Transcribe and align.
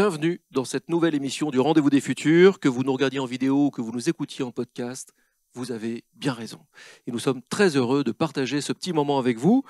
Bienvenue 0.00 0.40
dans 0.52 0.64
cette 0.64 0.88
nouvelle 0.88 1.16
émission 1.16 1.50
du 1.50 1.58
Rendez-vous 1.58 1.90
des 1.90 2.00
Futurs, 2.00 2.60
que 2.60 2.68
vous 2.68 2.84
nous 2.84 2.92
regardiez 2.92 3.18
en 3.18 3.26
vidéo 3.26 3.66
ou 3.66 3.70
que 3.72 3.80
vous 3.82 3.90
nous 3.90 4.08
écoutiez 4.08 4.44
en 4.44 4.52
podcast. 4.52 5.12
Vous 5.54 5.72
avez 5.72 6.04
bien 6.14 6.32
raison. 6.32 6.60
Et 7.08 7.10
nous 7.10 7.18
sommes 7.18 7.42
très 7.50 7.76
heureux 7.76 8.04
de 8.04 8.12
partager 8.12 8.60
ce 8.60 8.72
petit 8.72 8.92
moment 8.92 9.18
avec 9.18 9.38
vous. 9.38 9.64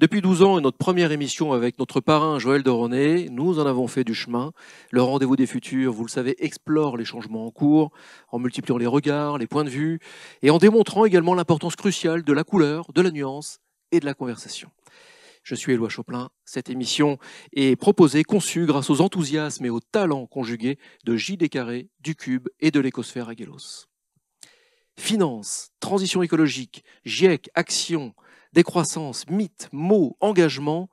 Depuis 0.00 0.22
12 0.22 0.42
ans 0.42 0.58
et 0.58 0.62
notre 0.62 0.78
première 0.78 1.12
émission 1.12 1.52
avec 1.52 1.78
notre 1.78 2.00
parrain 2.00 2.38
Joël 2.38 2.62
Doronet, 2.62 3.28
nous 3.30 3.58
en 3.58 3.66
avons 3.66 3.88
fait 3.88 4.04
du 4.04 4.14
chemin. 4.14 4.52
Le 4.90 5.02
rendez-vous 5.02 5.36
des 5.36 5.46
futurs, 5.46 5.92
vous 5.92 6.04
le 6.04 6.10
savez, 6.10 6.42
explore 6.42 6.96
les 6.96 7.04
changements 7.04 7.44
en 7.44 7.50
cours, 7.50 7.90
en 8.32 8.38
multipliant 8.38 8.78
les 8.78 8.86
regards, 8.86 9.36
les 9.36 9.46
points 9.46 9.64
de 9.64 9.68
vue, 9.68 9.98
et 10.40 10.48
en 10.48 10.56
démontrant 10.56 11.04
également 11.04 11.34
l'importance 11.34 11.76
cruciale 11.76 12.22
de 12.22 12.32
la 12.32 12.42
couleur, 12.42 12.90
de 12.94 13.02
la 13.02 13.10
nuance 13.10 13.60
et 13.92 14.00
de 14.00 14.06
la 14.06 14.14
conversation. 14.14 14.70
Je 15.42 15.54
suis 15.54 15.72
Éloi 15.72 15.88
Choplin. 15.88 16.30
Cette 16.44 16.70
émission 16.70 17.18
est 17.52 17.76
proposée, 17.76 18.24
conçue 18.24 18.66
grâce 18.66 18.90
aux 18.90 19.00
enthousiasmes 19.00 19.64
et 19.64 19.70
aux 19.70 19.80
talents 19.80 20.26
conjugués 20.26 20.78
de 21.04 21.16
J.D. 21.16 21.48
Carré, 21.48 21.88
du 22.00 22.14
Cube 22.14 22.48
et 22.60 22.70
de 22.70 22.80
l'écosphère 22.80 23.28
Aguelos. 23.28 23.86
Finance, 24.98 25.70
transition 25.80 26.22
écologique, 26.22 26.84
GIEC, 27.04 27.50
action, 27.54 28.14
décroissance, 28.52 29.28
mythe, 29.28 29.68
mots, 29.72 30.16
engagement. 30.20 30.90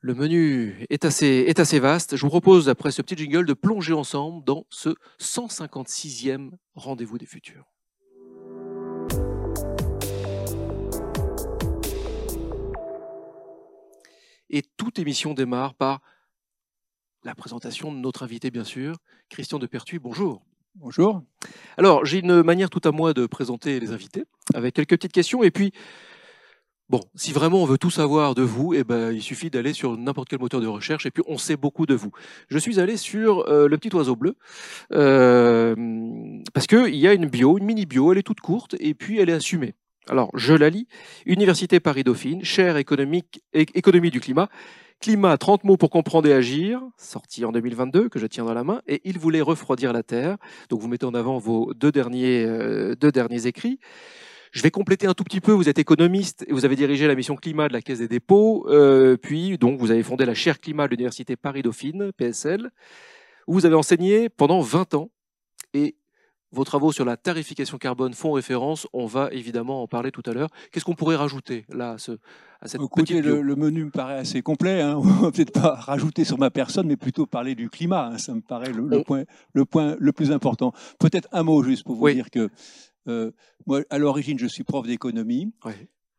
Le 0.00 0.14
menu 0.14 0.84
est 0.90 1.04
assez, 1.04 1.78
vaste. 1.78 2.16
Je 2.16 2.22
vous 2.22 2.28
propose, 2.28 2.68
après 2.68 2.90
ce 2.90 3.02
petit 3.02 3.16
jingle, 3.16 3.46
de 3.46 3.54
plonger 3.54 3.92
ensemble 3.92 4.44
dans 4.44 4.66
ce 4.68 4.96
156e 5.20 6.50
rendez-vous 6.74 7.18
des 7.18 7.26
futurs. 7.26 7.71
Et 14.54 14.62
toute 14.76 14.98
émission 14.98 15.32
démarre 15.32 15.72
par 15.72 16.00
la 17.24 17.34
présentation 17.34 17.90
de 17.90 17.96
notre 17.96 18.22
invité, 18.22 18.50
bien 18.50 18.64
sûr, 18.64 18.96
Christian 19.30 19.58
de 19.58 19.66
Pertuis. 19.66 19.98
Bonjour. 19.98 20.42
Bonjour. 20.74 21.22
Alors, 21.78 22.04
j'ai 22.04 22.18
une 22.18 22.42
manière 22.42 22.68
tout 22.68 22.80
à 22.84 22.92
moi 22.92 23.14
de 23.14 23.24
présenter 23.24 23.80
les 23.80 23.92
invités, 23.92 24.24
avec 24.52 24.74
quelques 24.74 24.90
petites 24.90 25.12
questions. 25.12 25.42
Et 25.42 25.50
puis, 25.50 25.72
bon, 26.90 27.00
si 27.14 27.32
vraiment 27.32 27.62
on 27.62 27.64
veut 27.64 27.78
tout 27.78 27.90
savoir 27.90 28.34
de 28.34 28.42
vous, 28.42 28.74
eh 28.74 28.84
ben, 28.84 29.10
il 29.10 29.22
suffit 29.22 29.48
d'aller 29.48 29.72
sur 29.72 29.96
n'importe 29.96 30.28
quel 30.28 30.40
moteur 30.40 30.60
de 30.60 30.66
recherche, 30.66 31.06
et 31.06 31.10
puis 31.10 31.22
on 31.26 31.38
sait 31.38 31.56
beaucoup 31.56 31.86
de 31.86 31.94
vous. 31.94 32.10
Je 32.48 32.58
suis 32.58 32.78
allé 32.78 32.98
sur 32.98 33.48
euh, 33.48 33.68
le 33.68 33.78
petit 33.78 33.94
oiseau 33.94 34.16
bleu, 34.16 34.36
euh, 34.92 35.74
parce 36.52 36.66
qu'il 36.66 36.96
y 36.96 37.08
a 37.08 37.14
une 37.14 37.26
bio, 37.26 37.56
une 37.56 37.64
mini-bio, 37.64 38.12
elle 38.12 38.18
est 38.18 38.22
toute 38.22 38.40
courte, 38.40 38.76
et 38.80 38.92
puis 38.92 39.18
elle 39.18 39.30
est 39.30 39.34
assumée. 39.34 39.74
Alors, 40.08 40.30
je 40.34 40.54
la 40.54 40.68
lis. 40.68 40.88
Université 41.26 41.78
Paris-Dauphine, 41.78 42.44
chaire 42.44 42.76
économique, 42.76 43.42
économie 43.52 44.10
du 44.10 44.20
climat. 44.20 44.48
Climat, 45.00 45.36
30 45.36 45.64
mots 45.64 45.76
pour 45.76 45.90
comprendre 45.90 46.28
et 46.28 46.32
agir, 46.32 46.80
sorti 46.96 47.44
en 47.44 47.50
2022, 47.50 48.08
que 48.08 48.18
je 48.18 48.26
tiens 48.26 48.44
dans 48.44 48.54
la 48.54 48.62
main, 48.62 48.82
et 48.86 49.00
il 49.04 49.18
voulait 49.18 49.40
refroidir 49.40 49.92
la 49.92 50.04
Terre. 50.04 50.36
Donc 50.70 50.80
vous 50.80 50.86
mettez 50.86 51.06
en 51.06 51.14
avant 51.14 51.38
vos 51.38 51.74
deux 51.74 51.90
derniers, 51.90 52.44
euh, 52.44 52.94
deux 52.94 53.10
derniers 53.10 53.46
écrits. 53.46 53.80
Je 54.52 54.62
vais 54.62 54.70
compléter 54.70 55.06
un 55.06 55.14
tout 55.14 55.24
petit 55.24 55.40
peu. 55.40 55.50
Vous 55.50 55.68
êtes 55.68 55.78
économiste 55.78 56.44
et 56.46 56.52
vous 56.52 56.64
avez 56.64 56.76
dirigé 56.76 57.08
la 57.08 57.14
mission 57.14 57.36
climat 57.36 57.68
de 57.68 57.72
la 57.72 57.80
Caisse 57.80 58.00
des 58.00 58.08
dépôts. 58.08 58.66
Euh, 58.68 59.16
puis, 59.16 59.56
donc, 59.56 59.80
vous 59.80 59.90
avez 59.90 60.02
fondé 60.02 60.24
la 60.26 60.34
chaire 60.34 60.60
climat 60.60 60.86
de 60.86 60.90
l'Université 60.90 61.36
Paris-Dauphine, 61.36 62.12
PSL, 62.16 62.70
où 63.46 63.54
vous 63.54 63.66
avez 63.66 63.74
enseigné 63.76 64.28
pendant 64.28 64.60
20 64.60 64.94
ans. 64.94 65.10
Vos 66.52 66.64
travaux 66.64 66.92
sur 66.92 67.04
la 67.04 67.16
tarification 67.16 67.78
carbone 67.78 68.12
font 68.12 68.32
référence. 68.32 68.86
On 68.92 69.06
va 69.06 69.30
évidemment 69.32 69.82
en 69.82 69.88
parler 69.88 70.12
tout 70.12 70.22
à 70.26 70.32
l'heure. 70.32 70.50
Qu'est-ce 70.70 70.84
qu'on 70.84 70.94
pourrait 70.94 71.16
rajouter 71.16 71.64
là 71.70 71.92
à, 71.92 71.98
ce, 71.98 72.12
à 72.60 72.68
cette 72.68 72.80
petite 72.94 73.24
le, 73.24 73.40
le, 73.40 73.56
menu 73.56 73.86
me 73.86 73.90
paraît 73.90 74.18
assez 74.18 74.42
complet. 74.42 74.82
Hein. 74.82 74.96
On 74.98 75.00
va 75.00 75.30
peut-être 75.32 75.52
pas 75.52 75.74
rajouter 75.74 76.24
sur 76.24 76.38
ma 76.38 76.50
personne, 76.50 76.86
mais 76.86 76.96
plutôt 76.96 77.24
parler 77.26 77.54
du 77.54 77.70
climat. 77.70 78.10
Hein. 78.12 78.18
Ça 78.18 78.34
me 78.34 78.42
paraît 78.42 78.72
le, 78.72 78.86
le, 78.86 79.02
point, 79.02 79.24
le 79.54 79.64
point 79.64 79.96
le 79.98 80.12
plus 80.12 80.30
important. 80.30 80.72
Peut-être 80.98 81.28
un 81.32 81.42
mot 81.42 81.62
juste 81.62 81.84
pour 81.84 81.96
vous 81.96 82.10
dire 82.10 82.30
que 82.30 82.50
euh, 83.08 83.32
moi, 83.66 83.80
à 83.90 83.98
l'origine, 83.98 84.38
je 84.38 84.46
suis 84.46 84.62
prof 84.62 84.86
d'économie. 84.86 85.52
Oui. 85.64 85.72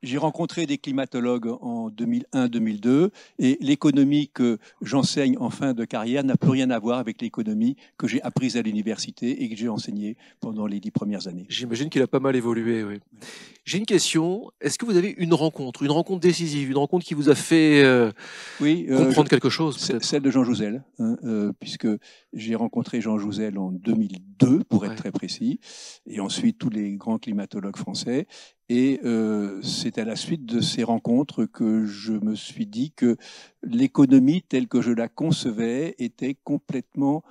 J'ai 0.04 0.18
rencontré 0.18 0.66
des 0.66 0.78
climatologues 0.78 1.48
en 1.62 1.90
2001-2002 1.90 3.10
et 3.40 3.58
l'économie 3.62 4.30
que 4.34 4.58
j'enseigne 4.82 5.38
en 5.38 5.50
fin 5.50 5.74
de 5.74 5.86
carrière 5.86 6.26
n'a 6.26 6.36
plus 6.36 6.50
rien 6.50 6.70
à 6.72 6.80
voir 6.80 7.00
avec 7.00 7.22
l'économie 7.22 7.78
que 7.98 8.06
j'ai 8.06 8.22
apprise 8.22 8.58
à 8.58 8.62
l'université 8.62 9.44
et 9.44 9.50
que 9.50 9.56
j'ai 9.56 9.70
enseignée 9.70 10.18
pendant 10.42 10.68
les 10.68 10.82
dix 10.82 10.92
premières 10.92 11.30
années. 11.30 11.46
J'imagine 11.48 11.90
qu'il 11.90 12.02
a 12.02 12.08
pas 12.08 12.20
mal 12.20 12.36
évolué, 12.36 12.84
oui. 12.84 13.00
J'ai 13.64 13.78
une 13.78 13.86
question. 13.86 14.52
Est-ce 14.60 14.78
que 14.78 14.86
vous 14.86 14.98
avez 14.98 15.16
une 15.18 15.34
rencontre, 15.34 15.84
une 15.84 15.92
rencontre 15.92 16.20
décisive, 16.20 16.70
une 16.70 16.78
rencontre 16.78 17.06
qui 17.06 17.14
vous 17.14 17.30
a 17.30 17.36
fait 17.36 17.82
euh, 17.82 18.12
oui, 18.60 18.88
euh, 18.90 19.06
comprendre 19.06 19.30
quelque 19.30 19.50
chose 19.50 19.78
Celle 20.02 20.22
de 20.22 20.30
Jean 20.30 20.44
Jouzel, 20.44 20.84
hein, 21.00 21.16
euh, 21.24 21.54
puisque 21.62 21.88
j'ai 22.34 22.56
rencontré 22.56 23.00
Jean 23.00 23.18
Jouzel 23.18 23.58
en 23.58 23.72
2002, 23.72 24.66
pour 24.66 24.86
être 24.86 24.96
très 24.96 25.12
précis, 25.12 25.62
et 26.08 26.20
ensuite 26.20 26.58
tous 26.58 26.70
les 26.70 26.98
grands 26.98 27.20
climatologues 27.20 27.78
français. 27.78 28.28
Et 28.70 29.02
euh, 29.04 29.62
c'est 29.62 29.98
à 29.98 30.06
la 30.06 30.16
suite 30.16 30.46
de 30.46 30.62
ces 30.62 30.84
rencontres 30.84 31.46
que 31.46 31.86
je 31.86 32.14
me 32.14 32.36
suis 32.36 32.66
dit 32.66 32.92
que 32.92 33.18
l'économie 33.62 34.42
telle 34.42 34.68
que 34.68 34.82
je 34.82 34.92
la 34.92 35.10
concevais 35.10 35.96
était 36.00 36.38
complètement 36.44 37.24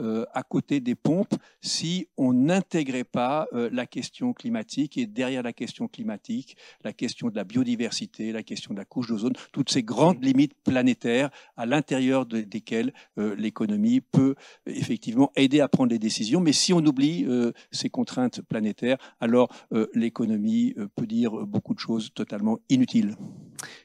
euh, 0.00 0.24
à 0.32 0.42
côté 0.42 0.80
des 0.80 0.94
pompes 0.94 1.34
si 1.60 2.08
on 2.16 2.32
n'intégrait 2.32 3.04
pas 3.04 3.46
euh, 3.52 3.68
la 3.72 3.86
question 3.86 4.32
climatique 4.32 4.96
et 4.96 5.06
derrière 5.06 5.42
la 5.42 5.52
question 5.52 5.88
climatique, 5.88 6.56
la 6.84 6.92
question 6.92 7.28
de 7.28 7.36
la 7.36 7.44
biodiversité, 7.44 8.32
la 8.32 8.42
question 8.42 8.72
de 8.72 8.78
la 8.78 8.86
couche 8.86 9.08
d'ozone, 9.08 9.34
toutes 9.52 9.70
ces 9.70 9.82
grandes 9.82 10.24
limites 10.24 10.54
planétaires 10.64 11.30
à 11.56 11.66
l'intérieur 11.66 12.24
de, 12.24 12.40
desquelles 12.40 12.94
euh, 13.18 13.34
l'économie 13.36 14.00
peut 14.00 14.36
effectivement 14.64 15.32
aider 15.36 15.60
à 15.60 15.68
prendre 15.68 15.90
des 15.90 15.98
décisions. 15.98 16.40
Mais 16.40 16.52
si 16.52 16.72
on 16.72 16.78
oublie 16.78 17.26
ces 17.70 17.90
contraintes 17.90 18.40
planétaires, 18.42 18.96
alors 19.20 19.48
l'économie 19.94 20.74
peut 20.96 21.06
dire 21.06 21.32
beaucoup 21.46 21.74
de 21.74 21.78
choses 21.78 22.12
totalement 22.14 22.58
inutiles. 22.68 23.16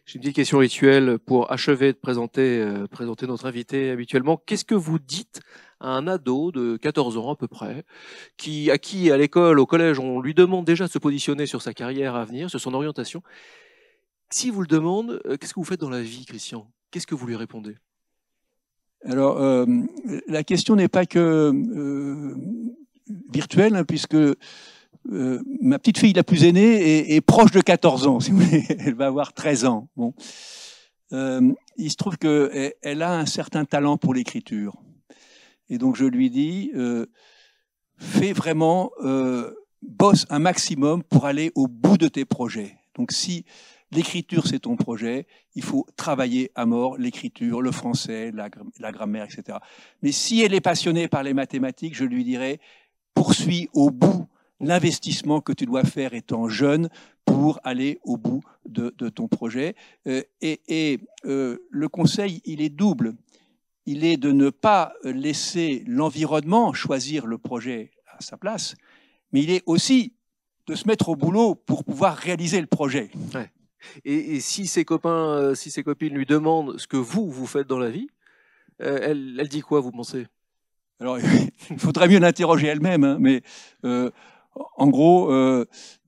J'ai 0.05 0.15
une 0.15 0.21
petite 0.21 0.35
question 0.35 0.59
rituelle 0.59 1.19
pour 1.19 1.51
achever 1.51 1.93
de 1.93 1.97
présenter, 1.97 2.65
présenter 2.91 3.27
notre 3.27 3.45
invité 3.45 3.89
habituellement. 3.89 4.41
Qu'est-ce 4.45 4.65
que 4.65 4.75
vous 4.75 4.99
dites 4.99 5.41
un 5.85 6.07
ado 6.07 6.51
de 6.51 6.77
14 6.77 7.17
ans 7.17 7.31
à 7.31 7.35
peu 7.35 7.47
près, 7.47 7.83
qui, 8.37 8.71
à 8.71 8.77
qui 8.77 9.11
à 9.11 9.17
l'école, 9.17 9.59
au 9.59 9.65
collège, 9.65 9.99
on 9.99 10.19
lui 10.19 10.33
demande 10.33 10.65
déjà 10.65 10.85
de 10.85 10.91
se 10.91 10.99
positionner 10.99 11.45
sur 11.45 11.61
sa 11.61 11.73
carrière 11.73 12.15
à 12.15 12.25
venir, 12.25 12.49
sur 12.49 12.59
son 12.59 12.73
orientation. 12.73 13.21
Si 14.29 14.49
vous 14.49 14.61
le 14.61 14.67
demande, 14.67 15.21
euh, 15.25 15.37
qu'est-ce 15.37 15.53
que 15.53 15.59
vous 15.59 15.65
faites 15.65 15.79
dans 15.79 15.89
la 15.89 16.01
vie, 16.01 16.25
Christian? 16.25 16.67
Qu'est-ce 16.91 17.07
que 17.07 17.15
vous 17.15 17.27
lui 17.27 17.35
répondez? 17.35 17.75
Alors, 19.03 19.39
euh, 19.39 19.65
la 20.27 20.43
question 20.43 20.75
n'est 20.75 20.87
pas 20.87 21.05
que 21.05 21.19
euh, 21.19 22.35
virtuelle, 23.31 23.75
hein, 23.75 23.83
puisque 23.83 24.17
ma 25.07 25.77
petite 25.77 25.99
fille 25.99 26.13
la 26.13 26.23
plus 26.23 26.45
aînée 26.45 27.15
est, 27.15 27.21
proche 27.21 27.51
de 27.51 27.61
14 27.61 28.07
ans. 28.07 28.17
Elle 28.79 28.95
va 28.95 29.05
avoir 29.05 29.33
13 29.33 29.65
ans. 29.65 29.87
Bon. 29.95 30.15
il 31.11 31.91
se 31.91 31.95
trouve 31.95 32.17
qu'elle 32.17 33.01
a 33.03 33.19
un 33.19 33.27
certain 33.27 33.65
talent 33.65 33.97
pour 33.97 34.15
l'écriture. 34.15 34.81
Et 35.69 35.77
donc 35.77 35.95
je 35.95 36.05
lui 36.05 36.29
dis, 36.29 36.71
euh, 36.75 37.05
fais 37.97 38.33
vraiment, 38.33 38.91
euh, 39.03 39.53
bosse 39.81 40.25
un 40.29 40.39
maximum 40.39 41.03
pour 41.03 41.25
aller 41.25 41.51
au 41.55 41.67
bout 41.67 41.97
de 41.97 42.07
tes 42.07 42.25
projets. 42.25 42.77
Donc 42.95 43.11
si 43.11 43.45
l'écriture 43.91 44.47
c'est 44.47 44.59
ton 44.59 44.75
projet, 44.75 45.27
il 45.55 45.63
faut 45.63 45.85
travailler 45.95 46.51
à 46.55 46.65
mort 46.65 46.97
l'écriture, 46.97 47.61
le 47.61 47.71
français, 47.71 48.31
la, 48.33 48.91
grammaire, 48.91 49.25
etc. 49.25 49.59
Mais 50.01 50.11
si 50.11 50.41
elle 50.41 50.53
est 50.53 50.61
passionnée 50.61 51.07
par 51.07 51.23
les 51.23 51.33
mathématiques, 51.33 51.95
je 51.95 52.05
lui 52.05 52.23
dirais, 52.23 52.59
poursuis 53.13 53.69
au 53.73 53.91
bout 53.91 54.27
l'investissement 54.59 55.41
que 55.41 55.53
tu 55.53 55.65
dois 55.65 55.83
faire 55.83 56.13
étant 56.13 56.47
jeune 56.47 56.89
pour 57.25 57.59
aller 57.63 57.99
au 58.03 58.17
bout 58.17 58.41
de, 58.65 58.89
ton 59.09 59.27
projet. 59.27 59.75
Euh, 60.07 60.23
et, 60.41 60.61
et 60.67 60.99
euh, 61.25 61.57
le 61.69 61.89
conseil, 61.89 62.41
il 62.45 62.61
est 62.61 62.69
double 62.69 63.15
il 63.85 64.03
est 64.03 64.17
de 64.17 64.31
ne 64.31 64.49
pas 64.49 64.93
laisser 65.03 65.83
l'environnement 65.87 66.73
choisir 66.73 67.25
le 67.25 67.37
projet 67.37 67.91
à 68.07 68.21
sa 68.21 68.37
place, 68.37 68.75
mais 69.31 69.41
il 69.41 69.51
est 69.51 69.63
aussi 69.65 70.13
de 70.67 70.75
se 70.75 70.87
mettre 70.87 71.09
au 71.09 71.15
boulot 71.15 71.55
pour 71.55 71.83
pouvoir 71.83 72.15
réaliser 72.15 72.59
le 72.59 72.67
projet. 72.67 73.11
Et, 74.03 74.39
si 74.39 74.65
ses 74.65 74.83
copains, 74.83 75.37
euh, 75.37 75.55
si 75.55 75.69
ses 75.69 75.83
copines 75.83 76.15
lui 76.15 76.25
demandent 76.25 76.79
ce 76.79 76.87
que 76.87 76.97
vous, 76.97 77.29
vous 77.29 77.45
faites 77.45 77.67
dans 77.67 77.77
la 77.77 77.91
vie, 77.91 78.07
euh, 78.81 78.99
elle, 79.01 79.47
dit 79.47 79.61
quoi, 79.61 79.79
vous 79.79 79.91
pensez? 79.91 80.25
Alors, 80.99 81.19
il 81.69 81.79
faudrait 81.79 82.07
mieux 82.07 82.19
l'interroger 82.19 82.67
elle-même, 82.67 83.03
hein, 83.03 83.17
mais 83.19 83.43
euh, 83.83 84.09
en 84.77 84.87
gros, 84.87 85.31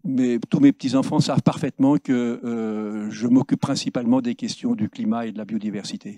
mais 0.08 0.40
tous 0.50 0.60
mes 0.60 0.72
petits-enfants 0.72 1.20
savent 1.20 1.42
parfaitement 1.42 1.98
que 1.98 2.40
euh, 2.44 3.10
je 3.12 3.28
m'occupe 3.28 3.60
principalement 3.60 4.22
des 4.22 4.36
questions 4.36 4.74
du 4.74 4.90
climat 4.90 5.28
et 5.28 5.32
de 5.32 5.38
la 5.38 5.46
biodiversité. 5.46 6.16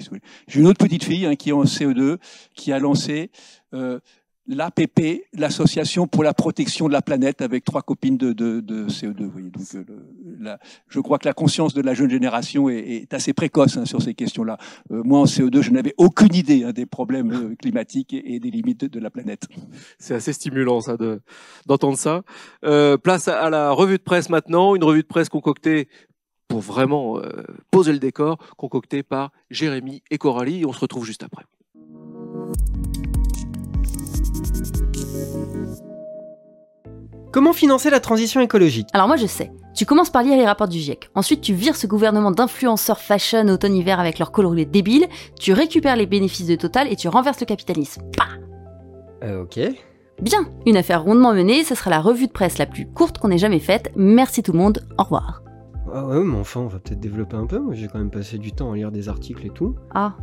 J'ai 0.48 0.60
une 0.60 0.68
autre 0.68 0.84
petite 0.86 1.04
fille 1.04 1.26
hein, 1.26 1.36
qui 1.36 1.50
est 1.50 1.54
en 1.54 1.64
CE2, 1.64 2.18
qui 2.54 2.72
a 2.72 2.80
lancé 2.80 3.32
euh, 3.74 4.00
l'APP, 4.50 5.28
l'Association 5.34 6.08
pour 6.08 6.24
la 6.24 6.34
protection 6.34 6.88
de 6.88 6.94
la 6.94 7.04
planète, 7.04 7.42
avec 7.42 7.64
trois 7.64 7.84
copines 7.84 8.18
de, 8.18 8.34
CO2. 8.34 9.16
Donc, 9.16 9.64
euh, 9.76 10.58
je 10.88 11.00
crois 11.00 11.20
que 11.20 11.28
la 11.28 11.34
conscience 11.34 11.74
de 11.74 11.82
la 11.82 11.94
jeune 11.94 12.10
génération 12.10 12.68
est, 12.68 13.14
assez 13.14 13.34
précoce 13.34 13.78
hein, 13.78 13.86
sur 13.86 14.02
ces 14.02 14.16
questions-là. 14.16 14.58
Euh, 14.92 15.04
moi, 15.04 15.20
en 15.20 15.26
CO2, 15.26 15.62
je 15.62 15.70
n'avais 15.72 15.94
aucune 15.98 16.34
idée 16.34 16.64
hein, 16.64 16.72
des 16.72 16.88
problèmes 16.88 17.32
euh, 17.32 17.56
climatiques 17.56 18.14
et, 18.14 18.40
des 18.40 18.50
limites 18.50 18.86
de, 18.86 19.00
la 19.00 19.12
planète. 19.12 19.48
C'est 20.00 20.16
assez 20.16 20.34
stimulant, 20.34 20.82
ça, 20.82 20.98
d'entendre 21.68 21.98
ça. 21.98 22.24
place 23.04 23.28
à, 23.28 23.50
la 23.50 23.72
revue 23.72 23.98
de 23.98 24.04
presse 24.04 24.30
maintenant, 24.30 24.76
une 24.76 24.84
revue 24.84 25.04
de 25.04 25.08
presse 25.08 25.30
concoctée 25.30 25.88
pour 26.48 26.62
vraiment 26.62 27.22
poser 27.70 27.92
le 27.92 28.00
décor, 28.00 28.38
concoctée 28.58 29.04
par 29.04 29.32
Jérémy 29.52 30.02
et 30.10 30.18
Coralie. 30.18 30.66
On 30.66 30.74
se 30.74 30.80
retrouve 30.80 31.06
juste 31.06 31.24
après. 31.24 31.44
Comment 37.32 37.54
financer 37.54 37.92
la 37.92 38.00
transition 38.00 38.42
écologique? 38.42 38.88
Alors 38.94 39.08
moi 39.08 39.16
je 39.16 39.28
sais. 39.28 39.52
Tu 39.76 39.86
commences 39.86 40.10
par 40.10 40.24
lire 40.24 40.36
les 40.36 40.48
rapports 40.48 40.68
du 40.68 40.80
GIEC. 40.80 41.10
Ensuite, 41.14 41.42
tu 41.42 41.54
vires 41.54 41.76
ce 41.76 41.86
gouvernement 41.86 42.32
d'influenceurs 42.32 43.00
fashion 43.00 43.48
automne-hiver 43.48 44.00
avec 44.00 44.18
leurs 44.18 44.32
coloris 44.32 44.66
débiles. 44.66 45.06
Tu 45.40 45.54
récupères 45.54 45.96
les 45.96 46.08
bénéfices 46.08 46.48
de 46.48 46.56
Total 46.56 46.92
et 46.92 46.96
tu 46.96 47.08
renverses 47.08 47.40
le 47.40 47.46
capitalisme. 47.46 48.02
Pah 48.18 48.26
euh, 49.24 49.44
ok. 49.44 49.60
Bien, 50.22 50.50
une 50.66 50.76
affaire 50.76 51.04
rondement 51.04 51.34
menée, 51.34 51.64
ce 51.64 51.76
sera 51.76 51.92
la 51.92 52.02
revue 52.02 52.28
de 52.28 52.32
presse 52.32 52.58
la 52.58 52.66
plus 52.66 52.88
courte 52.88 53.20
qu'on 53.20 53.32
ait 53.32 53.38
jamais 53.38 53.60
faite. 53.60 53.92
Merci 53.96 54.42
tout 54.42 54.54
le 54.54 54.58
monde, 54.58 54.86
au 54.98 55.04
revoir. 55.04 55.44
Ah 55.94 56.06
ouais, 56.06 56.24
mais 56.24 56.38
enfin, 56.38 56.62
on 56.62 56.68
va 56.68 56.80
peut-être 56.80 57.00
développer 57.00 57.36
un 57.36 57.46
peu. 57.46 57.60
Moi, 57.60 57.74
j'ai 57.76 57.88
quand 57.88 58.00
même 58.00 58.12
passé 58.12 58.38
du 58.38 58.52
temps 58.54 58.72
à 58.72 58.76
lire 58.76 58.92
des 58.92 59.08
articles 59.08 59.46
et 59.46 59.52
tout. 59.52 59.76
Ah, 59.94 60.16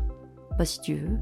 bah 0.59 0.65
si 0.65 0.81
tu 0.81 0.95
veux. 0.95 1.19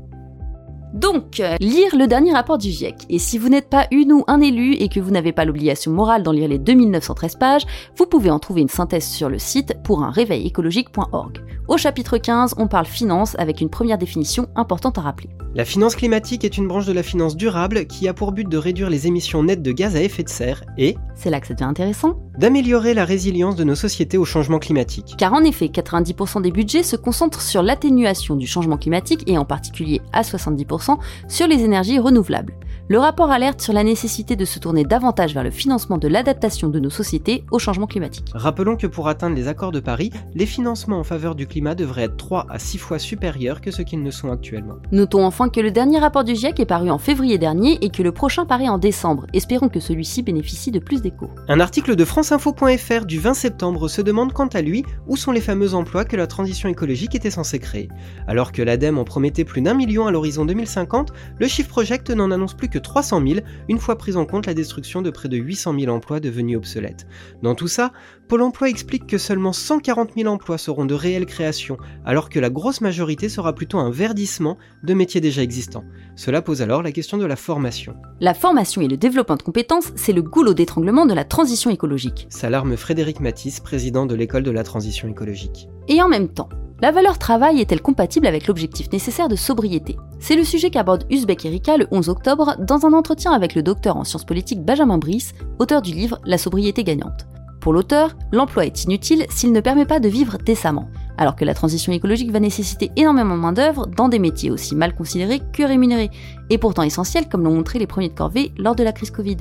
Donc, 0.95 1.41
euh, 1.41 1.57
lire 1.59 1.97
le 1.97 2.07
dernier 2.07 2.33
rapport 2.33 2.57
du 2.57 2.71
GIEC. 2.71 2.95
Et 3.11 3.19
si 3.19 3.37
vous 3.37 3.49
n'êtes 3.49 3.69
pas 3.69 3.89
une 3.91 4.13
ou 4.13 4.23
un 4.29 4.41
élu 4.41 4.75
et 4.75 4.89
que 4.89 5.01
vous 5.01 5.11
n'avez 5.11 5.33
pas 5.33 5.45
l'obligation 5.45 5.91
morale 5.91 6.23
d'en 6.23 6.31
lire 6.31 6.47
les 6.47 6.59
2913 6.59 7.35
pages, 7.35 7.67
vous 7.97 8.07
pouvez 8.07 8.31
en 8.31 8.39
trouver 8.39 8.61
une 8.61 8.69
synthèse 8.69 9.05
sur 9.05 9.29
le 9.29 9.41
site 9.41 9.75
pour 9.83 10.05
un 10.05 10.13
réveil 10.13 10.47
écologique.org. 10.47 11.41
Au 11.67 11.77
chapitre 11.79 12.17
15, 12.17 12.55
on 12.59 12.69
parle 12.69 12.87
finance 12.87 13.35
avec 13.41 13.61
une 13.61 13.71
première 13.71 13.99
définition 13.99 14.47
importante 14.55 14.97
à 14.97 15.01
rappeler. 15.01 15.31
La 15.57 15.65
finance 15.65 15.97
climatique 15.97 16.45
est 16.45 16.59
une 16.59 16.69
branche 16.69 16.87
de 16.87 16.93
la 16.93 17.03
finance 17.03 17.37
durable 17.37 17.87
qui 17.87 18.07
a 18.07 18.15
pour 18.15 18.31
but 18.31 18.49
de 18.49 18.57
réduire 18.57 18.89
les 18.89 19.09
émissions 19.09 19.43
nettes 19.43 19.63
de 19.63 19.73
gaz 19.73 19.97
à 19.97 20.03
effet 20.03 20.23
de 20.23 20.29
serre 20.29 20.63
et, 20.79 20.97
c'est 21.17 21.31
là 21.31 21.41
que 21.41 21.49
ça 21.49 21.55
devient 21.55 21.65
intéressant, 21.65 22.21
d'améliorer 22.39 22.95
la 22.95 23.05
résilience 23.05 23.57
de 23.57 23.65
nos 23.65 23.75
sociétés 23.75 24.19
au 24.19 24.25
changement 24.25 24.59
climatique. 24.59 25.15
Car 25.19 25.33
en 25.33 25.45
effet, 25.45 25.67
90% 25.67 26.43
des 26.43 26.51
budgets 26.51 26.83
se 26.83 26.97
concentrent 26.97 27.43
sur 27.43 27.63
l'atténuation 27.63 28.37
du 28.37 28.47
changement 28.47 28.77
climatique 28.77 29.23
et 29.27 29.39
en 29.39 29.45
particulier 29.45 30.01
à 30.13 30.23
70% 30.23 30.99
sur 31.29 31.47
les 31.47 31.63
énergies 31.63 31.99
renouvelables. 31.99 32.55
Le 32.87 32.99
rapport 32.99 33.31
alerte 33.31 33.63
sur 33.63 33.73
la 33.73 33.83
nécessité 33.83 34.37
de 34.37 34.45
se 34.45 34.59
tourner 34.59 34.85
davantage 34.85 35.33
vers 35.33 35.43
le 35.43 35.51
financement 35.51 35.97
de 35.97 36.07
l'adaptation 36.07 36.69
de 36.69 36.79
nos 36.79 36.91
sociétés 36.91 37.43
au 37.51 37.59
changement 37.59 37.87
climatique. 37.87 38.31
Rappelons 38.35 38.77
que 38.77 38.87
pour 38.87 39.09
atteindre 39.09 39.35
les 39.37 39.49
accords 39.49 39.73
de 39.73 39.81
Paris, 39.81 40.11
les 40.35 40.45
financements 40.45 40.99
en 40.99 41.03
faveur 41.03 41.35
du 41.35 41.47
climat 41.47 41.75
devraient 41.75 42.03
être 42.03 42.19
3 42.19 42.45
à 42.51 42.59
6 42.59 42.77
fois 42.77 42.99
supérieurs 42.99 43.63
que 43.63 43.71
ce 43.71 43.81
qu'ils 43.81 44.03
ne 44.03 44.11
sont 44.11 44.31
actuellement. 44.31 44.75
Notons 44.93 45.25
enfin 45.25 45.49
que 45.49 45.61
le 45.61 45.71
dernier 45.71 45.99
rapport 45.99 46.25
du 46.25 46.35
GIEC 46.35 46.61
est 46.61 46.67
paru 46.67 46.91
en 46.91 46.99
février 46.99 47.39
dernier 47.39 47.79
et 47.83 47.89
que 47.89 48.03
le 48.03 48.13
prochain 48.13 48.45
paraît 48.45 48.69
en 48.69 48.77
décembre. 48.77 49.25
Espérons 49.33 49.71
que 49.71 49.81
celui-ci 49.81 50.23
bénéficie 50.23 50.71
de 50.71 50.79
plus 50.79 51.01
d'écho. 51.01 51.31
Un 51.49 51.61
article 51.61 51.97
de 51.97 52.05
franceinfo.fr 52.05 53.07
du 53.07 53.19
20 53.19 53.33
septembre 53.33 53.89
se 53.89 54.03
demande 54.03 54.35
quant 54.35 54.49
à 54.49 54.61
lui 54.61 54.85
où 55.07 55.17
sont 55.17 55.33
les 55.33 55.41
fameux 55.41 55.73
emplois 55.73 56.05
que 56.05 56.17
la 56.17 56.27
transition 56.27 56.69
écologique 56.69 57.15
était 57.15 57.31
censée 57.31 57.61
créer. 57.61 57.89
Alors 58.29 58.53
que 58.53 58.61
l'ADEME 58.61 58.99
en 58.99 59.05
promettait 59.05 59.45
plus 59.45 59.63
d'un 59.63 59.73
million 59.73 60.07
à 60.07 60.11
l'horizon 60.11 60.45
2050, 60.45 61.15
le 61.39 61.49
chiffre 61.49 61.71
Project 61.71 62.11
n'en 62.11 62.31
annonce 62.31 62.53
plus 62.53 62.69
300 62.79 63.23
000, 63.27 63.41
une 63.69 63.79
fois 63.79 63.97
prise 63.97 64.17
en 64.17 64.27
compte 64.27 64.47
la 64.47 64.55
destruction 64.55 65.03
de 65.03 65.11
près 65.11 65.29
de 65.29 65.37
800 65.37 65.79
000 65.79 65.95
emplois 65.95 66.21
devenus 66.21 66.57
obsolètes. 66.57 67.07
Dans 67.43 67.55
tout 67.55 67.69
ça, 67.69 67.93
Pôle 68.29 68.41
emploi 68.41 68.71
explique 68.71 69.07
que 69.07 69.19
seulement 69.19 69.53
140 69.53 70.13
000 70.17 70.33
emplois 70.33 70.57
seront 70.57 70.87
de 70.87 70.95
réelles 70.95 71.27
créations, 71.27 71.77
alors 72.07 72.31
que 72.31 72.41
la 72.41 72.49
grosse 72.49 72.81
majorité 72.81 73.29
sera 73.29 73.55
plutôt 73.55 73.79
un 73.79 73.91
verdissement 73.91 74.57
de 74.83 74.95
métiers 74.95 75.21
déjà 75.21 75.43
existants. 75.43 75.85
Cela 76.17 76.41
pose 76.41 76.63
alors 76.63 76.83
la 76.83 76.93
question 76.93 77.19
de 77.19 77.27
la 77.27 77.37
formation. 77.37 77.97
La 78.21 78.33
formation 78.33 78.81
et 78.81 78.89
le 78.89 78.97
développement 78.97 79.37
de 79.37 79.43
compétences, 79.43 79.93
c'est 79.95 80.13
le 80.13 80.23
goulot 80.23 80.55
d'étranglement 80.55 81.05
de 81.05 81.13
la 81.13 81.25
transition 81.25 81.71
écologique. 81.71 82.27
S'alarme 82.31 82.77
Frédéric 82.77 83.21
Matisse, 83.21 83.61
président 83.61 84.07
de 84.07 84.15
l'école 84.15 84.43
de 84.43 84.51
la 84.51 84.65
transition 84.65 85.07
écologique. 85.09 85.69
Et 85.89 86.01
en 86.01 86.09
même 86.09 86.29
temps, 86.29 86.49
la 86.81 86.91
valeur 86.91 87.19
travail 87.19 87.61
est-elle 87.61 87.81
compatible 87.81 88.27
avec 88.27 88.47
l'objectif 88.47 88.91
nécessaire 88.93 89.29
de 89.29 89.37
sobriété? 89.37 89.97
C'est 90.19 90.37
le 90.37 90.45
sujet 90.45 90.71
qu'aborde 90.71 91.05
Uzbek 91.09 91.45
Erika 91.47 91.77
le 91.77 91.87
11 91.91 92.09
octobre 92.09 92.57
dans 92.59 92.85
un 92.85 92.93
entretien 92.93 93.33
avec 93.33 93.55
le 93.55 93.63
docteur 93.63 93.97
en 93.97 94.05
sciences 94.05 94.25
politiques 94.25 94.65
Benjamin 94.65 94.99
Brice, 94.99 95.35
auteur 95.59 95.83
du 95.83 95.93
livre 95.93 96.19
La 96.25 96.37
sobriété 96.37 96.83
gagnante. 96.83 97.27
Pour 97.61 97.73
l'auteur, 97.73 98.17
l'emploi 98.33 98.67
est 98.67 98.85
inutile 98.85 99.25
s'il 99.31 99.53
ne 99.53 99.61
permet 99.61 99.87
pas 99.87 100.01
de 100.01 100.09
vivre 100.09 100.37
décemment, 100.37 100.91
alors 101.19 101.37
que 101.37 101.45
la 101.45 101.55
transition 101.55 101.93
écologique 101.93 102.31
va 102.31 102.41
nécessiter 102.41 102.91
énormément 102.97 103.37
de 103.37 103.41
main-d'œuvre 103.41 103.87
dans 103.87 104.09
des 104.09 104.19
métiers 104.19 104.51
aussi 104.51 104.75
mal 104.75 104.95
considérés 104.95 105.41
que 105.53 105.63
rémunérés, 105.63 106.11
et 106.51 106.59
pourtant 106.59 106.83
essentiels 106.83 107.29
comme 107.29 107.45
l'ont 107.45 107.55
montré 107.55 107.79
les 107.79 107.87
premiers 107.87 108.09
de 108.09 108.15
corvée 108.15 108.53
lors 108.59 108.75
de 108.75 108.83
la 108.83 108.93
crise 108.93 109.11
Covid. 109.11 109.39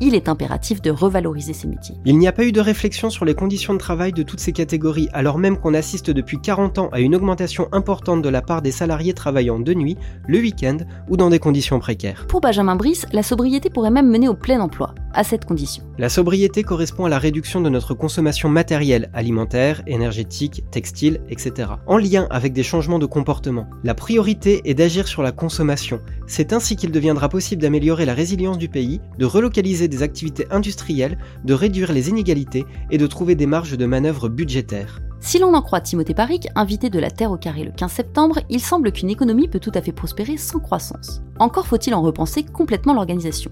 Il 0.00 0.14
est 0.14 0.28
impératif 0.28 0.82
de 0.82 0.90
revaloriser 0.90 1.54
ces 1.54 1.66
métiers. 1.66 1.94
Il 2.04 2.18
n'y 2.18 2.28
a 2.28 2.32
pas 2.32 2.44
eu 2.44 2.52
de 2.52 2.60
réflexion 2.60 3.08
sur 3.08 3.24
les 3.24 3.34
conditions 3.34 3.72
de 3.72 3.78
travail 3.78 4.12
de 4.12 4.22
toutes 4.22 4.40
ces 4.40 4.52
catégories, 4.52 5.08
alors 5.12 5.38
même 5.38 5.56
qu'on 5.56 5.72
assiste 5.72 6.10
depuis 6.10 6.38
40 6.38 6.78
ans 6.78 6.88
à 6.92 7.00
une 7.00 7.14
augmentation 7.14 7.68
importante 7.72 8.22
de 8.22 8.28
la 8.28 8.42
part 8.42 8.60
des 8.60 8.72
salariés 8.72 9.14
travaillant 9.14 9.58
de 9.58 9.72
nuit, 9.72 9.96
le 10.28 10.38
week-end 10.38 10.78
ou 11.08 11.16
dans 11.16 11.30
des 11.30 11.38
conditions 11.38 11.78
précaires. 11.78 12.26
Pour 12.28 12.40
Benjamin 12.40 12.76
Brice, 12.76 13.06
la 13.12 13.22
sobriété 13.22 13.70
pourrait 13.70 13.90
même 13.90 14.10
mener 14.10 14.28
au 14.28 14.34
plein 14.34 14.60
emploi, 14.60 14.94
à 15.14 15.24
cette 15.24 15.46
condition. 15.46 15.82
La 15.98 16.10
sobriété 16.10 16.62
correspond 16.62 17.06
à 17.06 17.08
la 17.08 17.18
réduction 17.18 17.62
de 17.62 17.70
notre 17.70 17.94
consommation 17.94 18.50
matérielle, 18.50 19.10
alimentaire, 19.14 19.82
énergétique, 19.86 20.62
textile, 20.70 21.15
etc., 21.28 21.70
en 21.86 21.98
lien 21.98 22.26
avec 22.30 22.52
des 22.52 22.62
changements 22.62 22.98
de 22.98 23.06
comportement. 23.06 23.68
La 23.84 23.94
priorité 23.94 24.60
est 24.64 24.74
d'agir 24.74 25.08
sur 25.08 25.22
la 25.22 25.32
consommation. 25.32 26.00
C'est 26.26 26.52
ainsi 26.52 26.76
qu'il 26.76 26.90
deviendra 26.90 27.28
possible 27.28 27.62
d'améliorer 27.62 28.04
la 28.04 28.14
résilience 28.14 28.58
du 28.58 28.68
pays, 28.68 29.00
de 29.18 29.24
relocaliser 29.24 29.88
des 29.88 30.02
activités 30.02 30.46
industrielles, 30.50 31.18
de 31.44 31.54
réduire 31.54 31.92
les 31.92 32.08
inégalités 32.08 32.64
et 32.90 32.98
de 32.98 33.06
trouver 33.06 33.34
des 33.34 33.46
marges 33.46 33.76
de 33.76 33.86
manœuvre 33.86 34.28
budgétaires. 34.28 35.00
Si 35.20 35.38
l'on 35.38 35.54
en 35.54 35.62
croit 35.62 35.80
Timothée 35.80 36.14
Paric, 36.14 36.48
invité 36.54 36.90
de 36.90 36.98
la 36.98 37.10
Terre 37.10 37.32
au 37.32 37.36
carré 37.36 37.64
le 37.64 37.72
15 37.72 37.90
septembre, 37.90 38.40
il 38.50 38.60
semble 38.60 38.92
qu'une 38.92 39.10
économie 39.10 39.48
peut 39.48 39.58
tout 39.58 39.72
à 39.74 39.80
fait 39.80 39.92
prospérer 39.92 40.36
sans 40.36 40.60
croissance. 40.60 41.22
Encore 41.38 41.66
faut-il 41.66 41.94
en 41.94 42.02
repenser 42.02 42.44
complètement 42.44 42.94
l'organisation. 42.94 43.50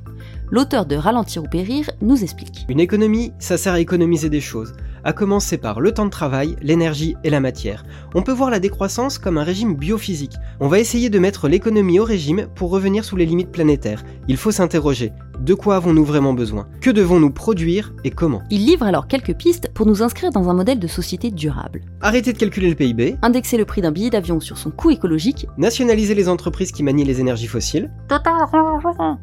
L'auteur 0.50 0.86
de 0.86 0.94
Ralentir 0.94 1.42
ou 1.42 1.46
Périr 1.46 1.90
nous 2.00 2.22
explique. 2.22 2.66
Une 2.68 2.80
économie, 2.80 3.32
ça 3.38 3.56
sert 3.56 3.72
à 3.72 3.80
économiser 3.80 4.28
des 4.28 4.40
choses, 4.40 4.74
à 5.04 5.12
commencer 5.12 5.58
par 5.58 5.80
le 5.80 5.92
temps 5.92 6.04
de 6.04 6.10
travail, 6.10 6.54
l'énergie 6.62 7.16
et 7.24 7.30
la 7.30 7.40
matière. 7.40 7.84
On 8.14 8.22
peut 8.22 8.32
voir 8.32 8.50
la 8.50 8.60
décroissance 8.60 9.18
comme 9.18 9.38
un 9.38 9.44
régime 9.44 9.74
biophysique. 9.74 10.36
On 10.60 10.68
va 10.68 10.78
essayer 10.78 11.10
de 11.10 11.18
mettre 11.18 11.48
l'économie 11.48 11.98
au 11.98 12.04
régime 12.04 12.46
pour 12.54 12.70
revenir 12.70 13.04
sous 13.04 13.16
les 13.16 13.26
limites 13.26 13.52
planétaires. 13.52 14.04
Il 14.28 14.36
faut 14.36 14.52
s'interroger. 14.52 15.12
De 15.44 15.52
quoi 15.52 15.76
avons-nous 15.76 16.06
vraiment 16.06 16.32
besoin? 16.32 16.66
Que 16.80 16.88
devons-nous 16.88 17.30
produire 17.30 17.92
et 18.02 18.10
comment? 18.10 18.40
Il 18.48 18.64
livre 18.64 18.86
alors 18.86 19.06
quelques 19.06 19.34
pistes 19.34 19.68
pour 19.74 19.84
nous 19.84 20.02
inscrire 20.02 20.30
dans 20.30 20.48
un 20.48 20.54
modèle 20.54 20.78
de 20.78 20.86
société 20.86 21.30
durable. 21.30 21.82
Arrêter 22.00 22.32
de 22.32 22.38
calculer 22.38 22.70
le 22.70 22.74
PIB. 22.74 23.18
Indexer 23.20 23.58
le 23.58 23.66
prix 23.66 23.82
d'un 23.82 23.92
billet 23.92 24.08
d'avion 24.08 24.40
sur 24.40 24.56
son 24.56 24.70
coût 24.70 24.90
écologique. 24.90 25.46
Nationaliser 25.58 26.14
les 26.14 26.30
entreprises 26.30 26.72
qui 26.72 26.82
manient 26.82 27.04
les 27.04 27.20
énergies 27.20 27.46
fossiles. 27.46 27.90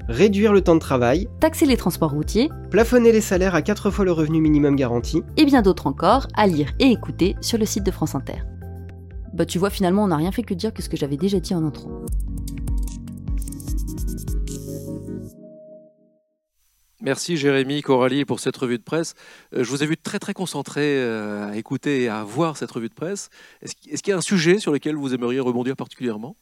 Réduire 0.10 0.54
le 0.54 0.62
temps 0.62 0.76
de 0.76 0.80
travail. 0.80 1.28
Taxer 1.40 1.66
les 1.66 1.76
transports 1.76 2.12
routiers. 2.12 2.52
Plafonner 2.70 3.12
les 3.12 3.22
salaires 3.22 3.56
à 3.56 3.64
4 3.64 3.90
fois 3.90 4.06
le 4.06 4.12
revenu 4.12 4.42
minimum 4.42 4.76
garanti. 4.76 5.24
Et 5.38 5.46
bien 5.46 5.64
d'autres 5.64 5.88
encore 5.88 6.28
à 6.36 6.46
lire 6.46 6.70
et 6.78 6.92
écouter 6.92 7.36
sur 7.42 7.58
le 7.58 7.66
site 7.66 7.84
de 7.84 7.90
France 7.90 8.14
Inter. 8.14 8.44
Bah 9.34 9.46
tu 9.46 9.58
vois 9.58 9.72
finalement 9.72 10.04
on 10.04 10.08
n'a 10.10 10.18
rien 10.18 10.32
fait 10.32 10.44
que 10.44 10.54
dire 10.54 10.72
que 10.72 10.84
ce 10.84 10.90
que 10.90 10.98
j'avais 10.98 11.18
déjà 11.18 11.40
dit 11.40 11.56
en 11.56 11.66
intro. 11.66 11.90
Merci 17.04 17.36
Jérémy, 17.36 17.82
Coralie 17.82 18.26
pour 18.26 18.40
cette 18.40 18.56
revue 18.56 18.78
de 18.78 18.84
presse. 18.84 19.16
Euh, 19.56 19.64
je 19.64 19.70
vous 19.72 19.82
ai 19.82 19.88
vu 19.88 19.98
très 19.98 20.20
très 20.20 20.36
concentré 20.36 20.82
euh, 20.84 21.50
à 21.50 21.58
écouter 21.58 22.04
et 22.04 22.10
à 22.10 22.24
voir 22.24 22.58
cette 22.58 22.70
revue 22.70 22.90
de 22.90 22.94
presse. 22.94 23.30
Est-ce 23.64 24.04
qu'il 24.04 24.12
y 24.12 24.14
a 24.14 24.18
un 24.18 24.22
sujet 24.22 24.60
sur 24.60 24.72
lequel 24.72 24.96
vous 24.96 25.12
aimeriez 25.16 25.40
rebondir 25.40 25.76
particulièrement? 25.76 26.36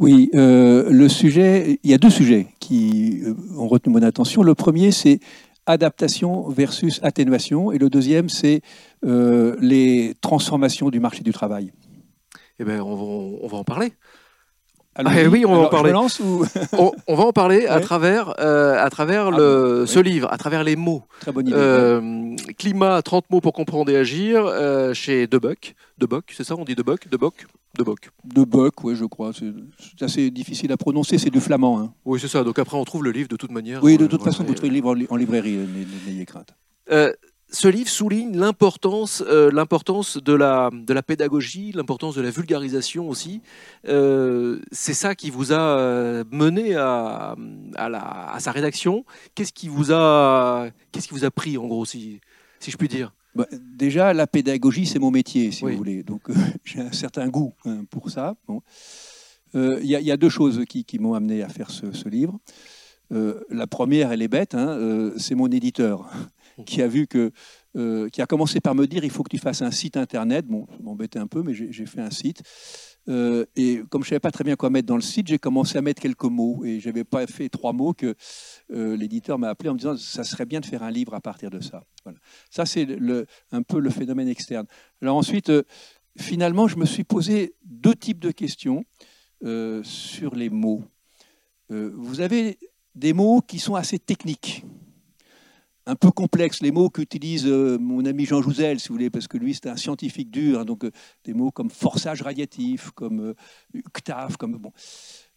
Oui, 0.00 0.28
euh, 0.34 0.90
le 0.90 1.08
sujet, 1.08 1.78
il 1.84 1.90
y 1.90 1.94
a 1.94 1.98
deux 1.98 2.10
sujets 2.10 2.48
qui 2.58 3.22
ont 3.56 3.68
retenu 3.68 3.92
mon 3.92 4.02
attention. 4.02 4.42
Le 4.42 4.56
premier, 4.56 4.90
c'est 4.90 5.20
adaptation 5.66 6.48
versus 6.48 6.98
atténuation, 7.04 7.70
et 7.70 7.78
le 7.78 7.90
deuxième, 7.90 8.28
c'est 8.28 8.62
les 9.02 10.14
transformations 10.20 10.88
du 10.88 10.98
marché 10.98 11.22
du 11.22 11.32
travail. 11.32 11.70
Eh 12.58 12.64
bien, 12.64 12.82
on 12.82 12.96
va, 12.96 13.02
on 13.42 13.46
va 13.46 13.58
en 13.58 13.64
parler. 13.64 13.92
Ah, 15.06 15.28
oui, 15.30 15.44
on 15.46 15.50
va 15.50 15.56
en 15.56 15.58
Alors, 15.60 15.70
parler. 15.70 15.88
me 15.90 15.94
lance 15.94 16.20
ou- 16.20 16.44
on, 16.78 16.92
on 17.06 17.14
va 17.14 17.24
en 17.24 17.32
parler 17.32 17.66
à 17.66 17.80
travers, 17.80 18.34
euh, 18.40 18.76
à 18.82 18.90
travers 18.90 19.28
Ah, 19.28 19.36
le, 19.38 19.84
ce 19.86 19.98
livre, 19.98 20.32
à 20.32 20.36
travers 20.38 20.64
les 20.64 20.76
mots. 20.76 21.02
Très 21.20 21.32
bonne 21.32 21.46
idée. 21.48 21.56
Euh, 21.56 22.34
climat, 22.58 23.00
30 23.02 23.30
mots 23.30 23.40
pour 23.40 23.52
comprendre 23.52 23.90
et 23.90 23.96
agir, 23.96 24.44
euh, 24.46 24.92
chez 24.94 25.26
Debuck. 25.26 25.74
Debuck, 25.98 26.24
c'est 26.36 26.44
ça 26.44 26.54
On 26.56 26.64
dit 26.64 26.74
Debuck 26.74 27.08
Debuck 27.08 27.46
Debuck. 27.78 28.10
De 28.24 28.42
Buck, 28.44 28.82
ouais, 28.82 28.96
je 28.96 29.04
crois. 29.04 29.30
C'est 29.32 30.04
assez 30.04 30.30
difficile 30.32 30.72
à 30.72 30.76
prononcer, 30.76 31.18
c'est 31.18 31.30
du 31.30 31.40
flamand. 31.40 31.78
hein. 31.78 31.92
Oui, 32.04 32.18
c'est 32.20 32.26
ça. 32.26 32.42
Donc 32.42 32.58
après, 32.58 32.76
on 32.76 32.84
trouve 32.84 33.04
le 33.04 33.12
livre 33.12 33.28
de 33.28 33.36
toute 33.36 33.52
manière. 33.52 33.82
Oui, 33.84 33.96
de 33.96 34.06
toute 34.08 34.24
façon, 34.24 34.42
vous 34.42 34.54
trouvez 34.54 34.68
le 34.70 34.74
livre 34.74 34.88
en, 34.88 34.94
li- 34.94 35.06
en 35.08 35.14
librairie, 35.16 35.56
n'ayez 36.06 36.24
crainte. 36.26 36.52
Ce 37.52 37.66
livre 37.66 37.88
souligne 37.90 38.36
l'importance, 38.38 39.24
euh, 39.26 39.50
l'importance 39.52 40.18
de 40.18 40.32
la, 40.32 40.70
de 40.72 40.92
la 40.94 41.02
pédagogie, 41.02 41.72
l'importance 41.72 42.14
de 42.14 42.22
la 42.22 42.30
vulgarisation 42.30 43.08
aussi. 43.08 43.40
Euh, 43.88 44.60
c'est 44.70 44.94
ça 44.94 45.16
qui 45.16 45.30
vous 45.30 45.52
a 45.52 45.58
euh, 45.78 46.24
mené 46.30 46.76
à, 46.76 47.34
à, 47.74 47.88
la- 47.88 48.30
à 48.32 48.38
sa 48.38 48.52
rédaction. 48.52 49.04
Qu'est-ce 49.34 49.52
qui 49.52 49.66
vous 49.68 49.90
a, 49.92 50.68
qu'est-ce 50.92 51.08
qui 51.08 51.14
vous 51.14 51.24
a 51.24 51.30
pris 51.32 51.58
en 51.58 51.66
gros, 51.66 51.84
si, 51.84 52.20
si 52.60 52.70
je 52.70 52.76
puis 52.76 52.86
dire? 52.86 53.12
Bah, 53.34 53.46
déjà, 53.76 54.12
la 54.14 54.28
pédagogie, 54.28 54.86
c'est 54.86 54.98
mon 55.00 55.10
métier, 55.10 55.50
si 55.50 55.64
Oui. 55.64 55.72
vous 55.72 55.78
voulez. 55.78 56.02
Donc, 56.04 56.30
euh, 56.30 56.34
j'ai 56.64 56.80
un 56.80 56.92
certain 56.92 57.26
goût 57.28 57.52
hein, 57.64 57.84
pour 57.90 58.10
ça. 58.10 58.36
Bon. 58.46 58.62
Il 59.54 59.86
y, 59.86 59.96
a- 59.96 60.00
il 60.00 60.06
y 60.06 60.12
a 60.12 60.16
deux 60.16 60.28
choses 60.28 60.64
qui, 60.68 60.84
qui 60.84 61.00
m'ont 61.00 61.14
amené 61.14 61.42
à 61.42 61.48
faire 61.48 61.70
ce, 61.72 61.90
ce 61.90 62.08
livre. 62.08 62.38
La 63.50 63.66
première, 63.66 64.12
elle 64.12 64.22
est 64.22 64.28
bête, 64.28 64.54
hein, 64.54 65.10
c'est 65.16 65.34
mon 65.34 65.48
éditeur 65.48 66.08
qui 66.64 66.82
a 66.82 66.88
vu 66.88 67.06
que, 67.06 67.32
euh, 67.76 68.08
qui 68.08 68.22
a 68.22 68.26
commencé 68.26 68.60
par 68.60 68.74
me 68.74 68.86
dire 68.86 69.04
il 69.04 69.10
faut 69.10 69.22
que 69.22 69.30
tu 69.30 69.38
fasses 69.38 69.62
un 69.62 69.70
site 69.70 69.96
internet. 69.96 70.46
Bon, 70.46 70.66
ça 70.70 70.76
m'embêtait 70.82 71.18
un 71.18 71.26
peu, 71.26 71.42
mais 71.42 71.54
j'ai 71.54 71.86
fait 71.86 72.00
un 72.00 72.10
site. 72.10 72.42
Euh, 73.08 73.46
et 73.56 73.82
comme 73.88 74.04
je 74.04 74.10
savais 74.10 74.20
pas 74.20 74.30
très 74.30 74.44
bien 74.44 74.56
quoi 74.56 74.70
mettre 74.70 74.86
dans 74.86 74.96
le 74.96 75.02
site, 75.02 75.28
j'ai 75.28 75.38
commencé 75.38 75.78
à 75.78 75.82
mettre 75.82 76.02
quelques 76.02 76.24
mots. 76.24 76.64
Et 76.64 76.80
j'avais 76.80 77.04
pas 77.04 77.26
fait 77.26 77.48
trois 77.48 77.72
mots 77.72 77.92
que 77.92 78.14
euh, 78.72 78.96
l'éditeur 78.96 79.38
m'a 79.38 79.48
appelé 79.48 79.70
en 79.70 79.74
me 79.74 79.78
disant 79.78 79.96
ça 79.96 80.24
serait 80.24 80.46
bien 80.46 80.60
de 80.60 80.66
faire 80.66 80.82
un 80.82 80.90
livre 80.90 81.14
à 81.14 81.20
partir 81.20 81.50
de 81.50 81.60
ça. 81.60 81.84
Voilà. 82.04 82.18
Ça, 82.50 82.66
c'est 82.66 82.86
un 83.52 83.62
peu 83.62 83.78
le 83.78 83.90
phénomène 83.90 84.28
externe. 84.28 84.66
Alors 85.02 85.16
ensuite, 85.16 85.52
finalement, 86.18 86.68
je 86.68 86.76
me 86.76 86.86
suis 86.86 87.04
posé 87.04 87.54
deux 87.64 87.94
types 87.94 88.20
de 88.20 88.30
questions 88.30 88.84
sur 89.82 90.34
les 90.34 90.50
mots. 90.50 90.84
Vous 91.68 92.20
avez 92.20 92.58
des 92.94 93.12
mots 93.12 93.40
qui 93.40 93.58
sont 93.58 93.74
assez 93.74 93.98
techniques, 93.98 94.64
un 95.86 95.96
peu 95.96 96.10
complexes, 96.10 96.60
les 96.62 96.70
mots 96.70 96.90
qu'utilise 96.90 97.46
euh, 97.46 97.78
mon 97.78 98.04
ami 98.04 98.24
Jean 98.24 98.42
Jouzel, 98.42 98.80
si 98.80 98.88
vous 98.88 98.94
voulez, 98.94 99.10
parce 99.10 99.28
que 99.28 99.36
lui, 99.38 99.54
c'est 99.54 99.66
un 99.66 99.76
scientifique 99.76 100.30
dur, 100.30 100.60
hein, 100.60 100.64
donc 100.64 100.84
euh, 100.84 100.90
des 101.24 101.34
mots 101.34 101.50
comme 101.50 101.70
forçage 101.70 102.22
radiatif, 102.22 102.90
comme 102.90 103.20
euh, 103.20 103.34
octave, 103.86 104.36
comme... 104.36 104.56
Bon. 104.58 104.72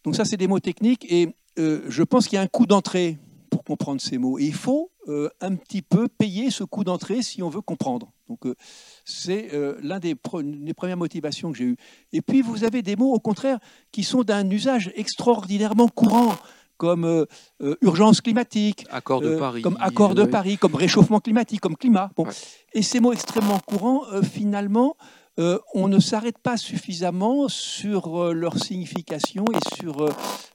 Donc 0.04 0.16
ça, 0.16 0.24
c'est 0.24 0.36
des 0.36 0.48
mots 0.48 0.60
techniques, 0.60 1.10
et 1.10 1.34
je 1.56 2.02
pense 2.02 2.26
qu'il 2.26 2.36
y 2.36 2.38
a 2.38 2.42
un 2.42 2.48
coût 2.48 2.66
d'entrée 2.66 3.18
pour 3.48 3.62
comprendre 3.64 4.00
ces 4.00 4.18
mots. 4.18 4.38
Et 4.38 4.44
il 4.44 4.54
faut 4.54 4.90
un 5.40 5.54
petit 5.54 5.82
peu 5.82 6.08
payer 6.08 6.50
ce 6.50 6.64
coût 6.64 6.84
d'entrée 6.84 7.22
si 7.22 7.42
on 7.42 7.48
veut 7.48 7.60
comprendre. 7.60 8.12
Donc 8.28 8.40
c'est 9.04 9.52
euh, 9.52 9.78
l'un 9.82 9.98
des, 9.98 10.14
des 10.42 10.74
premières 10.74 10.96
motivations 10.96 11.52
que 11.52 11.58
j'ai 11.58 11.64
eues. 11.64 11.76
Et 12.12 12.22
puis 12.22 12.40
vous 12.42 12.64
avez 12.64 12.82
des 12.82 12.96
mots 12.96 13.12
au 13.12 13.20
contraire 13.20 13.58
qui 13.92 14.02
sont 14.02 14.22
d'un 14.22 14.48
usage 14.50 14.90
extraordinairement 14.94 15.88
courant, 15.88 16.34
comme 16.76 17.04
euh, 17.04 17.24
euh, 17.62 17.76
urgence 17.80 18.20
climatique, 18.20 18.86
Accord 18.90 19.20
de 19.20 19.28
euh, 19.30 19.38
Paris. 19.38 19.62
comme 19.62 19.76
accord 19.80 20.14
de. 20.14 20.24
Paris, 20.24 20.56
comme 20.58 20.74
réchauffement 20.74 21.20
climatique, 21.20 21.60
comme 21.60 21.76
climat. 21.76 22.10
Bon. 22.16 22.24
Ouais. 22.24 22.32
Et 22.72 22.82
ces 22.82 23.00
mots 23.00 23.12
extrêmement 23.12 23.58
courants, 23.60 24.02
finalement, 24.22 24.96
on 25.74 25.88
ne 25.88 25.98
s'arrête 25.98 26.38
pas 26.38 26.56
suffisamment 26.56 27.48
sur 27.48 28.32
leur 28.32 28.56
signification 28.56 29.44
et 29.52 29.76
sur 29.76 30.06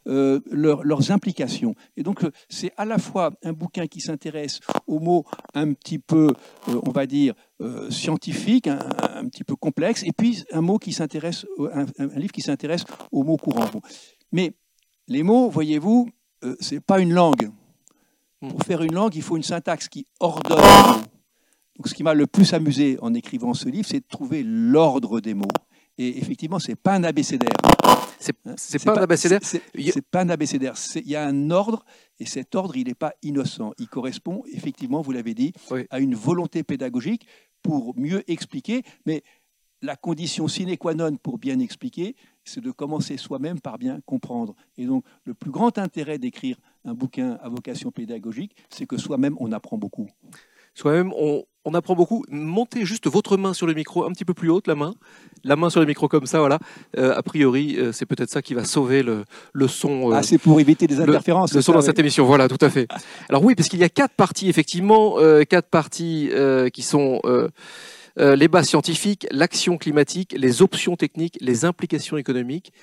leur- 0.05 0.83
leurs 0.83 1.11
implications. 1.11 1.75
Et 1.97 2.03
donc, 2.03 2.25
c'est 2.47 2.71
à 2.77 2.85
la 2.85 2.97
fois 2.97 3.31
un 3.43 3.51
bouquin 3.53 3.87
qui 3.87 3.99
s'intéresse 3.99 4.59
aux 4.87 4.99
mots 4.99 5.25
un 5.53 5.73
petit 5.73 5.99
peu, 5.99 6.33
on 6.67 6.91
va 6.91 7.05
dire, 7.05 7.33
euh, 7.61 7.91
scientifiques, 7.91 8.67
un, 8.67 8.79
un 9.15 9.27
petit 9.27 9.43
peu 9.43 9.55
complexes, 9.57 10.03
et 10.03 10.11
puis 10.15 10.43
un 10.53 10.61
mot 10.61 10.77
qui 10.77 10.93
s'intéresse, 10.93 11.45
un, 11.73 11.85
un 11.99 12.19
livre 12.19 12.31
qui 12.31 12.41
s'intéresse 12.41 12.83
aux 13.11 13.23
mots 13.23 13.37
courants. 13.37 13.69
Bon. 13.73 13.81
Mais 14.31 14.53
les 15.09 15.23
mots, 15.23 15.49
voyez-vous, 15.49 16.09
euh, 16.43 16.55
c'est 16.59 16.79
pas 16.79 16.99
une 16.99 17.13
langue. 17.13 17.49
Pour 18.39 18.63
faire 18.63 18.81
une 18.83 18.93
langue, 18.93 19.15
il 19.15 19.21
faut 19.21 19.35
une 19.35 19.43
syntaxe 19.43 19.89
qui 19.89 20.07
ordonne 20.19 20.59
les 20.59 20.93
mots. 20.93 21.03
Donc, 21.77 21.87
ce 21.87 21.93
qui 21.93 22.03
m'a 22.03 22.13
le 22.13 22.27
plus 22.27 22.53
amusé 22.53 22.97
en 23.01 23.13
écrivant 23.13 23.53
ce 23.53 23.67
livre, 23.67 23.87
c'est 23.87 23.99
de 23.99 24.05
trouver 24.07 24.43
l'ordre 24.43 25.19
des 25.19 25.33
mots. 25.33 25.47
Et 25.97 26.17
effectivement, 26.17 26.59
c'est 26.59 26.75
pas 26.75 26.93
un 26.93 27.03
abécédaire. 27.03 27.49
C'est 28.19 28.35
hein. 28.45 28.55
pas 28.85 28.99
un 28.99 29.03
abécédaire. 29.03 29.39
c'est- 29.43 30.01
pas 30.09 30.21
un 30.21 30.29
abécédaire. 30.29 30.75
Il 30.95 31.09
y 31.09 31.15
a 31.15 31.25
un 31.25 31.51
ordre, 31.51 31.83
et 32.19 32.25
cet 32.25 32.55
ordre, 32.55 32.77
il 32.77 32.87
n'est 32.87 32.93
pas 32.93 33.13
innocent. 33.23 33.73
Il 33.79 33.87
correspond, 33.87 34.43
effectivement, 34.51 35.01
vous 35.01 35.11
l'avez 35.11 35.33
dit, 35.33 35.53
Oui. 35.71 35.85
à 35.89 35.99
une 35.99 36.15
volonté 36.15 36.63
pédagogique 36.63 37.25
pour 37.61 37.97
mieux 37.97 38.29
expliquer. 38.31 38.83
Mais 39.05 39.23
la 39.81 39.95
condition 39.95 40.47
sine 40.47 40.77
qua 40.77 40.93
non 40.93 41.15
pour 41.15 41.37
bien 41.37 41.59
expliquer, 41.59 42.15
c'est 42.43 42.61
de 42.61 42.71
commencer 42.71 43.17
soi-même 43.17 43.59
par 43.61 43.77
bien 43.77 43.99
comprendre. 44.05 44.55
Et 44.77 44.85
donc, 44.85 45.03
le 45.23 45.33
plus 45.33 45.51
grand 45.51 45.77
intérêt 45.77 46.17
d'écrire 46.17 46.57
un 46.85 46.93
bouquin 46.93 47.37
à 47.41 47.49
vocation 47.49 47.91
pédagogique, 47.91 48.55
c'est 48.69 48.85
que 48.85 48.97
soi-même, 48.97 49.35
on 49.39 49.51
apprend 49.51 49.77
beaucoup. 49.77 50.07
Soi-même, 50.75 51.11
on, 51.17 51.43
on 51.65 51.73
apprend 51.73 51.95
beaucoup. 51.95 52.23
Montez 52.29 52.85
juste 52.85 53.07
votre 53.07 53.37
main 53.37 53.53
sur 53.53 53.67
le 53.67 53.73
micro, 53.73 54.05
un 54.05 54.11
petit 54.11 54.23
peu 54.25 54.33
plus 54.33 54.49
haute, 54.49 54.67
la 54.67 54.75
main. 54.75 54.93
La 55.43 55.55
main 55.55 55.69
sur 55.69 55.79
le 55.81 55.85
micro 55.85 56.07
comme 56.07 56.25
ça, 56.25 56.39
voilà. 56.39 56.59
Euh, 56.97 57.13
a 57.15 57.23
priori, 57.23 57.75
euh, 57.77 57.91
c'est 57.91 58.05
peut-être 58.05 58.29
ça 58.29 58.41
qui 58.41 58.53
va 58.53 58.63
sauver 58.65 59.01
le, 59.03 59.25
le 59.53 59.67
son. 59.67 60.11
euh, 60.11 60.15
Ah, 60.15 60.23
c'est 60.23 60.37
pour 60.37 60.59
éviter 60.59 60.87
des 60.87 60.99
interférences. 61.01 61.53
le 61.53 61.61
son 61.61 61.71
ça, 61.71 61.77
dans 61.77 61.81
cette 61.81 61.99
émission, 61.99 62.25
voilà, 62.25 62.47
tout 62.47 62.63
à 62.63 62.69
fait. 62.69 62.87
Alors 63.29 63.43
oui, 63.43 63.55
parce 63.55 63.67
qu'il 63.69 63.79
y 63.79 63.83
a 63.83 63.89
quatre 63.89 64.13
parties, 64.13 64.47
effectivement, 64.49 65.15
euh, 65.19 65.43
quatre 65.43 65.69
parties 65.69 66.29
qui 66.73 66.81
sont 66.81 67.21
euh, 68.19 68.35
les 68.35 68.47
bases 68.47 68.67
scientifiques, 68.67 69.27
l'action 69.31 69.77
climatique, 69.77 70.35
les 70.37 70.61
options 70.61 70.95
techniques, 70.95 71.37
les 71.39 71.63
implications 71.63 72.17
économiques. 72.17 72.73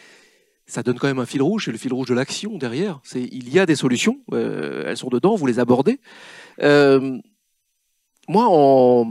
Ça 0.67 0.83
donne 0.83 0.99
quand 0.99 1.07
même 1.07 1.19
un 1.19 1.27
fil 1.27 1.43
rouge, 1.43 1.67
c'est 1.67 1.73
le 1.73 1.79
fil 1.79 1.93
rouge 1.93 2.09
de 2.09 2.15
l'action 2.15 2.57
derrière. 2.57 3.01
Il 3.15 3.53
y 3.53 3.59
a 3.59 3.67
des 3.67 3.77
solutions, 3.77 4.21
euh, 4.33 4.85
elles 4.87 4.97
sont 4.97 5.09
dedans, 5.09 5.37
vous 5.37 5.47
les 5.47 5.59
abordez. 5.59 6.01
Euh, 6.63 7.19
moi, 8.29 8.47
en, 8.49 9.05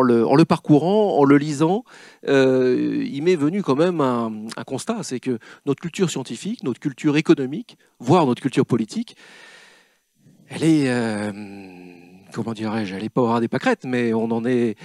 le, 0.00 0.44
parcourant, 0.44 1.18
en 1.18 1.24
le 1.24 1.36
lisant, 1.36 1.84
il 2.26 3.20
m'est 3.22 3.36
venu 3.36 3.62
quand 3.62 3.76
même 3.76 4.00
un, 4.00 4.64
constat, 4.64 5.02
c'est 5.02 5.20
que 5.20 5.38
notre 5.66 5.82
culture 5.82 6.08
scientifique, 6.08 6.62
notre 6.62 6.80
culture 6.80 7.18
économique, 7.18 7.76
voire 7.98 8.24
notre 8.24 8.40
culture 8.40 8.64
politique, 8.64 9.16
elle 10.48 10.64
est, 10.64 10.88
comment 12.34 12.52
dirais-je, 12.52 12.96
est 12.96 13.08
pas 13.08 13.22
ras 13.22 13.40
des 13.40 13.48
pâquerettes, 13.48 13.84
mais 13.84 14.12
on 14.12 14.30
en 14.30 14.44
est, 14.44 14.76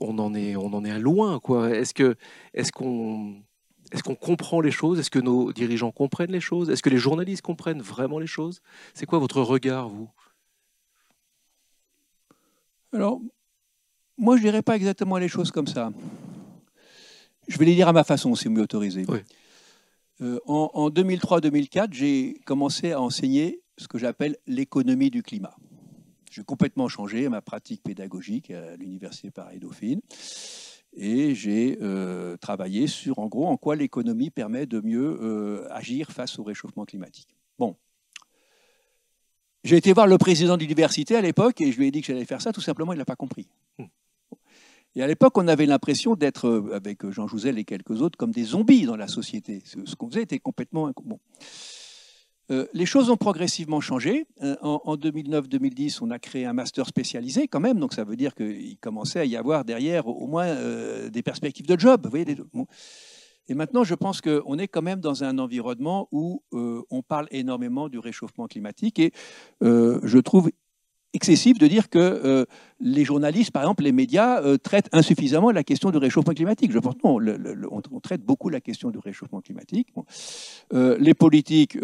on 0.00 0.18
en 0.18 0.34
est, 0.34 0.56
on 0.56 0.72
en 0.74 0.84
est 0.84 0.90
à 0.90 0.98
loin, 0.98 1.38
quoi. 1.38 1.70
Est-ce 1.70 1.94
que, 1.94 2.16
est-ce 2.52 2.72
qu'on, 2.72 3.36
est-ce 3.92 4.02
qu'on 4.02 4.16
comprend 4.16 4.60
les 4.60 4.72
choses? 4.72 4.98
Est-ce 4.98 5.10
que 5.10 5.20
nos 5.20 5.52
dirigeants 5.52 5.92
comprennent 5.92 6.32
les 6.32 6.40
choses? 6.40 6.68
Est-ce 6.68 6.82
que 6.82 6.90
les 6.90 6.98
journalistes 6.98 7.42
comprennent 7.42 7.80
vraiment 7.80 8.18
les 8.18 8.26
choses? 8.26 8.60
C'est 8.92 9.06
quoi 9.06 9.18
votre 9.18 9.40
regard, 9.40 9.88
vous? 9.88 10.10
Alors, 12.92 13.20
moi, 14.18 14.36
je 14.36 14.42
dirais 14.42 14.62
pas 14.62 14.74
exactement 14.74 15.16
les 15.18 15.28
choses 15.28 15.50
comme 15.50 15.66
ça. 15.66 15.92
Je 17.46 17.58
vais 17.58 17.66
les 17.66 17.74
dire 17.74 17.88
à 17.88 17.92
ma 17.92 18.04
façon, 18.04 18.34
si 18.34 18.48
vous 18.48 18.54
m'autorisez. 18.54 19.04
Oui. 19.08 19.20
Euh, 20.22 20.40
en 20.46 20.70
en 20.72 20.90
2003-2004, 20.90 21.92
j'ai 21.92 22.40
commencé 22.46 22.92
à 22.92 23.00
enseigner 23.00 23.60
ce 23.76 23.86
que 23.86 23.98
j'appelle 23.98 24.36
l'économie 24.46 25.10
du 25.10 25.22
climat. 25.22 25.54
J'ai 26.36 26.44
complètement 26.44 26.86
changé 26.86 27.30
ma 27.30 27.40
pratique 27.40 27.82
pédagogique 27.82 28.50
à 28.50 28.76
l'université 28.76 29.30
Paris-Dauphine 29.30 30.02
et 30.92 31.34
j'ai 31.34 31.78
euh, 31.80 32.36
travaillé 32.36 32.88
sur, 32.88 33.20
en 33.20 33.26
gros, 33.26 33.46
en 33.46 33.56
quoi 33.56 33.74
l'économie 33.74 34.28
permet 34.28 34.66
de 34.66 34.82
mieux 34.82 35.18
euh, 35.22 35.66
agir 35.70 36.12
face 36.12 36.38
au 36.38 36.42
réchauffement 36.42 36.84
climatique. 36.84 37.34
Bon, 37.58 37.74
j'ai 39.64 39.78
été 39.78 39.94
voir 39.94 40.06
le 40.06 40.18
président 40.18 40.58
de 40.58 40.60
l'université 40.60 41.16
à 41.16 41.22
l'époque 41.22 41.62
et 41.62 41.72
je 41.72 41.78
lui 41.78 41.86
ai 41.86 41.90
dit 41.90 42.02
que 42.02 42.08
j'allais 42.08 42.26
faire 42.26 42.42
ça. 42.42 42.52
Tout 42.52 42.60
simplement, 42.60 42.92
il 42.92 42.98
n'a 42.98 43.06
pas 43.06 43.16
compris. 43.16 43.48
Et 44.94 45.02
à 45.02 45.06
l'époque, 45.06 45.38
on 45.38 45.48
avait 45.48 45.64
l'impression 45.64 46.16
d'être, 46.16 46.48
euh, 46.48 46.74
avec 46.74 47.08
Jean 47.08 47.26
Jouzel 47.26 47.58
et 47.58 47.64
quelques 47.64 48.02
autres, 48.02 48.18
comme 48.18 48.32
des 48.32 48.44
zombies 48.44 48.84
dans 48.84 48.96
la 48.96 49.08
société. 49.08 49.62
Ce 49.64 49.94
qu'on 49.94 50.10
faisait 50.10 50.24
était 50.24 50.38
complètement... 50.38 50.92
Bon. 51.02 51.18
Euh, 52.50 52.66
les 52.72 52.86
choses 52.86 53.10
ont 53.10 53.16
progressivement 53.16 53.80
changé. 53.80 54.26
Euh, 54.42 54.56
en 54.62 54.80
en 54.84 54.96
2009-2010, 54.96 55.98
on 56.02 56.10
a 56.10 56.18
créé 56.18 56.44
un 56.44 56.52
master 56.52 56.86
spécialisé 56.86 57.48
quand 57.48 57.60
même, 57.60 57.78
donc 57.78 57.92
ça 57.92 58.04
veut 58.04 58.16
dire 58.16 58.34
qu'il 58.34 58.78
commençait 58.78 59.20
à 59.20 59.24
y 59.24 59.36
avoir 59.36 59.64
derrière 59.64 60.06
au 60.06 60.26
moins 60.26 60.46
euh, 60.46 61.08
des 61.10 61.22
perspectives 61.22 61.66
de 61.66 61.78
job. 61.78 62.02
Vous 62.04 62.10
voyez. 62.10 62.26
Et 63.48 63.54
maintenant, 63.54 63.84
je 63.84 63.94
pense 63.94 64.20
qu'on 64.20 64.58
est 64.58 64.68
quand 64.68 64.82
même 64.82 65.00
dans 65.00 65.22
un 65.24 65.38
environnement 65.38 66.08
où 66.10 66.42
on 66.52 67.02
parle 67.02 67.28
énormément 67.30 67.88
du 67.88 68.00
réchauffement 68.00 68.48
climatique 68.48 68.98
et 68.98 69.12
je 69.60 70.18
trouve 70.18 70.50
excessif 71.12 71.58
de 71.58 71.66
dire 71.66 71.88
que 71.88 71.98
euh, 71.98 72.44
les 72.78 73.04
journalistes, 73.04 73.50
par 73.50 73.62
exemple, 73.62 73.82
les 73.82 73.92
médias, 73.92 74.42
euh, 74.42 74.58
traitent 74.58 74.88
insuffisamment 74.92 75.50
la 75.50 75.64
question 75.64 75.90
du 75.90 75.96
réchauffement 75.96 76.34
climatique. 76.34 76.72
Je 76.72 76.78
pense 76.78 76.94
non, 77.02 77.18
on, 77.70 78.00
traite 78.00 78.22
beaucoup 78.22 78.50
la 78.50 78.60
question 78.60 78.90
du 78.90 78.98
réchauffement 78.98 79.40
climatique. 79.40 79.88
Euh, 80.74 80.96
les 81.00 81.14
politiques, 81.14 81.78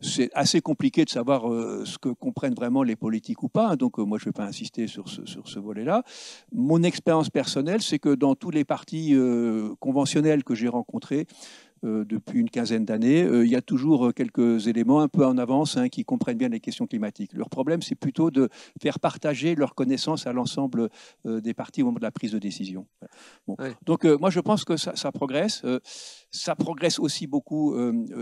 c'est 0.00 0.30
assez 0.34 0.60
compliqué 0.60 1.04
de 1.04 1.10
savoir 1.10 1.42
ce 1.84 1.98
que 1.98 2.08
comprennent 2.08 2.54
vraiment 2.54 2.82
les 2.82 2.96
politiques 2.96 3.42
ou 3.42 3.48
pas. 3.48 3.76
donc, 3.76 3.98
moi, 3.98 4.18
je 4.18 4.24
ne 4.24 4.28
vais 4.30 4.32
pas 4.32 4.44
insister 4.44 4.86
sur 4.86 5.08
ce, 5.08 5.58
volet-là. 5.58 6.02
Mon 6.52 6.82
expérience 6.82 7.30
personnelle, 7.30 7.80
c'est 7.80 7.98
que 7.98 8.14
dans 8.14 8.34
tous 8.34 8.50
les 8.50 8.64
partis 8.64 9.14
conventionnels 9.78 10.42
que 10.42 10.54
j'ai 10.54 10.68
rencontrés, 10.68 11.26
depuis 11.84 12.40
une 12.40 12.48
quinzaine 12.48 12.84
d'années, 12.84 13.22
euh, 13.22 13.44
il 13.44 13.50
y 13.50 13.56
a 13.56 13.62
toujours 13.62 14.06
euh, 14.06 14.12
quelques 14.12 14.68
éléments 14.68 15.00
un 15.00 15.08
peu 15.08 15.24
en 15.26 15.36
avance 15.36 15.76
hein, 15.76 15.88
qui 15.88 16.04
comprennent 16.04 16.38
bien 16.38 16.48
les 16.48 16.60
questions 16.60 16.86
climatiques. 16.86 17.32
Leur 17.34 17.50
problème, 17.50 17.82
c'est 17.82 17.94
plutôt 17.94 18.30
de 18.30 18.48
faire 18.80 18.98
partager 18.98 19.54
leurs 19.54 19.74
connaissances 19.74 20.26
à 20.26 20.32
l'ensemble 20.32 20.88
des 21.24 21.54
partis 21.54 21.82
au 21.82 21.86
moment 21.86 21.98
de 21.98 22.04
la 22.04 22.10
prise 22.10 22.32
de 22.32 22.38
décision. 22.38 22.86
Donc, 23.84 24.04
moi, 24.04 24.30
je 24.30 24.40
pense 24.40 24.64
que 24.64 24.76
ça, 24.76 24.96
ça 24.96 25.12
progresse. 25.12 25.64
ça 26.30 26.54
progresse 26.54 26.98
aussi 26.98 27.26
beaucoup 27.26 27.74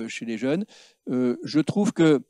chez 0.09 0.25
les 0.25 0.38
jeunes. 0.38 0.64
je 1.09 1.61
trouve 1.61 1.92
que 1.92 2.21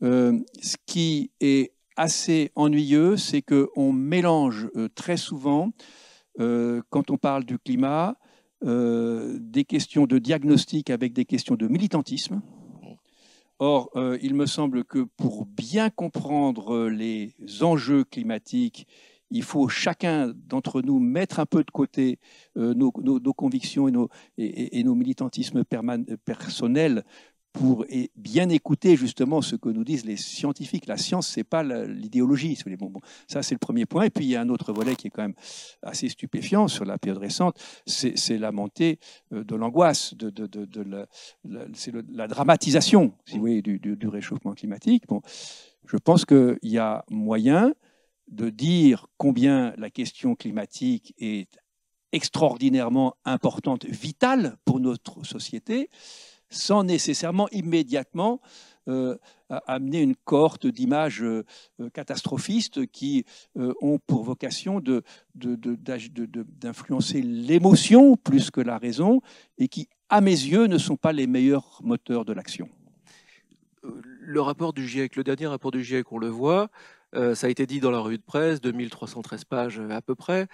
ce 0.00 0.76
qui 0.86 1.30
est 1.40 1.72
assez 1.96 2.52
ennuyeux, 2.54 3.16
c'est 3.16 3.42
qu'on 3.42 3.92
mélange 3.92 4.68
très 4.94 5.16
souvent, 5.16 5.70
quand 6.38 7.10
on 7.10 7.16
parle 7.16 7.44
du 7.44 7.58
climat, 7.58 8.16
euh, 8.64 9.38
des 9.40 9.64
questions 9.64 10.06
de 10.06 10.18
diagnostic 10.18 10.90
avec 10.90 11.12
des 11.12 11.24
questions 11.24 11.54
de 11.54 11.66
militantisme. 11.66 12.42
Or, 13.58 13.90
euh, 13.96 14.18
il 14.22 14.34
me 14.34 14.46
semble 14.46 14.84
que 14.84 15.06
pour 15.16 15.46
bien 15.46 15.90
comprendre 15.90 16.88
les 16.88 17.34
enjeux 17.60 18.04
climatiques, 18.04 18.86
il 19.30 19.42
faut 19.42 19.68
chacun 19.68 20.32
d'entre 20.46 20.82
nous 20.82 20.98
mettre 20.98 21.40
un 21.40 21.46
peu 21.46 21.62
de 21.62 21.70
côté 21.70 22.18
euh, 22.56 22.74
nos, 22.74 22.90
convictions 23.32 23.86
et 23.86 23.92
nos, 23.92 24.08
et 24.38 24.82
nos 24.82 24.94
militantismes 24.94 25.64
personnels 26.24 27.04
pour 27.52 27.84
bien 28.16 28.48
écouter 28.48 28.96
justement 28.96 29.42
ce 29.42 29.56
que 29.56 29.68
nous 29.68 29.84
disent 29.84 30.04
les 30.04 30.16
scientifiques. 30.16 30.86
La 30.86 30.96
science, 30.96 31.28
c'est 31.28 31.44
pas 31.44 31.62
l'idéologie. 31.62 32.56
Ça, 33.26 33.42
c'est 33.42 33.54
le 33.54 33.58
premier 33.58 33.86
point. 33.86 34.04
Et 34.04 34.10
puis, 34.10 34.24
il 34.24 34.30
y 34.30 34.36
a 34.36 34.40
un 34.40 34.48
autre 34.48 34.72
volet 34.72 34.94
qui 34.94 35.08
est 35.08 35.10
quand 35.10 35.22
même 35.22 35.34
assez 35.82 36.08
stupéfiant 36.08 36.68
sur 36.68 36.84
la 36.84 36.98
période 36.98 37.20
récente, 37.20 37.58
c'est 37.86 38.38
la 38.38 38.52
montée 38.52 38.98
euh, 39.32 39.44
de 39.44 39.56
l'angoisse, 39.56 40.14
de, 40.14 40.32
la, 41.44 42.28
dramatisation, 42.28 43.14
du, 43.26 43.78
du, 43.78 44.08
réchauffement 44.08 44.52
climatique. 44.52 45.04
Bon, 45.08 45.20
je 45.86 45.96
pense 45.96 46.24
qu'il 46.24 46.58
y 46.62 46.78
a 46.78 47.04
moyen 47.10 47.74
de 48.28 48.48
dire 48.48 49.06
combien 49.16 49.74
la 49.76 49.90
question 49.90 50.36
climatique 50.36 51.14
est 51.18 51.48
extraordinairement 52.12 53.14
importante, 53.24 53.84
vitale 53.86 54.56
pour 54.64 54.80
notre 54.80 55.24
société, 55.24 55.90
sans 56.50 56.84
nécessairement 56.84 57.48
immédiatement 57.50 58.40
euh, 58.88 59.16
amener 59.66 60.00
une 60.00 60.14
cohorte 60.14 60.66
d'images 60.66 61.22
euh, 61.22 61.44
catastrophistes 61.92 62.86
qui 62.86 63.24
euh, 63.58 63.74
ont 63.80 63.98
pour 63.98 64.22
vocation 64.22 64.80
d'influencer 65.34 67.20
l'émotion 67.20 68.16
plus 68.16 68.50
que 68.50 68.60
la 68.60 68.78
raison 68.78 69.20
et 69.58 69.66
qui, 69.66 69.88
à 70.08 70.20
mes 70.20 70.30
yeux, 70.30 70.66
ne 70.66 70.78
sont 70.78 70.96
pas 70.96 71.12
les 71.12 71.26
meilleurs 71.26 71.80
moteurs 71.82 72.24
de 72.24 72.32
l'action. 72.32 72.68
Le 73.82 74.40
rapport 74.40 74.72
du 74.72 74.86
GIEC, 74.86 75.16
le 75.16 75.24
dernier 75.24 75.48
rapport 75.48 75.72
du 75.72 75.82
GIEC, 75.82 76.12
on 76.12 76.18
le 76.18 76.28
voit, 76.28 76.70
ça 77.12 77.46
a 77.46 77.50
été 77.50 77.66
dit 77.66 77.80
dans 77.80 77.90
la 77.90 77.98
revue 77.98 78.18
de 78.18 78.22
presse, 78.22 78.60
2313 78.60 79.44
pages 79.44 79.80
à 79.90 80.00
peu 80.00 80.14
près 80.14 80.46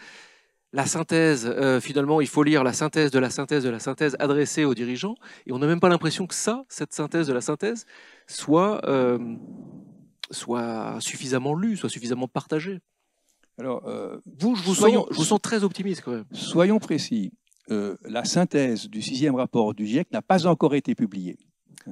la 0.76 0.84
synthèse, 0.84 1.46
euh, 1.46 1.80
finalement, 1.80 2.20
il 2.20 2.26
faut 2.26 2.42
lire 2.42 2.62
la 2.62 2.74
synthèse 2.74 3.10
de 3.10 3.18
la 3.18 3.30
synthèse 3.30 3.64
de 3.64 3.70
la 3.70 3.78
synthèse 3.78 4.14
adressée 4.18 4.66
aux 4.66 4.74
dirigeants, 4.74 5.14
et 5.46 5.52
on 5.52 5.58
n'a 5.58 5.66
même 5.66 5.80
pas 5.80 5.88
l'impression 5.88 6.26
que 6.26 6.34
ça, 6.34 6.66
cette 6.68 6.92
synthèse 6.92 7.26
de 7.26 7.32
la 7.32 7.40
synthèse, 7.40 7.86
soit, 8.26 8.86
euh, 8.86 9.18
soit 10.30 10.98
suffisamment 11.00 11.54
lue, 11.54 11.78
soit 11.78 11.88
suffisamment 11.88 12.28
partagée. 12.28 12.80
Alors, 13.58 13.88
euh, 13.88 14.18
vous, 14.38 14.54
je 14.54 14.62
vous, 14.64 14.74
sens, 14.74 15.06
je 15.10 15.16
vous 15.16 15.24
sens 15.24 15.40
très 15.40 15.64
optimiste 15.64 16.02
quand 16.04 16.12
même. 16.12 16.26
Soyons 16.32 16.78
précis. 16.78 17.32
la 17.68 18.24
synthèse 18.24 18.90
du 18.90 19.00
sixième 19.00 19.34
rapport 19.34 19.72
du 19.72 19.86
GIEC 19.86 20.12
n'a 20.12 20.20
pas 20.20 20.46
encore 20.46 20.74
été 20.74 20.94
publiée. 20.94 21.38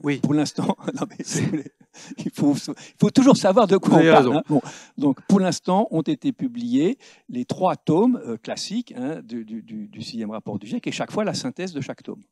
Oui. 0.02 0.18
Pour 0.18 0.34
l'instant, 0.34 0.76
il, 2.18 2.30
faut, 2.30 3.10
toujours 3.10 3.36
savoir 3.36 3.66
de 3.66 3.76
quoi 3.76 3.98
on 3.98 4.02
parle. 4.02 4.36
Hein. 4.36 4.60
donc, 4.98 5.20
pour 5.28 5.40
l'instant, 5.40 5.88
ont 5.90 6.02
été 6.02 6.32
publiés 6.32 6.98
les 7.28 7.44
trois 7.44 7.76
tomes 7.76 8.20
euh, 8.26 8.36
classiques 8.36 8.94
hein, 8.96 9.20
du, 9.22 9.90
sixième 10.00 10.30
rapport 10.30 10.58
du 10.58 10.66
GIEC 10.66 10.86
et 10.86 10.92
chaque 10.92 11.12
fois 11.12 11.24
la 11.24 11.34
synthèse 11.34 11.72
de 11.72 11.80
chaque 11.80 12.02
tome. 12.02 12.22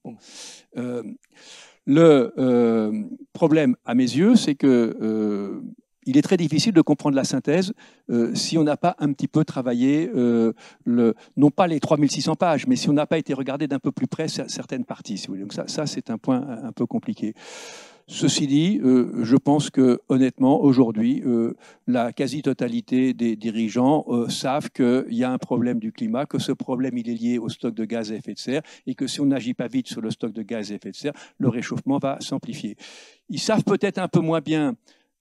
Euh, 0.76 1.02
le 1.87 2.32
euh, 2.38 3.02
problème, 3.32 3.76
à 3.84 3.94
mes 3.94 4.04
yeux, 4.04 4.37
c'est 4.37 4.54
que 4.54 5.62
il 6.06 6.16
est 6.16 6.22
très 6.22 6.36
difficile 6.36 6.72
de 6.72 6.80
comprendre 6.80 7.16
la 7.16 7.24
synthèse 7.24 7.72
euh, 8.10 8.34
si 8.34 8.58
on 8.58 8.64
n'a 8.64 8.76
pas 8.76 8.96
un 8.98 9.12
petit 9.12 9.28
peu 9.28 9.44
travaillé, 9.44 10.10
euh, 10.14 10.52
non 11.36 11.50
pas 11.50 11.66
les 11.66 11.80
3600 11.80 12.34
pages, 12.36 12.66
mais 12.66 12.76
si 12.76 12.88
on 12.90 12.92
n'a 12.92 13.06
pas 13.06 13.18
été 13.18 13.34
regardé 13.34 13.68
d'un 13.68 13.78
peu 13.78 13.92
plus 13.92 14.06
près 14.06 14.28
certaines 14.28 14.84
parties. 14.84 15.24
Donc 15.28 15.52
ça, 15.52 15.64
ça 15.68 15.86
c'est 15.86 16.10
un 16.10 16.18
point 16.18 16.44
un 16.62 16.72
peu 16.72 16.86
compliqué. 16.86 17.34
Ceci 18.08 18.48
dit, 18.48 18.80
euh, 18.82 19.22
je 19.22 19.36
pense 19.36 19.70
que 19.70 20.00
honnêtement, 20.08 20.60
aujourd'hui, 20.60 21.22
la 21.86 22.12
quasi-totalité 22.12 23.14
des 23.14 23.36
dirigeants 23.36 24.04
savent 24.28 24.70
qu'il 24.70 25.06
y 25.10 25.24
a 25.24 25.30
un 25.30 25.38
problème 25.38 25.78
du 25.78 25.92
climat, 25.92 26.26
que 26.26 26.38
ce 26.38 26.52
problème 26.52 26.98
il 26.98 27.08
est 27.08 27.14
lié 27.14 27.38
au 27.38 27.48
stock 27.48 27.74
de 27.74 27.84
gaz 27.84 28.10
à 28.10 28.16
effet 28.16 28.34
de 28.34 28.38
serre, 28.38 28.62
et 28.86 28.94
que 28.94 29.06
si 29.06 29.20
on 29.20 29.26
n'agit 29.26 29.54
pas 29.54 29.68
vite 29.68 29.86
sur 29.86 30.00
le 30.00 30.10
stock 30.10 30.32
de 30.32 30.42
gaz 30.42 30.72
à 30.72 30.74
effet 30.74 30.90
de 30.90 30.96
serre, 30.96 31.14
le 31.38 31.48
réchauffement 31.48 31.98
va 31.98 32.18
s'amplifier. 32.20 32.76
Ils 33.28 33.40
savent 33.40 33.64
peut-être 33.64 33.98
un 33.98 34.08
peu 34.08 34.20
moins 34.20 34.40
bien 34.40 34.74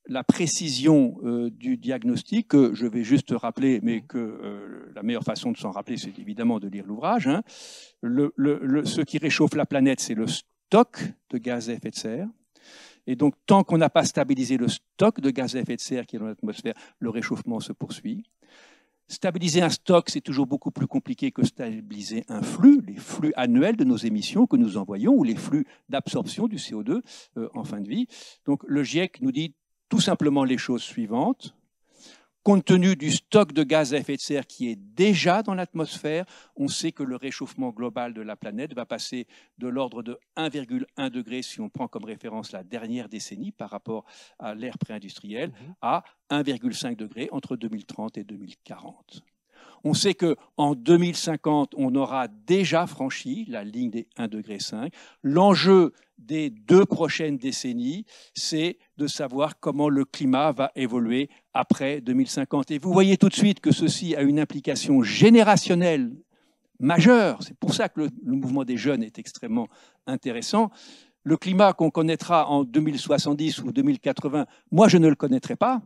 la 0.08 0.24
précision 0.24 1.18
euh, 1.24 1.50
du 1.50 1.78
diagnostic, 1.78 2.48
que 2.50 2.74
je 2.74 2.88
vais 2.88 3.04
juste 3.04 3.32
rappeler, 3.32 3.80
mais 3.84 4.02
que 4.02 4.18
euh, 4.18 4.92
la 4.96 5.04
meilleure 5.04 5.24
façon 5.24 5.52
de 5.52 5.58
s'en 5.58 5.72
rappeler, 5.72 5.98
c'est 5.98 6.18
évidemment 6.20 6.60
de 6.60 6.68
lire 6.68 6.86
l'ouvrage. 6.86 7.28
Hein. 7.28 7.44
ce 8.04 9.02
qui 9.02 9.18
réchauffe 9.18 9.56
la 9.56 9.66
planète, 9.66 10.00
c'est 10.00 10.16
le 10.16 10.28
stock 10.28 11.00
de 11.30 11.38
gaz 11.38 11.70
à 11.70 11.74
effet 11.74 11.92
de 11.92 11.96
serre. 11.96 12.28
Et 13.08 13.16
donc, 13.16 13.36
tant 13.46 13.64
qu'on 13.64 13.78
n'a 13.78 13.90
pas 13.90 14.06
stabilisé 14.06 14.58
le 14.58 14.68
stock 14.68 15.20
de 15.22 15.30
gaz 15.30 15.56
à 15.56 15.60
effet 15.60 15.76
de 15.76 15.82
serre 15.82 16.06
qui 16.06 16.16
est 16.16 16.20
dans 16.20 16.26
l'atmosphère, 16.26 16.74
le 17.00 17.10
réchauffement 17.10 17.60
se 17.60 17.74
poursuit. 17.74 18.24
Stabiliser 19.08 19.62
un 19.62 19.70
stock, 19.70 20.10
c'est 20.10 20.22
toujours 20.22 20.48
beaucoup 20.48 20.72
plus 20.72 20.88
compliqué 20.88 21.32
que 21.32 21.44
stabiliser 21.46 22.24
un 22.30 22.42
flux, 22.42 22.82
les 22.88 22.96
flux 22.96 23.34
annuels 23.36 23.76
de 23.76 23.84
nos 23.84 23.98
émissions 23.98 24.48
que 24.48 24.56
nous 24.56 24.78
envoyons 24.78 25.14
ou 25.14 25.26
les 25.26 25.36
flux 25.36 25.66
d'absorption 25.90 26.48
du 26.48 26.56
CO2 26.56 27.02
euh, 27.36 27.50
en 27.54 27.66
fin 27.66 27.82
de 27.82 27.90
vie. 27.90 28.08
Donc 28.46 28.64
le 28.66 28.84
GIEC 28.84 29.20
nous 29.22 29.34
dit 29.34 29.54
tout 29.92 30.00
simplement 30.00 30.46
les 30.46 30.58
choses 30.58 30.84
suivantes. 30.84 31.54
Compte 32.44 32.64
tenu 32.64 32.96
du 32.96 33.12
stock 33.12 33.52
de 33.52 33.62
gaz 33.62 33.94
à 33.94 33.98
effet 33.98 34.16
de 34.16 34.22
serre 34.22 34.48
qui 34.48 34.70
est 34.70 34.78
déjà 34.78 35.44
dans 35.44 35.54
l'atmosphère, 35.54 36.26
on 36.56 36.70
sait 36.70 36.94
que 36.94 37.04
le 37.04 37.18
réchauffement 37.18 37.70
global 37.72 38.14
de 38.14 38.22
la 38.22 38.38
planète 38.38 38.74
va 38.74 38.86
passer 38.86 39.28
de 39.58 39.68
l'ordre 39.68 40.02
de 40.02 40.18
1,1 40.38 41.10
degré, 41.10 41.44
si 41.44 41.60
on 41.60 41.70
prend 41.70 41.90
comme 41.90 42.06
référence 42.06 42.54
la 42.54 42.64
dernière 42.64 43.10
décennie 43.10 43.52
par 43.52 43.70
rapport 43.70 44.06
à 44.40 44.56
l'ère 44.56 44.78
préindustrielle, 44.80 45.50
mhm. 45.50 45.76
à 45.82 46.04
1,5 46.32 46.96
degré 46.96 47.28
entre 47.32 47.58
2030 47.58 48.18
et 48.18 48.24
2040. 48.24 49.22
On 49.84 49.94
sait 49.94 50.14
qu'en 50.14 50.76
2050, 50.76 51.74
on 51.76 51.96
aura 51.96 52.28
déjà 52.28 52.86
franchi 52.86 53.46
la 53.48 53.64
ligne 53.64 53.90
des 53.90 54.08
1,5 54.18 54.28
degré. 54.28 54.58
L'enjeu 55.24 55.94
des 56.18 56.50
deux 56.50 56.86
prochaines 56.86 57.38
décennies, 57.38 58.06
c'est 58.36 58.78
de 58.98 59.08
savoir 59.08 59.60
comment 59.60 59.90
le 59.90 60.06
climat 60.06 60.52
va 60.52 60.72
évoluer 60.76 61.30
après 61.54 62.00
2050. 62.02 62.72
Et 62.72 62.78
vous 62.78 62.94
voyez 62.94 63.18
tout 63.18 63.30
de 63.30 63.34
suite 63.34 63.60
que 63.60 63.72
ceci 63.72 64.16
a 64.16 64.22
une 64.22 64.40
implication 64.40 65.02
générationnelle 65.02 66.12
majeure. 66.80 67.40
C'est 67.42 67.58
pour 67.58 67.74
ça 67.74 67.90
que 67.90 68.02
le, 68.02 68.10
mouvement 68.24 68.64
des 68.64 68.78
jeunes 68.78 69.04
est 69.04 69.20
extrêmement 69.20 69.68
intéressant. 70.08 70.70
Le 71.24 71.38
climat 71.38 71.74
qu'on 71.74 71.92
connaîtra 71.92 72.48
en 72.50 72.64
2070 72.64 73.64
ou 73.64 73.72
2080, 73.72 74.46
moi 74.72 74.88
je 74.88 74.98
ne 74.98 75.08
le 75.08 75.16
connaîtrai 75.16 75.56
pas 75.56 75.82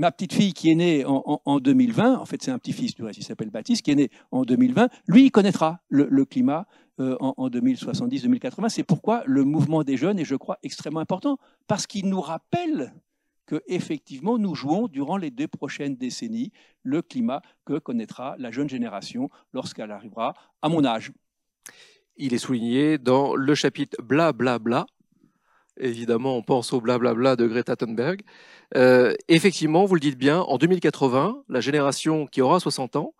ma 0.00 0.10
petite 0.10 0.32
fille 0.32 0.54
qui 0.54 0.70
est 0.70 0.74
née 0.74 1.04
en, 1.04 1.60
2020, 1.60 2.16
en 2.16 2.24
fait 2.24 2.42
c'est 2.42 2.50
un 2.50 2.58
petit-fils 2.58 2.94
du 2.94 3.02
reste, 3.04 3.18
il 3.18 3.22
s'appelle 3.22 3.50
Baptiste, 3.50 3.82
qui 3.82 3.90
est 3.90 3.96
né 3.96 4.10
en 4.30 4.44
2020, 4.44 4.88
lui 5.06 5.30
connaîtra 5.30 5.80
le, 5.90 6.24
climat 6.24 6.66
euh, 7.00 7.16
en, 7.20 7.50
2070-2080. 7.50 8.70
C'est 8.70 8.82
pourquoi 8.82 9.22
le 9.26 9.44
mouvement 9.44 9.84
des 9.84 9.98
jeunes 9.98 10.18
est, 10.18 10.24
je 10.24 10.36
crois, 10.36 10.58
extrêmement 10.62 11.00
important, 11.00 11.36
parce 11.66 11.86
qu'il 11.86 12.08
nous 12.08 12.22
rappelle 12.22 12.94
que 13.44 13.62
effectivement 13.66 14.38
nous 14.38 14.54
jouons 14.54 14.88
durant 14.88 15.18
les 15.18 15.30
deux 15.30 15.48
prochaines 15.48 15.96
décennies 15.96 16.50
le 16.82 17.02
climat 17.02 17.42
que 17.66 17.78
connaîtra 17.78 18.36
la 18.38 18.50
jeune 18.50 18.70
génération 18.70 19.28
lorsqu'elle 19.52 19.90
arrivera 19.90 20.32
à 20.62 20.70
mon 20.70 20.82
âge. 20.82 21.12
Il 22.16 22.32
est 22.32 22.38
souligné 22.38 22.96
dans 22.96 23.36
le 23.36 23.54
chapitre 23.54 24.00
bla 24.02 24.32
bla 24.32 24.58
bla 24.58 24.86
évidemment, 25.78 26.36
on 26.36 26.42
pense 26.42 26.72
au 26.72 26.80
blablabla 26.80 27.36
de 27.36 27.46
Greta 27.46 27.76
Thunberg. 27.76 28.20
Euh, 28.76 29.14
effectivement, 29.28 29.84
vous 29.84 29.94
le 29.94 30.00
dites 30.00 30.16
bien, 30.16 30.40
en 30.42 30.56
2080, 30.56 31.42
la 31.48 31.60
génération 31.60 32.26
qui 32.26 32.40
aura 32.40 32.60
60 32.60 32.94
ans, 32.94 33.14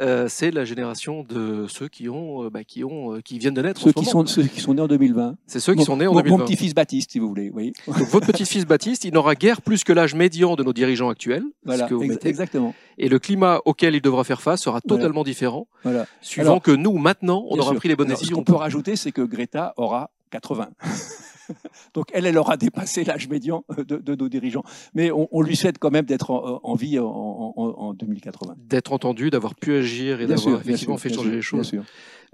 euh, 0.00 0.28
c'est 0.30 0.50
la 0.50 0.64
génération 0.64 1.24
de 1.28 1.66
ceux 1.68 1.88
qui 1.88 2.08
ont, 2.08 2.44
euh, 2.44 2.48
bah, 2.50 2.64
qui 2.64 2.84
ont, 2.84 3.20
qui 3.22 3.38
viennent 3.38 3.52
de 3.52 3.60
naître. 3.60 3.80
Ceux, 3.82 3.92
qui 3.92 4.06
sont, 4.06 4.24
ceux 4.24 4.44
qui 4.44 4.62
sont 4.62 4.72
nés 4.72 4.80
en 4.80 4.88
2020. 4.88 5.36
C'est 5.46 5.60
ceux 5.60 5.74
qui 5.74 5.84
sont 5.84 5.98
nés 5.98 6.06
en 6.06 6.14
2020. 6.14 6.38
Mon 6.38 6.44
petit-fils 6.44 6.74
Baptiste, 6.74 7.12
si 7.12 7.18
vous 7.18 7.28
voulez. 7.28 7.50
Oui. 7.52 7.74
Donc, 7.86 7.96
votre 8.08 8.26
petit-fils 8.32 8.64
Baptiste, 8.64 9.04
il 9.04 9.12
n'aura 9.12 9.34
guère 9.34 9.60
plus 9.60 9.84
que 9.84 9.92
l'âge 9.92 10.14
médian 10.14 10.56
de 10.56 10.62
nos 10.64 10.72
dirigeants 10.72 11.10
actuels. 11.10 11.44
Voilà, 11.66 11.84
ce 11.84 11.90
que 11.90 11.94
vous 11.94 12.02
ex- 12.04 12.14
mettez. 12.14 12.28
exactement. 12.30 12.74
Et 12.96 13.10
le 13.10 13.18
climat 13.18 13.60
auquel 13.66 13.94
il 13.94 14.00
devra 14.00 14.24
faire 14.24 14.40
face 14.40 14.62
sera 14.62 14.80
Voilà. 14.82 15.02
totalement 15.02 15.22
différent, 15.22 15.66
Voilà. 15.82 16.06
suivant 16.22 16.52
Alors, 16.52 16.62
que 16.62 16.70
nous, 16.70 16.96
maintenant, 16.96 17.44
on 17.50 17.58
aura 17.58 17.72
sûr. 17.72 17.78
pris 17.80 17.88
les 17.90 17.96
bonnes 17.96 18.06
Alors, 18.06 18.18
décisions. 18.18 18.36
Ce 18.36 18.38
qu'on 18.40 18.44
peut 18.44 18.54
rajouter, 18.54 18.96
c'est 18.96 19.12
que 19.12 19.20
Greta 19.22 19.74
aura 19.76 20.10
80. 20.30 20.68
Donc 21.94 22.06
elle, 22.12 22.26
elle 22.26 22.38
aura 22.38 22.56
dépassé 22.56 23.04
l'âge 23.04 23.28
médian 23.28 23.64
de, 23.76 23.96
de 23.96 24.14
nos 24.14 24.28
dirigeants. 24.28 24.64
Mais 24.94 25.10
on, 25.10 25.28
on 25.32 25.42
lui 25.42 25.56
souhaite 25.56 25.78
quand 25.78 25.90
même 25.90 26.04
d'être 26.06 26.30
en, 26.30 26.60
en 26.62 26.74
vie 26.74 26.98
en, 26.98 27.06
en- 27.06 27.54
en 27.56 27.94
2080. 27.94 28.56
D'être 28.58 28.92
entendu, 28.92 29.30
d'avoir 29.30 29.54
pu 29.54 29.74
agir 29.76 30.20
et 30.20 30.26
d'avoir 30.26 30.60
effectivement 30.60 30.96
sûr, 30.96 31.08
fait 31.10 31.14
changer 31.14 31.28
sûr, 31.28 31.36
les 31.36 31.42
choses. 31.42 31.72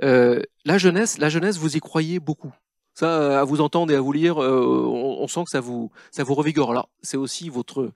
Euh, 0.03 0.43
la 0.65 0.79
jeunesse, 0.79 1.19
la 1.19 1.29
jeunesse, 1.29 1.59
vous 1.59 1.77
y 1.77 1.81
croyez 1.81 2.21
beaucoup. 2.21 2.53
Ça, 2.95 3.41
à 3.41 3.45
vous 3.45 3.61
entendre 3.61 3.93
et 3.93 3.97
à 3.97 4.01
vous 4.01 4.13
lire, 4.13 4.43
euh, 4.43 4.85
on, 4.87 5.23
on 5.23 5.29
sent 5.29 5.45
que 5.45 5.51
ça 5.51 5.61
vous, 5.61 5.91
ça 6.11 6.25
vous 6.25 6.35
revigore. 6.35 6.75
Là, 6.75 6.87
c'est 7.03 7.17
aussi 7.17 7.49
votre, 7.49 7.93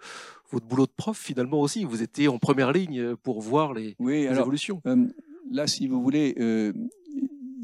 votre 0.50 0.64
boulot 0.66 0.87
de 0.87 0.92
prof 0.96 1.18
finalement 1.18 1.61
aussi. 1.61 1.85
Vous 1.85 2.03
étiez 2.03 2.29
en 2.29 2.38
première 2.38 2.72
ligne 2.72 3.16
pour 3.16 3.40
voir 3.40 3.74
les, 3.74 3.96
Oui, 3.98 4.22
les 4.22 4.29
alors 4.29 4.42
évolutions. 4.42 4.81
Euh, 4.87 5.07
là, 5.50 5.66
si 5.66 5.88
vous 5.88 6.00
voulez, 6.03 6.35
euh, 6.38 6.72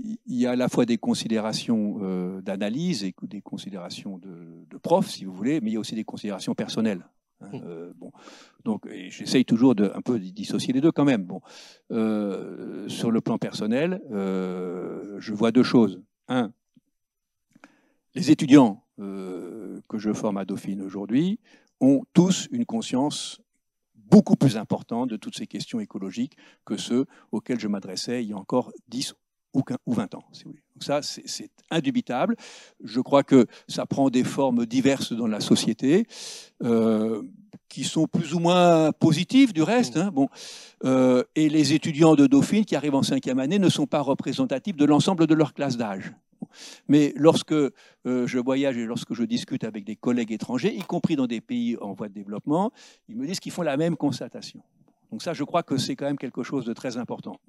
il 0.02 0.36
y 0.36 0.46
a 0.46 0.52
à 0.52 0.56
la 0.56 0.68
fois 0.68 0.86
des 0.86 0.98
considérations 0.98 1.98
euh, 2.02 2.40
d'analyse 2.40 3.04
et 3.04 3.14
des 3.22 3.42
considérations 3.42 4.18
de, 4.18 4.64
de 4.68 4.78
prof, 4.78 5.06
si 5.08 5.24
vous 5.24 5.32
voulez, 5.34 5.60
mais 5.60 5.70
il 5.70 5.74
y 5.74 5.76
a 5.76 5.80
aussi 5.80 5.94
des 5.94 6.04
considérations 6.04 6.54
personnelles. 6.54 7.06
hein. 7.40 7.48
Mm. 7.52 7.60
Euh, 7.64 7.92
bon, 7.96 8.12
donc 8.64 8.88
j'essaye 9.08 9.44
toujours 9.44 9.74
de 9.74 9.90
un 9.94 10.02
peu 10.02 10.18
dissocier 10.18 10.72
les 10.72 10.80
deux 10.80 10.92
quand 10.92 11.04
même. 11.04 11.24
Bon, 11.24 11.40
Euh, 11.90 12.88
sur 12.88 13.10
le 13.10 13.20
plan 13.20 13.38
personnel, 13.38 14.00
je 14.10 15.32
vois 15.34 15.52
deux 15.52 15.62
choses. 15.62 16.02
Un, 16.28 16.52
les 18.14 18.30
étudiants 18.30 18.84
que 18.96 19.98
je 19.98 20.12
forme 20.12 20.36
à 20.38 20.44
Dauphine 20.44 20.82
aujourd'hui 20.82 21.38
ont 21.80 22.02
tous 22.12 22.48
une 22.52 22.66
conscience 22.66 23.40
beaucoup 23.94 24.36
plus 24.36 24.56
importante 24.56 25.08
de 25.10 25.16
toutes 25.16 25.36
ces 25.36 25.46
questions 25.46 25.80
écologiques 25.80 26.36
que 26.64 26.76
ceux 26.76 27.06
auxquels 27.32 27.60
je 27.60 27.68
m'adressais 27.68 28.22
il 28.22 28.30
y 28.30 28.32
a 28.32 28.36
encore 28.36 28.72
10 28.88 29.14
ou 29.52 29.62
15 29.62 29.78
ou 29.86 29.94
20 29.94 30.14
ans. 30.14 30.24
Si 30.32 30.44
vous 30.44 30.50
voulez. 30.50 30.62
Donc 30.74 30.84
ça, 30.84 31.00
c'est 31.02 31.50
indubitable. 31.70 32.36
Je 32.82 33.00
crois 33.00 33.22
que 33.22 33.46
ça 33.68 33.86
prend 33.86 34.10
des 34.10 34.24
formes 34.24 34.66
diverses 34.66 35.12
dans 35.12 35.26
la 35.26 35.40
société, 35.40 36.06
euh, 36.62 37.22
qui 37.68 37.84
sont 37.84 38.06
plus 38.06 38.34
ou 38.34 38.40
moins 38.40 38.92
positives 38.92 39.52
du 39.52 39.62
reste. 39.62 39.96
hein. 39.96 40.10
Bon. 40.12 40.28
Euh, 40.84 41.22
et 41.36 41.48
les 41.48 41.72
étudiants 41.72 42.14
de 42.14 42.26
Dauphine 42.26 42.64
qui 42.64 42.76
arrivent 42.76 42.94
en 42.94 43.02
cinquième 43.02 43.38
année 43.38 43.58
ne 43.58 43.68
sont 43.68 43.86
pas 43.86 44.00
représentatifs 44.00 44.76
de 44.76 44.84
l'ensemble 44.84 45.26
de 45.26 45.34
leur 45.34 45.54
classe 45.54 45.76
d'âge. 45.76 46.12
Mais 46.88 47.12
lorsque 47.16 47.52
euh, 47.52 47.70
je 48.04 48.38
voyage 48.38 48.76
et 48.76 48.84
lorsque 48.86 49.14
je 49.14 49.22
discute 49.24 49.64
avec 49.64 49.84
des 49.84 49.96
collègues 49.96 50.32
étrangers, 50.32 50.74
y 50.74 50.82
compris 50.82 51.16
dans 51.16 51.26
des 51.26 51.40
pays 51.40 51.76
en 51.80 51.92
voie 51.92 52.08
de 52.08 52.14
développement, 52.14 52.72
ils 53.08 53.16
me 53.16 53.26
disent 53.26 53.40
qu'ils 53.40 53.52
font 53.52 53.62
la 53.62 53.76
même 53.76 53.96
constatation. 53.96 54.62
Donc 55.10 55.22
ça, 55.22 55.32
je 55.32 55.44
crois 55.44 55.62
que 55.62 55.76
c'est 55.76 55.96
quand 55.96 56.06
même 56.06 56.18
quelque 56.18 56.42
chose 56.42 56.64
de 56.64 56.72
très 56.72 56.96
important. 56.96 57.40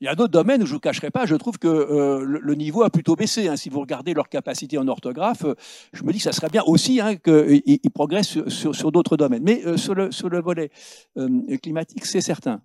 Il 0.00 0.04
y 0.04 0.08
a 0.08 0.14
d'autres 0.14 0.32
domaines 0.32 0.62
où 0.62 0.66
je 0.66 0.70
ne 0.70 0.76
vous 0.76 0.80
cacherai 0.80 1.10
pas, 1.10 1.26
je 1.26 1.34
trouve 1.34 1.58
que 1.58 1.66
euh, 1.66 2.24
le, 2.24 2.54
niveau 2.54 2.84
a 2.84 2.90
plutôt 2.90 3.16
baissé. 3.16 3.48
hein. 3.48 3.56
Si 3.56 3.68
vous 3.68 3.80
regardez 3.80 4.14
leur 4.14 4.28
capacité 4.28 4.78
en 4.78 4.86
orthographe, 4.86 5.44
euh, 5.44 5.54
je 5.92 6.04
me 6.04 6.12
dis 6.12 6.18
que 6.18 6.24
ça 6.24 6.32
serait 6.32 6.50
bien 6.50 6.62
aussi 6.64 7.00
hein, 7.00 7.16
qu'ils 7.16 7.62
ils 7.66 7.90
progressent 7.90 8.46
sur, 8.48 8.92
d'autres 8.92 9.16
domaines. 9.16 9.42
Mais 9.42 9.64
euh, 9.66 9.76
sur, 9.76 9.94
le, 9.94 10.40
volet 10.40 10.70
euh, 11.16 11.56
climatique, 11.60 12.06
c'est 12.06 12.20
certain. 12.20 12.60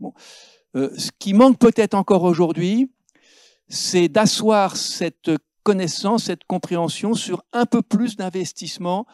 Euh, 0.75 0.89
ce 0.95 1.09
qui 1.17 1.33
manque 1.33 1.57
peut-être 1.57 1.95
encore 1.95 2.23
aujourd'hui, 2.23 2.91
c'est 3.67 4.09
d'asseoir 4.09 4.77
cette 4.77 5.31
connaissance, 5.63 6.25
cette 6.25 6.43
compréhension 6.43 7.15
sur 7.15 7.43
un 7.51 7.65
peu 7.65 7.81
plus 7.81 8.15
d'investissement 8.15 9.07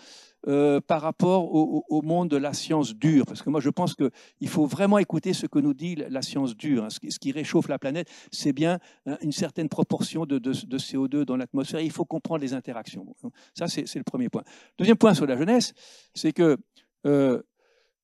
euh, 0.48 0.80
par 0.80 1.02
rapport 1.02 1.54
au, 1.54 2.02
monde 2.02 2.30
de 2.30 2.38
la 2.38 2.54
science 2.54 2.96
dure. 2.96 3.26
Parce 3.26 3.42
que 3.42 3.50
moi, 3.50 3.60
je 3.60 3.70
pense 3.70 3.94
qu'il 3.94 4.48
faut 4.48 4.66
vraiment 4.66 4.98
écouter 4.98 5.34
ce 5.34 5.46
que 5.48 5.60
nous 5.60 5.74
dit 5.74 5.96
la 5.96 6.22
science 6.22 6.56
dure. 6.56 6.88
Ce, 6.90 7.00
qui, 7.20 7.32
réchauffe 7.32 7.68
la 7.68 7.78
planète, 7.78 8.10
c'est 8.32 8.54
bien 8.54 8.80
hein, 9.06 9.18
une 9.22 9.34
certaine 9.34 9.68
proportion 9.68 10.26
de, 10.26 10.40
de- 10.40 10.66
de 10.66 10.78
CO2 10.78 11.26
dans 11.26 11.36
l'atmosphère. 11.36 11.82
Il 11.82 11.92
faut 11.92 12.06
comprendre 12.06 12.42
les 12.42 12.54
interactions. 12.54 13.06
Ça, 13.54 13.68
c'est 13.68 13.96
le 13.96 14.04
premier 14.04 14.30
point. 14.30 14.44
Deuxième 14.78 14.98
point 14.98 15.14
sur 15.14 15.26
la 15.26 15.38
jeunesse, 15.38 15.74
c'est 16.14 16.32
que 16.32 16.58
euh, 17.06 17.42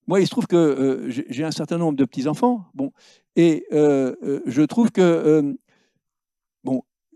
moi, 0.08 0.19
il 0.19 0.26
se 0.26 0.32
trouve 0.32 0.48
que 0.48 0.56
euh, 0.56 1.10
j'ai 1.10 1.43
un 1.43 1.52
certain 1.52 1.78
nombre 1.78 1.98
de 1.98 2.06
petits-enfants. 2.06 2.65
Bon, 2.74 2.91
et 3.38 3.65
je 3.71 4.62
trouve 4.63 4.91
que 4.91 5.56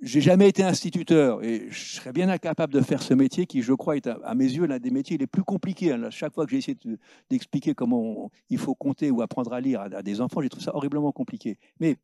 j'ai 0.02 0.22
jamais 0.22 0.48
été 0.48 0.64
instituteur 0.64 1.44
et 1.44 1.68
je 1.70 1.96
serais 1.96 2.14
bien 2.14 2.30
incapable 2.30 2.74
de 2.74 2.82
faire 2.82 3.02
ce 3.02 3.14
métier 3.14 3.46
qui, 3.46 3.62
je 3.62 3.74
crois, 3.74 3.98
est 3.98 4.08
à, 4.08 4.20
à 4.24 4.34
mes 4.36 4.46
yeux 4.46 4.66
l'un 4.66 4.80
des 4.80 4.92
métiers 4.92 5.18
les 5.18 5.28
plus 5.28 5.44
compliqués. 5.44 5.96
Là, 5.98 6.10
Chaque 6.10 6.34
fois 6.34 6.46
que 6.46 6.52
j'ai 6.52 6.58
essayé 6.58 6.78
de- 6.86 6.98
d'expliquer 7.30 7.74
comment 7.74 8.32
il 8.50 8.58
faut 8.58 8.76
compter 8.76 9.12
ou 9.12 9.22
apprendre 9.22 9.52
à 9.54 9.60
lire 9.62 9.82
à, 9.82 9.86
à 9.86 10.02
des 10.02 10.22
enfants, 10.22 10.42
j'ai 10.42 10.50
trouvé 10.50 10.66
ça 10.66 10.76
horriblement 10.76 11.12
compliqué. 11.12 11.58
Mais 11.80 11.98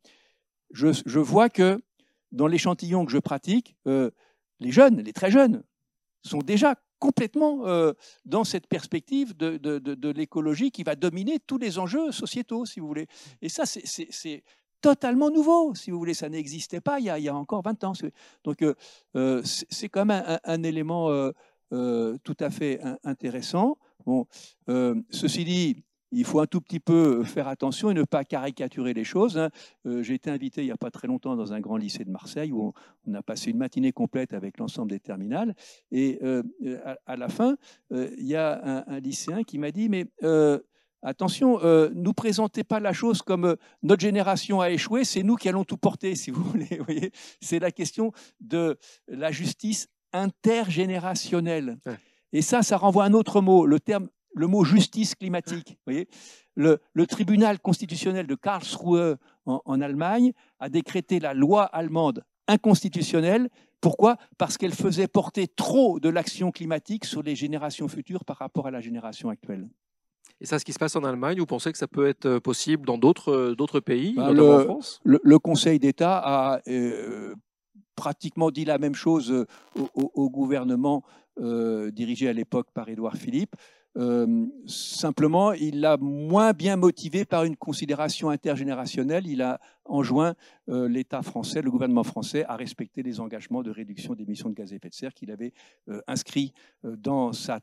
je, 0.72 1.20
vois 1.20 1.50
que 1.50 1.80
dans 2.32 2.48
l'échantillon 2.48 3.06
que 3.06 3.12
je 3.12 3.18
pratique, 3.20 3.76
euh, 3.88 4.12
les 4.60 4.72
jeunes, 4.72 5.02
les 5.02 5.14
très 5.14 5.32
jeunes, 5.32 5.64
sont 6.22 6.40
déjà 6.40 6.76
complètement 7.00 7.68
euh, 7.68 7.94
dans 8.26 8.44
cette 8.44 8.68
perspective 8.68 9.36
de, 9.38 9.58
de- 9.58 10.10
l'écologie 10.10 10.72
qui 10.72 10.84
va 10.84 10.96
dominer 10.96 11.40
tous 11.46 11.58
les 11.58 11.78
enjeux 11.78 12.12
sociétaux, 12.12 12.66
si 12.66 12.80
vous 12.80 12.88
voulez. 12.88 13.08
Et 13.42 13.50
ça, 13.50 13.66
c'est 13.66 14.44
totalement 14.82 15.30
nouveau, 15.30 15.74
si 15.76 15.92
vous 15.92 15.98
voulez. 15.98 16.14
Ça 16.14 16.30
n'existait 16.30 16.82
pas 16.82 17.00
il 17.00 17.06
y, 17.06 17.30
a, 17.30 17.36
encore 17.36 17.62
20 17.64 17.84
ans. 17.84 17.94
Donc, 18.44 18.62
euh, 18.62 18.74
euh, 19.16 19.42
c'est 19.44 19.90
quand 19.90 20.06
même 20.06 20.40
un, 20.44 20.64
élément 20.64 21.10
euh, 21.72 22.18
tout 22.24 22.38
à 22.40 22.50
fait 22.50 22.82
in- 22.82 22.98
intéressant. 23.04 23.78
Bon, 24.06 24.28
ceci 25.10 25.44
dit, 25.46 25.84
il 26.12 26.24
faut 26.24 26.40
un 26.40 26.46
tout 26.46 26.62
petit 26.62 26.80
peu 26.80 27.24
faire 27.24 27.48
attention 27.48 27.90
et 27.90 27.94
ne 27.94 28.04
pas 28.04 28.24
caricaturer 28.24 28.94
les 28.94 29.04
choses. 29.04 29.38
hein. 29.38 29.50
J'ai 29.84 30.14
été 30.14 30.30
invité 30.30 30.62
il 30.62 30.66
n'y 30.66 30.72
a 30.72 30.78
pas 30.78 30.92
très 30.92 31.08
longtemps 31.08 31.36
dans 31.36 31.54
un 31.54 31.60
grand 31.60 31.78
lycée 31.78 32.06
de 32.06 32.12
Marseille 32.12 32.52
où 32.52 32.72
on, 33.08 33.14
a 33.16 33.24
passé 33.24 33.50
une 33.50 33.58
matinée 33.58 33.92
complète 33.92 34.34
avec 34.34 34.60
l'ensemble 34.60 34.92
des 34.92 35.00
terminales. 35.00 35.56
Et 35.92 36.20
à, 37.06 37.18
la 37.18 37.28
fin, 37.28 37.58
il 37.92 38.28
y 38.28 38.36
a 38.36 38.62
un, 38.64 38.96
un 38.96 39.00
lycéen 39.00 39.44
qui 39.44 39.58
m'a 39.58 39.72
dit, 39.72 39.90
mais 39.90 40.06
attention, 41.06 41.60
euh, 41.64 41.90
nous 41.94 42.14
présentez 42.14 42.64
pas 42.64 42.80
la 42.80 42.92
chose 42.92 43.22
comme 43.22 43.46
euh, 43.46 43.56
notre 43.84 44.02
génération 44.02 44.60
a 44.60 44.72
échoué, 44.72 45.06
c'est 45.06 45.24
nous 45.24 45.36
qui 45.36 45.48
allons 45.48 45.64
tout 45.64 45.78
porter, 45.78 46.16
si 46.16 46.32
vous 46.32 46.44
voulez. 46.52 46.68
vous 46.78 46.86
voyez 46.86 47.12
c'est 47.42 47.60
la 47.60 47.72
question 47.72 48.12
de 48.42 48.78
la 49.08 49.32
justice 49.32 49.88
intergénérationnelle. 50.12 51.78
Ouais. 51.86 51.98
Et 52.34 52.42
ça, 52.42 52.64
ça 52.64 52.78
renvoie 52.78 53.04
à 53.04 53.08
un 53.08 53.14
autre 53.14 53.40
mot, 53.42 53.66
le 53.66 53.80
terme, 53.80 54.10
le 54.34 54.48
mot 54.48 54.64
justice 54.64 55.16
climatique. 55.16 55.70
vous 55.70 55.92
voyez 55.92 56.10
le, 56.56 56.80
le 56.94 57.08
tribunal 57.08 57.60
constitutionnel 57.60 58.28
de 58.28 58.36
Karlsruhe 58.36 59.18
en, 59.46 59.62
en 59.64 59.82
Allemagne 59.82 60.34
a 60.60 60.70
décrété 60.70 61.20
la 61.20 61.34
loi 61.34 61.64
allemande 61.64 62.24
inconstitutionnelle. 62.48 63.50
Pourquoi? 63.82 64.18
Parce 64.38 64.58
qu'elle 64.58 64.74
faisait 64.74 65.08
porter 65.08 65.48
trop 65.48 66.00
de 66.00 66.10
l'action 66.10 66.52
climatique 66.52 67.06
sur 67.06 67.22
les 67.24 67.36
générations 67.36 67.88
futures 67.88 68.26
par 68.26 68.38
rapport 68.38 68.68
à 68.68 68.72
la 68.72 68.82
génération 68.82 69.30
actuelle. 69.30 69.68
Et 70.42 70.46
ça, 70.46 70.60
ce 70.60 70.66
qui 70.66 70.74
se 70.74 70.80
passe 70.80 70.96
en 70.96 71.04
Allemagne, 71.04 71.40
vous 71.40 71.46
pensez 71.46 71.72
que 71.72 71.78
ça 71.78 71.88
peut 71.88 72.08
être 72.08 72.26
euh, 72.26 72.40
possible 72.40 72.86
dans 72.86 72.98
d'autres 72.98 73.32
euh, 73.32 73.82
pays, 73.82 74.14
Bah, 74.16 74.24
notamment 74.24 74.50
le- 74.50 74.56
en 74.56 74.60
France? 74.60 75.00
Le, 75.04 75.20
le 75.24 75.40
Conseil 75.40 75.80
d'État 75.80 76.18
a 76.18 76.60
euh, 76.68 77.34
pratiquement 77.96 78.52
dit 78.52 78.66
la 78.66 78.78
même 78.78 78.96
chose 78.96 79.32
au, 79.76 79.90
au- 79.96 80.12
au 80.14 80.30
gouvernement 80.30 81.04
euh, 81.40 81.92
dirigé 81.92 82.28
à 82.30 82.34
l'époque 82.34 82.68
par 82.74 82.90
Édouard 82.90 83.16
Philippe. 83.16 83.56
Euh, 83.98 84.46
simplement, 84.68 85.54
il 85.54 85.80
l'a 85.80 85.98
moins 85.98 86.52
bien 86.52 86.76
motivé 86.76 87.24
par 87.24 87.46
une 87.46 87.56
considération 87.56 88.30
intergénérationnelle. 88.30 89.26
Il 89.28 89.42
a 89.42 89.60
enjoint 89.86 90.36
euh, 90.70 90.90
l'État 90.90 91.22
français, 91.22 91.62
le 91.62 91.72
gouvernement 91.72 92.04
français, 92.04 92.44
à 92.46 92.56
respecter 92.56 93.04
les 93.04 93.20
engagements 93.20 93.64
de 93.64 93.72
réduction 93.72 94.14
d'émissions 94.14 94.50
de 94.50 94.56
gaz 94.56 94.74
à 94.74 94.76
effet 94.76 94.90
de 94.90 94.94
serre 94.94 95.14
qu'il 95.14 95.32
avait 95.32 95.54
euh, 95.90 96.02
inscrits 96.08 96.54
dans, 96.84 97.32
sa 97.32 97.60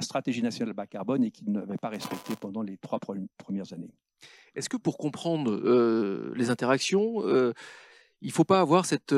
stratégie 0.00 0.42
nationale 0.42 0.74
bas 0.74 0.86
carbone 0.86 1.24
et 1.24 1.30
qu'il 1.30 1.50
n'avait 1.50 1.78
pas 1.78 1.88
respecté 1.88 2.34
pendant 2.36 2.62
les 2.62 2.76
trois 2.76 2.98
pre- 2.98 3.26
premières 3.38 3.72
années. 3.72 3.90
Est-ce 4.54 4.68
que 4.68 4.76
pour 4.76 4.98
comprendre 4.98 6.32
les 6.36 6.50
interactions, 6.50 7.22
il 8.20 8.28
ne 8.28 8.32
faut 8.32 8.44
pas 8.44 8.60
avoir 8.60 8.84
cette 8.84 9.14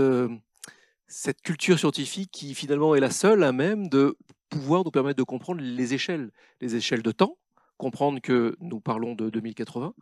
culture 1.43 1.79
scientifique 1.79 2.31
qui 2.33 2.55
finalement 2.55 2.95
est 2.95 3.01
la 3.01 3.11
seule 3.11 3.43
à 3.43 3.53
même 3.53 3.89
de 3.89 4.17
pouvoir 4.49 4.85
nous 4.85 4.91
permettre 4.91 5.19
de 5.19 5.23
comprendre 5.23 5.61
les 5.61 5.95
échelles, 5.95 6.31
les 6.61 6.77
échelles 6.77 7.03
de 7.03 7.13
temps, 7.13 7.37
comprendre 7.77 8.21
que 8.21 8.57
nous 8.61 8.81
parlons 8.81 9.15
de 9.15 9.31
2080, 9.31 9.95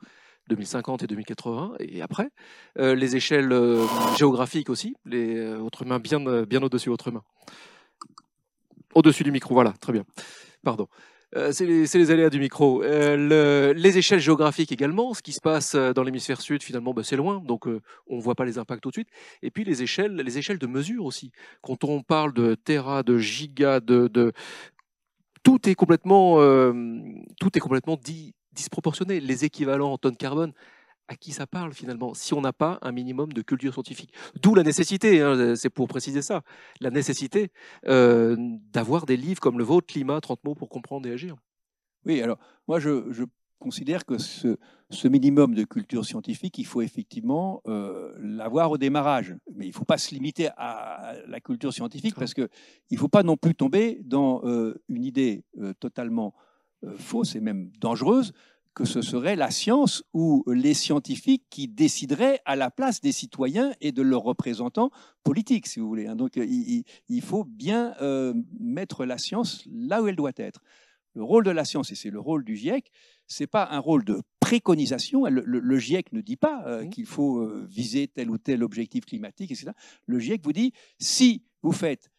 2050 0.49 1.03
et 1.03 1.07
2080 1.07 1.75
et 1.79 2.03
après, 2.03 2.31
euh, 2.79 2.95
les 2.95 3.17
échelles 3.17 3.53
euh, 3.53 3.87
géographiques 4.17 4.71
aussi, 4.71 4.97
les 5.05 5.37
euh, 5.37 5.59
autres 5.59 5.85
mains 5.85 5.99
bien, 5.99 6.63
au-dessus 6.63 6.91
autres 6.91 7.11
mains. 7.11 7.25
Au-dessus 8.95 9.25
du 9.25 9.33
micro, 9.33 9.55
voilà, 9.55 9.73
très 9.81 9.93
bien. 9.93 10.05
Pardon. 10.63 10.89
Euh, 11.35 11.51
c'est 11.51 11.65
les, 11.65 12.11
aléas 12.11 12.29
du 12.29 12.39
micro. 12.39 12.83
Euh, 12.83 13.73
les 13.73 13.99
échelles 13.99 14.21
géographiques 14.21 14.71
également, 14.71 15.15
ce 15.15 15.23
qui 15.23 15.33
se 15.33 15.41
passe 15.41 15.75
euh, 15.75 15.93
dans 15.95 16.03
l'hémisphère 16.03 16.41
sud, 16.43 16.63
finalement, 16.63 16.93
bah, 16.93 17.03
c'est 17.05 17.17
loin, 17.17 17.43
donc 17.45 17.67
on 18.07 18.17
ne 18.17 18.21
voit 18.21 18.35
pas 18.35 18.45
les 18.45 18.59
impacts 18.59 18.83
tout 18.83 18.91
de 18.91 18.95
suite. 18.95 19.09
Et 19.43 19.51
puis 19.51 19.65
les 19.65 19.83
échelles, 19.83 20.15
les 20.15 20.39
échelles 20.39 20.59
de 20.59 20.67
mesure 20.67 21.05
aussi. 21.07 21.33
Quand 21.63 21.85
on 21.85 22.03
parle 22.03 22.35
de 22.35 22.55
Terra, 22.55 23.03
de 23.03 23.17
giga, 23.17 23.81
de, 23.81 24.33
tout 25.43 25.69
est 25.69 25.75
complètement, 25.75 26.37
tout 27.41 27.51
est 27.57 27.61
complètement 27.61 27.99
disproportionné. 28.53 29.21
Les 29.21 29.45
équivalents 29.45 29.93
en 29.93 29.99
tonnes 29.99 30.17
carbone, 30.17 30.53
à 31.13 31.17
qui 31.17 31.33
ça 31.33 31.47
parle 31.47 31.75
finalement 31.75 32.15
si 32.15 32.33
on 32.33 32.41
n'a 32.41 32.55
pas 32.55 32.79
un 32.83 32.91
minimum 32.91 33.33
de 33.33 33.43
culture 33.43 33.75
scientifique 33.75 34.13
D'où 34.41 34.55
la 34.55 34.63
nécessité, 34.63 35.21
hein, 35.21 35.55
c'est 35.57 35.71
pour 35.71 35.87
préciser 35.87 36.23
ça, 36.23 36.43
la 36.81 36.91
nécessité 36.91 37.51
euh, 37.87 38.35
d'avoir 38.73 39.05
des 39.05 39.17
livres 39.17 39.41
comme 39.41 39.59
le 39.59 39.65
vôtre, 39.65 39.87
Climat, 39.87 40.21
30 40.21 40.43
mots 40.45 40.55
pour 40.55 40.71
comprendre 40.71 41.07
et 41.07 41.13
agir. 41.13 41.37
Oui, 42.07 42.21
alors 42.23 42.39
moi 42.67 42.81
je, 42.81 43.25
considère 43.59 44.05
que 44.05 44.19
ce, 44.19 44.57
minimum 45.05 45.55
de 45.55 45.63
culture 45.63 46.05
scientifique, 46.05 46.59
il 46.59 46.67
faut 46.67 46.83
effectivement 46.83 47.63
euh, 47.69 48.13
l'avoir 48.19 48.73
au 48.73 48.79
démarrage. 48.79 49.37
Mais 49.55 49.67
il 49.67 49.69
ne 49.69 49.75
faut 49.75 49.85
pas 49.85 49.99
se 49.99 50.13
limiter 50.13 50.49
à 50.57 51.15
la 51.29 51.41
culture 51.41 51.73
scientifique 51.73 52.17
parce 52.17 52.35
qu'il 52.35 52.49
ne 52.91 52.97
faut 52.97 53.09
pas 53.09 53.23
non 53.23 53.37
plus 53.37 53.55
tomber 53.55 54.01
dans 54.03 54.41
euh, 54.45 54.83
une 54.89 55.05
idée 55.05 55.45
totalement 55.79 56.35
fausse 56.97 57.37
et 57.37 57.41
même 57.41 57.71
dangereuse 57.79 58.33
que 58.75 58.85
ce 58.85 59.03
serait 59.03 59.37
la 59.37 59.51
science 59.51 60.03
ou 60.15 60.45
les 60.47 60.75
scientifiques 60.75 61.45
qui 61.51 61.69
décideraient 61.69 62.41
à 62.45 62.57
la 62.57 62.71
place 62.71 63.01
des 63.01 63.13
citoyens 63.13 63.73
et 63.81 63.93
de 63.93 64.03
leurs 64.03 64.23
représentants 64.23 64.91
politiques, 65.25 65.67
si 65.67 65.79
vous 65.79 65.89
voulez. 65.89 66.07
Hein. 66.07 66.17
Donc 66.17 66.37
il, 66.37 67.23
faut 67.23 67.45
bien 67.45 67.95
euh, 68.01 68.35
mettre 68.59 69.05
la 69.05 69.19
science 69.19 69.65
là 69.71 70.03
où 70.03 70.09
elle 70.09 70.17
doit 70.17 70.33
être. 70.37 70.63
Le 71.15 71.23
rôle 71.23 71.45
de 71.45 71.51
la 71.51 71.67
science, 71.67 71.93
et 71.93 71.95
c'est 71.95 72.11
le 72.11 72.21
rôle 72.21 72.43
du 72.45 72.57
GIEC, 72.57 72.91
c'est 73.27 73.47
pas 73.47 73.69
un 73.71 73.79
rôle 73.79 74.05
de 74.05 74.23
préconisation. 74.41 75.27
Le, 75.27 75.79
GIEC 75.79 76.13
ne 76.13 76.23
dit 76.23 76.37
pas 76.37 76.65
euh, 76.67 76.87
qu'il 76.87 77.05
faut 77.05 77.39
euh, 77.39 77.67
viser 77.69 78.09
tel 78.09 78.31
ou 78.31 78.39
tel 78.39 78.63
objectif 78.63 79.05
climatique, 79.05 79.51
etc. 79.51 79.73
Le 80.07 80.19
GIEC 80.19 80.43
vous 80.43 80.55
dit 80.55 80.73
si 80.99 81.43
vous 81.63 81.73
faites 81.73 82.11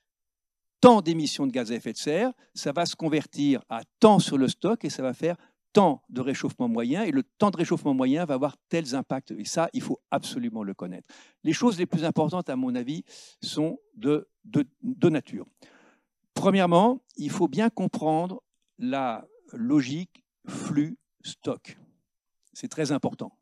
tant 0.79 1.01
d'émissions 1.01 1.47
de 1.47 1.51
gaz 1.51 1.71
à 1.71 1.75
effet 1.75 1.93
de 1.93 1.97
serre, 1.97 2.33
ça 2.53 2.71
va 2.71 2.85
se 2.85 2.95
convertir 2.95 3.63
à 3.69 3.83
tant 3.99 4.19
sur 4.19 4.37
le 4.37 4.47
stock 4.47 4.83
et 4.83 4.89
ça 4.89 5.01
va 5.01 5.13
faire 5.13 5.37
temps 5.73 6.03
de 6.09 6.21
réchauffement 6.21 6.67
moyen 6.67 7.03
et 7.03 7.11
le 7.11 7.23
temps 7.23 7.49
de 7.49 7.57
réchauffement 7.57 7.93
moyen 7.93 8.25
va 8.25 8.35
avoir 8.35 8.55
tels 8.69 8.95
impacts. 8.95 9.31
Et 9.31 9.45
ça, 9.45 9.69
il 9.73 9.81
faut 9.81 9.99
absolument 10.11 10.63
le 10.63 10.73
connaître. 10.73 11.07
Les 11.43 11.53
choses 11.53 11.77
les 11.77 11.87
plus 11.87 12.05
importantes, 12.05 12.49
à 12.49 12.55
mon 12.55 12.75
avis, 12.75 13.03
sont 13.41 13.79
de, 13.95 14.29
de, 14.45 15.09
nature. 15.09 15.47
Premièrement, 16.33 17.01
il 17.17 17.31
faut 17.31 17.47
bien 17.47 17.69
comprendre 17.69 18.43
la 18.77 19.27
logique 19.51 20.23
flux-stock. 20.47 21.77
C'est 22.53 22.69
très 22.69 22.91
important. 22.91 23.35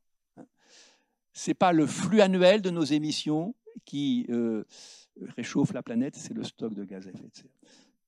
Ce 1.34 1.50
n'est 1.50 1.56
pas 1.56 1.74
le 1.74 1.86
flux 1.86 2.22
annuel 2.22 2.62
de 2.62 2.70
nos 2.70 2.84
émissions 2.84 3.56
qui 3.86 4.26
euh, 4.30 4.66
réchauffe 5.38 5.74
la 5.74 5.84
planète, 5.84 6.16
c'est 6.16 6.34
le 6.34 6.44
stock 6.44 6.74
de 6.74 6.84
gaz 6.84 7.08
à 7.08 7.12
effet 7.12 7.28
de 7.28 7.36
serre. 7.36 7.52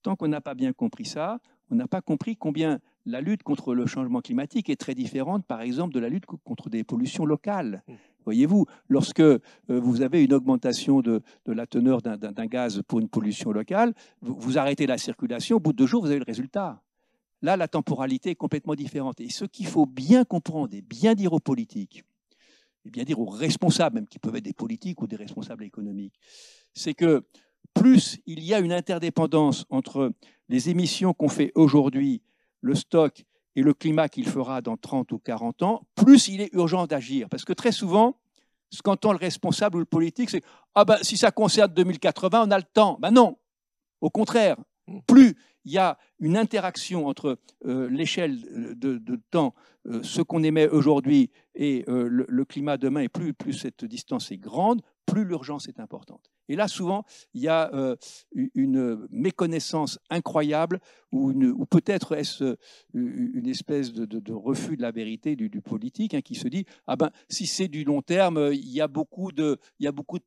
Tant 0.02 0.16
qu'on 0.16 0.28
n'a 0.28 0.42
pas 0.42 0.54
bien 0.54 0.74
compris 0.74 1.06
ça, 1.06 1.40
on 1.70 1.76
n'a 1.76 1.88
pas 1.88 2.02
compris 2.02 2.36
combien 2.36 2.80
la 3.06 3.22
lutte 3.22 3.44
contre 3.44 3.74
le 3.74 3.86
changement 3.86 4.22
climatique 4.22 4.70
est 4.70 4.76
très 4.76 4.96
différente, 4.96 5.46
par 5.46 5.62
exemple, 5.62 5.94
de 5.94 6.00
la 6.00 6.10
lutte 6.10 6.26
contre 6.26 6.70
des 6.70 6.84
pollutions 6.84 7.26
locales. 7.26 7.84
Mmh. 7.88 7.94
Voyez-vous, 8.26 8.66
lorsque 8.88 9.20
euh, 9.20 9.42
vous 9.68 10.02
avez 10.02 10.24
une 10.24 10.34
augmentation 10.34 11.02
de, 11.02 11.22
la 11.46 11.68
teneur 11.68 12.02
d'un 12.02 12.46
gaz 12.46 12.82
pour 12.88 13.00
une 13.00 13.10
pollution 13.10 13.52
locale, 13.52 13.94
vous, 14.22 14.58
arrêtez 14.58 14.88
la 14.88 14.98
circulation, 14.98 15.58
au 15.58 15.60
bout 15.60 15.74
de 15.74 15.78
deux 15.78 15.88
jours, 15.88 16.02
vous 16.02 16.10
avez 16.10 16.20
le 16.20 16.26
résultat. 16.26 16.82
Là, 17.42 17.58
la 17.58 17.68
temporalité 17.68 18.32
est 18.32 18.36
complètement 18.36 18.76
différente. 18.76 19.20
Et 19.20 19.30
ce 19.30 19.46
qu'il 19.46 19.68
faut 19.68 19.86
bien 19.86 20.24
comprendre 20.24 20.74
et 20.74 20.82
bien 20.82 21.14
dire 21.14 21.34
aux 21.34 21.42
politiques, 21.42 22.06
et 22.86 22.90
bien 22.90 23.04
dire 23.04 23.20
aux 23.20 23.30
responsables, 23.30 23.96
même 23.96 24.08
qui 24.08 24.20
peuvent 24.20 24.36
être 24.36 24.44
des 24.44 24.54
politiques 24.54 25.02
ou 25.02 25.08
des 25.08 25.18
responsables 25.18 25.64
économiques, 25.64 26.16
c'est 26.74 26.94
que 26.94 27.26
plus 27.74 28.20
il 28.26 28.44
y 28.44 28.54
a 28.54 28.60
une 28.60 28.72
interdépendance 28.72 29.66
entre 29.70 30.14
les 30.48 30.70
émissions 30.70 31.14
qu'on 31.14 31.30
fait 31.30 31.52
aujourd'hui 31.56 32.22
le 32.64 32.74
stock 32.74 33.24
et 33.56 33.62
le 33.62 33.74
climat 33.74 34.10
qu'il 34.10 34.28
fera 34.28 34.62
dans 34.62 34.78
30 34.78 35.12
ou 35.12 35.20
40 35.20 35.62
ans, 35.62 35.88
plus 35.96 36.28
il 36.28 36.42
est 36.42 36.52
urgent 36.54 36.88
d'agir. 36.88 37.30
Parce 37.30 37.46
que 37.46 37.54
très 37.54 37.72
souvent, 37.72 38.18
ce 38.72 38.82
qu'entend 38.82 39.12
le 39.12 39.20
responsable 39.20 39.78
ou 39.78 39.80
le 39.80 39.86
politique, 39.86 40.32
c'est 40.32 40.44
Ah 40.74 40.86
ben, 40.86 40.98
si 41.04 41.18
ça 41.18 41.30
concerne 41.30 41.72
2080, 41.72 42.48
on 42.48 42.52
a 42.52 42.58
le 42.58 42.64
temps. 42.64 42.98
Ben 43.00 43.12
non, 43.12 43.38
au 44.02 44.10
contraire, 44.10 44.58
mmh. 44.88 45.00
plus 45.06 45.36
il 45.66 45.72
y 45.72 45.78
a 45.78 45.98
une 46.20 46.36
interaction 46.36 47.08
entre 47.08 47.38
euh, 47.66 47.90
l'échelle 47.90 48.42
de, 48.76 49.20
temps, 49.32 49.54
euh, 49.86 50.02
ce 50.04 50.22
qu'on 50.22 50.44
émet 50.44 50.68
aujourd'hui 50.68 51.30
et 51.56 51.86
euh, 51.88 52.08
le, 52.10 52.26
le, 52.28 52.46
climat 52.46 52.78
demain, 52.78 53.02
et 53.02 53.10
plus, 53.10 53.34
plus 53.34 53.54
cette 53.54 53.86
distance 53.86 54.32
est 54.32 54.38
grande, 54.38 54.82
plus 55.06 55.24
l'urgence 55.24 55.68
est 55.68 55.80
importante. 55.80 56.33
Et 56.50 56.56
là, 56.56 56.68
souvent, 56.68 57.06
il 57.34 57.42
y 57.42 57.48
a 57.48 57.74
euh, 57.74 57.96
une 58.34 59.08
méconnaissance 59.10 60.00
incroyable, 60.10 60.80
ou, 61.12 61.66
peut-être 61.66 62.16
est-ce 62.16 62.44
euh, 62.44 62.56
une 62.94 63.48
espèce 63.48 63.94
de, 63.94 64.34
refus 64.34 64.78
de 64.78 64.82
la 64.82 64.92
vérité 64.92 65.36
du, 65.36 65.50
politique 65.62 66.14
hein, 66.14 66.22
qui 66.22 66.36
se 66.36 66.48
dit 66.48 66.66
ah 66.88 66.96
ben 66.96 67.12
si 67.30 67.46
c'est 67.46 67.68
du 67.68 67.84
long 67.84 68.02
terme, 68.02 68.50
il 68.52 68.70
y 68.70 68.82
a 68.82 68.88
beaucoup 68.88 69.32
de, 69.32 69.58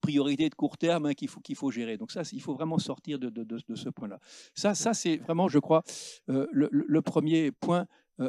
priorités 0.01 0.49
de 0.49 0.55
court 0.55 0.79
terme 0.79 1.07
hein, 1.07 1.15
qu'il 1.15 1.29
faut 1.29 1.41
qu'il 1.41 1.57
faut 1.57 1.71
gérer. 1.71 1.99
Donc 1.99 2.13
ça, 2.13 2.23
il 2.33 2.41
faut 2.41 2.55
vraiment 2.55 2.79
sortir 2.79 3.19
de, 3.19 3.31
ce 3.75 3.89
point-là. 3.89 4.21
Ça, 4.55 4.75
ça 4.75 4.95
c'est 4.95 5.17
vraiment, 5.17 5.49
je 5.49 5.59
crois, 5.59 5.83
euh, 6.31 6.47
le, 6.53 7.03
premier 7.03 7.53
point 7.53 7.87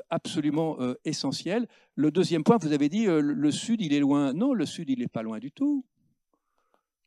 absolument 0.10 0.78
essentiel. 1.06 1.68
Le 1.96 2.12
deuxième 2.12 2.44
point, 2.44 2.58
vous 2.60 2.74
avez 2.74 2.90
dit 2.90 3.06
le 3.06 3.52
Sud, 3.52 3.82
il 3.82 3.94
est 3.94 4.00
loin. 4.00 4.34
Non, 4.34 4.54
le 4.54 4.66
Sud, 4.66 4.90
il 4.90 5.00
n'est 5.00 5.08
pas 5.08 5.22
loin 5.22 5.40
du 5.40 5.52
tout. 5.52 5.86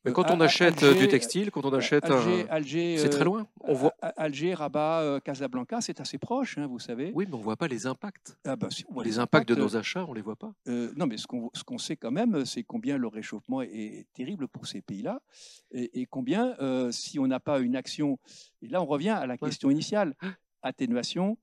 Mais 0.05 0.13
quand 0.13 0.31
on 0.31 0.41
achète 0.41 0.85
du 0.85 1.09
textile, 1.09 1.51
quand 1.51 1.65
on 1.65 1.73
achète, 1.73 2.05
Alger, 2.49 2.99
c'est 2.99 3.11
très 3.11 3.25
loin. 3.25 3.47
On 3.61 3.75
voit 3.75 3.95
Alger, 4.01 4.55
Rabat, 4.55 5.21
Casablanca, 5.25 5.81
c'est 5.81 6.01
assez 6.01 6.19
proche, 6.19 6.59
hein, 6.59 6.67
vous 6.67 6.79
savez. 6.79 7.13
Oui, 7.15 7.27
mais 7.29 7.35
on 7.35 7.41
voit 7.41 7.57
pas 7.57 7.69
les 7.69 7.87
impacts. 7.87 8.37
Ah 8.45 8.57
bah, 8.57 8.69
les, 9.05 9.19
impacts, 9.19 9.49
de 9.49 9.55
nos 9.55 9.77
achats, 9.77 10.05
on 10.09 10.15
les 10.15 10.23
voit 10.23 10.37
pas. 10.37 10.53
non, 10.67 11.07
mais 11.07 11.17
ce 11.17 11.27
qu'on 11.27 11.79
sait 11.79 11.97
quand 11.97 12.11
même, 12.11 12.45
c'est 12.45 12.63
combien 12.63 12.97
le 12.97 13.09
réchauffement 13.09 13.63
est, 13.63 14.07
terrible 14.15 14.49
pour 14.49 14.67
ces 14.67 14.81
pays-là, 14.81 15.21
et, 15.73 16.07
combien, 16.07 16.57
si 16.91 17.19
on 17.19 17.27
n'a 17.27 17.41
pas 17.41 17.61
une 17.61 17.77
action, 17.77 18.19
et 18.63 18.69
là 18.69 18.83
on 18.83 18.87
revient 18.87 19.11
à 19.11 19.27
la 19.27 19.37
question 19.37 19.71
initiale, 19.71 20.15
atténuation, 20.63 21.37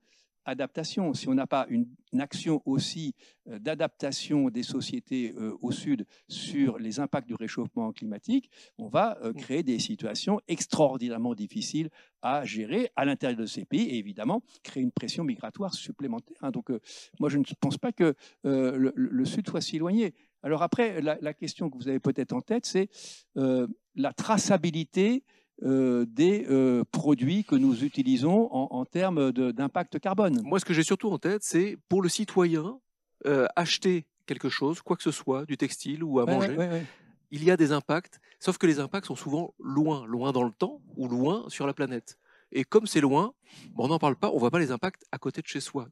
adaptation. 0.47 1.13
Si 1.13 1.27
on 1.27 1.35
n'a 1.35 1.45
pas 1.45 1.67
une, 1.69 1.85
action 2.19 2.63
aussi 2.65 3.13
euh, 3.47 3.59
d'adaptation 3.59 4.49
des 4.49 4.63
sociétés 4.63 5.35
euh, 5.37 5.55
au 5.61 5.71
sud 5.71 6.07
sur 6.27 6.79
les 6.79 6.99
impacts 6.99 7.27
du 7.27 7.35
réchauffement 7.35 7.91
climatique, 7.91 8.49
on 8.77 8.87
va 8.87 9.19
euh, 9.21 9.31
mm. 9.31 9.35
créer 9.35 9.61
des 9.61 9.77
situations 9.77 10.39
extraordinairement 10.47 11.35
difficiles 11.35 11.89
à 12.21 12.45
gérer 12.45 12.89
à 12.95 13.05
l'intérieur 13.05 13.37
de 13.37 13.45
ces 13.45 13.65
pays 13.65 13.89
et 13.89 13.97
évidemment 13.97 14.41
créer 14.63 14.81
une 14.81 14.91
pression 14.91 15.23
migratoire 15.25 15.73
supplémentaire. 15.75 16.37
Hein. 16.41 16.51
Donc 16.51 16.71
moi 17.19 17.29
je 17.29 17.37
ne 17.37 17.43
pense 17.59 17.77
pas 17.77 17.91
que 17.91 18.15
le, 18.43 19.25
sud 19.25 19.47
soit 19.47 19.61
si 19.61 19.75
éloigné. 19.75 20.15
Alors 20.41 20.63
après, 20.63 21.01
la 21.01 21.33
question 21.33 21.69
que 21.69 21.77
vous 21.77 21.87
avez 21.87 21.99
peut-être 21.99 22.33
en 22.33 22.41
tête, 22.41 22.65
c'est 22.65 22.89
la 23.35 24.13
traçabilité 24.13 25.23
euh, 25.63 26.05
des 26.07 26.45
euh, 26.49 26.83
produits 26.91 27.43
que 27.43 27.55
nous 27.55 27.83
utilisons 27.83 28.49
en, 28.51 28.85
termes 28.85 29.31
d'impact 29.31 29.99
carbone. 29.99 30.39
Moi, 30.43 30.59
ce 30.59 30.65
que 30.65 30.73
j'ai 30.73 30.83
surtout 30.83 31.09
en 31.09 31.17
tête, 31.17 31.43
c'est 31.43 31.77
pour 31.89 32.03
le 32.03 32.09
citoyen, 32.09 32.79
euh, 33.25 33.47
acheter 33.55 34.05
quelque 34.27 34.49
chose, 34.49 34.81
quoi 34.81 34.95
que 34.95 35.03
ce 35.03 35.09
soit, 35.09 35.45
du 35.45 35.57
textile 35.57 36.03
ou 36.03 36.19
à 36.19 36.25
manger, 36.25 36.85
il 37.31 37.43
y 37.43 37.49
a 37.49 37.57
des 37.57 37.71
impacts, 37.71 38.19
sauf 38.39 38.57
que 38.59 38.67
les 38.67 38.79
impacts 38.79 39.07
sont 39.07 39.15
souvent 39.15 39.55
loin, 39.59 40.05
loin 40.05 40.31
dans 40.31 40.43
le 40.43 40.51
temps 40.51 40.79
ou 40.95 41.07
loin 41.07 41.45
sur 41.49 41.65
la 41.65 41.73
planète. 41.73 42.19
Et 42.51 42.63
comme 42.63 42.85
c'est 42.85 43.01
loin, 43.01 43.33
on 43.77 43.87
n'en 43.87 43.99
parle 43.99 44.15
pas, 44.15 44.29
on 44.29 44.35
ne 44.35 44.39
voit 44.39 44.51
pas 44.51 44.59
les 44.59 44.71
impacts 44.71 45.03
à 45.11 45.17
côté 45.17 45.41
de 45.41 45.47
chez 45.47 45.59
soi. 45.59 45.89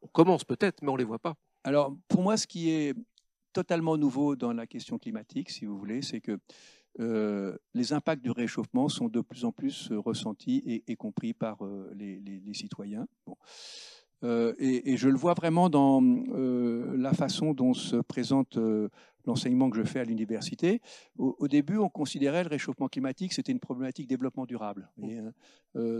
On 0.00 0.08
commence 0.08 0.44
peut-être, 0.44 0.82
mais 0.82 0.88
on 0.88 0.94
ne 0.94 0.98
les 0.98 1.04
voit 1.04 1.18
pas. 1.18 1.34
Alors, 1.64 1.94
pour 2.08 2.22
moi, 2.22 2.36
ce 2.36 2.46
qui 2.46 2.70
est 2.70 2.94
totalement 3.52 3.96
nouveau 3.96 4.36
dans 4.36 4.52
la 4.52 4.66
question 4.66 4.98
climatique, 4.98 5.50
si 5.50 5.66
vous 5.66 5.76
voulez, 5.76 6.02
c'est 6.02 6.20
que 6.20 6.38
euh, 7.00 7.56
les 7.74 7.92
impacts 7.92 8.22
du 8.22 8.30
réchauffement 8.30 8.88
sont 8.88 9.08
de 9.08 9.20
plus 9.20 9.44
en 9.44 9.52
plus 9.52 9.90
euh, 9.92 9.98
ressentis 9.98 10.82
et, 10.86 10.96
compris 10.96 11.32
par 11.32 11.64
euh, 11.64 11.92
les, 11.94 12.42
citoyens. 12.54 13.06
et, 14.58 14.96
je 14.96 15.08
le 15.08 15.16
vois 15.16 15.34
vraiment 15.34 15.70
dans 15.70 16.02
la 16.02 17.12
façon 17.12 17.54
dont 17.54 17.74
se 17.74 17.96
présente 17.96 18.58
l'enseignement 19.26 19.70
que 19.70 19.76
je 19.76 19.84
fais 19.84 20.00
à 20.00 20.04
l'université. 20.04 20.80
Au, 21.18 21.46
début, 21.46 21.76
on 21.76 21.88
considérait 21.88 22.42
le 22.42 22.48
réchauffement 22.48 22.88
climatique, 22.88 23.32
c'était 23.32 23.52
une 23.52 23.60
problématique 23.60 24.08
développement 24.08 24.46
durable. 24.46 24.90
Hein. 25.02 25.32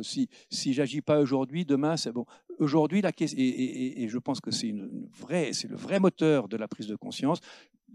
si 0.02 0.28
si 0.50 0.72
j'agis 0.72 1.02
pas 1.02 1.20
aujourd'hui, 1.20 1.64
demain, 1.64 1.96
c'est 1.96 2.10
bon. 2.10 2.24
Aujourd'hui, 2.58 3.02
la 3.02 3.12
et, 3.20 4.02
et, 4.02 4.08
je 4.08 4.18
pense 4.18 4.40
que 4.40 4.50
c'est 4.50 4.72
le 4.72 5.76
vrai 5.76 6.00
moteur 6.00 6.48
de 6.48 6.56
la 6.56 6.66
prise 6.66 6.88
de 6.88 6.96
conscience 6.96 7.40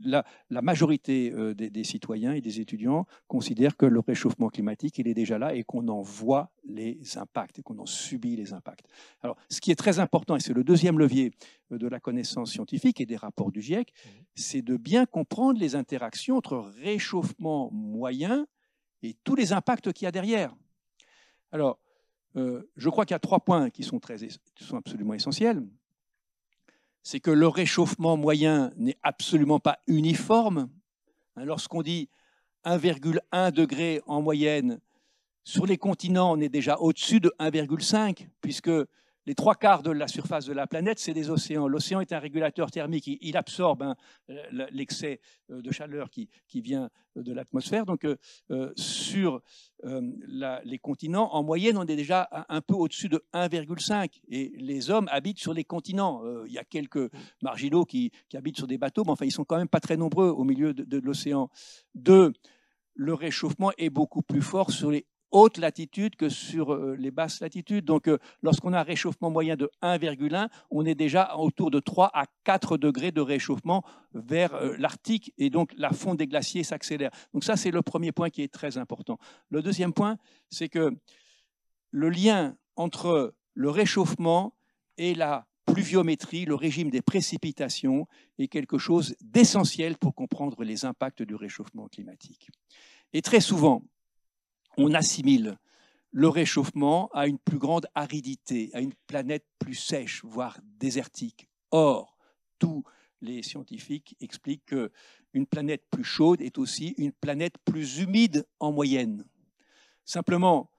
la, 0.01 0.23
majorité 0.61 1.31
euh, 1.31 1.53
des, 1.53 1.83
citoyens 1.83 2.33
et 2.33 2.41
des 2.41 2.59
étudiants 2.59 3.05
considèrent 3.27 3.77
que 3.77 3.85
le 3.85 3.99
réchauffement 3.99 4.49
climatique, 4.49 4.97
il 4.97 5.07
est 5.07 5.13
déjà 5.13 5.37
là 5.37 5.55
et 5.55 5.63
qu'on 5.63 5.87
en 5.87 6.01
voit 6.01 6.51
les 6.65 6.99
impacts 7.17 7.59
et 7.59 7.63
qu'on 7.63 7.77
en 7.79 7.85
subit 7.85 8.35
les 8.35 8.53
impacts. 8.53 8.87
Alors, 9.21 9.37
ce 9.49 9.61
qui 9.61 9.71
est 9.71 9.75
très 9.75 9.99
important, 9.99 10.35
et 10.35 10.39
c'est 10.39 10.53
le 10.53 10.63
deuxième 10.63 10.99
levier 10.99 11.31
euh, 11.71 11.77
de 11.77 11.87
la 11.87 11.99
connaissance 11.99 12.51
scientifique 12.51 13.01
et 13.01 13.05
des 13.05 13.17
rapports 13.17 13.51
du 13.51 13.61
GIEC, 13.61 13.91
mmh. 13.91 14.09
c'est 14.35 14.61
de 14.61 14.77
bien 14.77 15.05
comprendre 15.05 15.59
les 15.59 15.75
interactions 15.75 16.37
entre 16.37 16.57
réchauffement 16.57 17.69
moyen 17.71 18.47
et 19.01 19.15
tous 19.23 19.35
les 19.35 19.53
impacts 19.53 19.91
qu'il 19.93 20.05
y 20.05 20.07
a 20.07 20.11
derrière. 20.11 20.55
Alors, 21.51 21.79
euh, 22.35 22.63
je 22.75 22.89
crois 22.89 23.05
qu'il 23.05 23.13
y 23.13 23.15
a 23.15 23.19
trois 23.19 23.41
points 23.41 23.69
qui 23.69 23.83
sont, 23.83 23.99
très, 23.99 24.15
qui 24.55 24.63
sont 24.63 24.77
absolument 24.77 25.13
essentiels 25.13 25.63
c'est 27.03 27.19
que 27.19 27.31
le 27.31 27.47
réchauffement 27.47 28.17
moyen 28.17 28.71
n'est 28.77 28.97
absolument 29.03 29.59
pas 29.59 29.79
uniforme. 29.87 30.69
Hein, 31.35 31.45
lorsqu'on 31.45 31.81
dit 31.81 32.09
1,1 32.65 33.51
degré 33.51 34.01
en 34.07 34.21
moyenne, 34.21 34.79
sur 35.43 35.65
les 35.65 35.77
continents, 35.77 36.31
on 36.31 36.39
est 36.39 36.49
déjà 36.49 36.77
au-dessus 36.77 37.19
de 37.19 37.33
1,5, 37.39 38.27
puisque 38.39 38.71
les 39.25 39.35
trois 39.35 39.55
quarts 39.55 39.83
de 39.83 39.91
la 39.91 40.07
surface 40.07 40.45
de 40.45 40.53
la 40.53 40.67
planète, 40.67 40.99
c'est 40.99 41.13
des 41.13 41.29
océans. 41.29 41.67
L'océan 41.67 42.01
est 42.01 42.11
un 42.11 42.19
régulateur 42.19 42.71
thermique. 42.71 43.07
Il, 43.07 43.37
absorbe 43.37 43.83
hein, 43.83 43.95
l'excès 44.71 45.21
euh, 45.49 45.61
de 45.61 45.71
chaleur 45.71 46.09
qui, 46.09 46.29
vient 46.55 46.89
de 47.15 47.33
l'atmosphère. 47.33 47.85
Donc, 47.85 48.05
euh, 48.05 48.17
euh, 48.51 48.71
sur 48.75 49.41
les 49.83 50.79
continents, 50.79 51.33
en 51.33 51.43
moyenne, 51.43 51.77
on 51.77 51.83
est 51.83 51.95
déjà 51.95 52.27
un, 52.49 52.61
peu 52.61 52.73
au-dessus 52.73 53.09
de 53.09 53.23
1,5. 53.33 54.21
Et 54.29 54.53
les 54.57 54.89
hommes 54.89 55.07
habitent 55.11 55.39
sur 55.39 55.53
les 55.53 55.63
continents. 55.63 56.23
il 56.45 56.53
y 56.53 56.57
a 56.57 56.63
quelques 56.63 57.11
marginaux 57.41 57.85
qui, 57.85 58.11
habitent 58.33 58.57
sur 58.57 58.67
des 58.67 58.77
bateaux, 58.77 59.03
mais 59.05 59.11
enfin, 59.11 59.25
ils 59.25 59.31
sont 59.31 59.45
quand 59.45 59.57
même 59.57 59.67
pas 59.67 59.79
très 59.79 59.97
nombreux 59.97 60.29
au 60.29 60.43
milieu 60.43 60.73
de, 60.73 60.83
de 60.83 60.99
l'océan. 60.99 61.49
Deux, 61.95 62.33
le 62.95 63.13
réchauffement 63.13 63.71
est 63.77 63.89
beaucoup 63.89 64.21
plus 64.21 64.41
fort 64.41 64.71
sur 64.71 64.91
les 64.91 65.05
haute 65.33 65.57
latitude 65.57 66.15
que 66.15 66.29
sur 66.29 66.73
euh, 66.73 66.95
les 66.97 67.11
basses 67.11 67.41
latitudes. 67.41 67.83
Donc, 67.83 68.07
euh, 68.07 68.19
lorsqu'on 68.41 68.71
a 68.71 68.79
un 68.79 68.83
réchauffement 68.83 69.29
moyen 69.29 69.57
de 69.57 69.69
1,1, 69.81 70.47
on 70.71 70.85
est 70.85 70.95
déjà 70.95 71.35
autour 71.35 71.71
de 71.71 71.79
3 71.79 72.11
à 72.13 72.25
4 72.45 72.77
degrés 72.77 73.11
de 73.11 73.19
réchauffement 73.19 73.83
vers 74.13 74.53
euh, 74.53 74.75
l'Arctique 74.77 75.33
et 75.37 75.49
donc 75.49 75.73
la 75.75 75.89
fonte 75.89 76.17
des 76.17 76.27
glaciers 76.27 76.63
s'accélère. 76.63 77.09
Donc, 77.33 77.43
ça, 77.43 77.57
c'est 77.57 77.71
le 77.71 77.81
premier 77.81 78.11
point 78.11 78.29
qui 78.29 78.43
est 78.43 78.53
très 78.53 78.77
important. 78.77 79.17
Le 79.49 79.61
deuxième 79.61 79.91
point, 79.91 80.17
c'est 80.49 80.69
que 80.69 80.95
le 81.91 82.09
lien 82.09 82.55
entre 82.75 83.33
le 83.55 83.69
réchauffement 83.69 84.55
et 84.97 85.15
la 85.15 85.47
pluviométrie, 85.65 86.45
le 86.45 86.55
régime 86.55 86.89
des 86.91 87.01
précipitations, 87.01 88.07
est 88.37 88.47
quelque 88.47 88.77
chose 88.77 89.15
d'essentiel 89.21 89.97
pour 89.97 90.13
comprendre 90.13 90.63
les 90.63 90.85
impacts 90.85 91.23
du 91.23 91.35
réchauffement 91.35 91.87
climatique. 91.87 92.49
Et 93.13 93.21
très 93.21 93.39
souvent, 93.39 93.83
on 94.77 94.93
assimile 94.93 95.57
le 96.11 96.29
réchauffement 96.29 97.09
à 97.13 97.27
une 97.27 97.39
plus 97.39 97.57
grande 97.57 97.87
aridité, 97.95 98.69
à 98.73 98.81
une 98.81 98.93
planète 99.07 99.45
plus 99.59 99.75
sèche, 99.75 100.23
voire 100.23 100.59
désertique. 100.79 101.47
Or, 101.71 102.17
tous 102.59 102.83
les 103.21 103.41
scientifiques 103.41 104.15
expliquent 104.19 104.65
qu'une 104.65 105.47
planète 105.47 105.83
plus 105.89 106.03
chaude 106.03 106.41
est 106.41 106.57
aussi 106.57 106.93
une 106.97 107.11
planète 107.11 107.55
plus 107.65 107.99
humide 107.99 108.45
en 108.59 108.71
moyenne. 108.71 109.25
Simplement, 110.05 110.69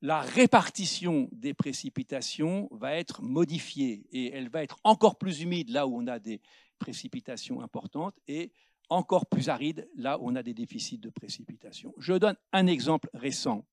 la 0.00 0.20
répartition 0.20 1.28
des 1.32 1.54
précipitations 1.54 2.68
va 2.70 2.94
être 2.94 3.20
modifiée 3.20 4.06
et 4.12 4.32
elle 4.32 4.48
va 4.48 4.62
être 4.62 4.78
encore 4.84 5.18
plus 5.18 5.40
humide 5.40 5.70
là 5.70 5.86
où 5.86 5.98
on 6.00 6.06
a 6.06 6.18
des 6.18 6.40
précipitations 6.78 7.60
importantes 7.60 8.14
et 8.28 8.52
encore 8.88 9.26
plus 9.26 9.48
aride 9.48 9.88
là 9.96 10.18
où 10.18 10.28
on 10.30 10.36
a 10.36 10.42
des 10.42 10.54
déficits 10.54 10.98
de 10.98 11.10
précipitation. 11.10 11.94
Je 11.98 12.14
donne 12.14 12.36
un 12.52 12.66
exemple 12.66 13.08
récent. 13.14 13.64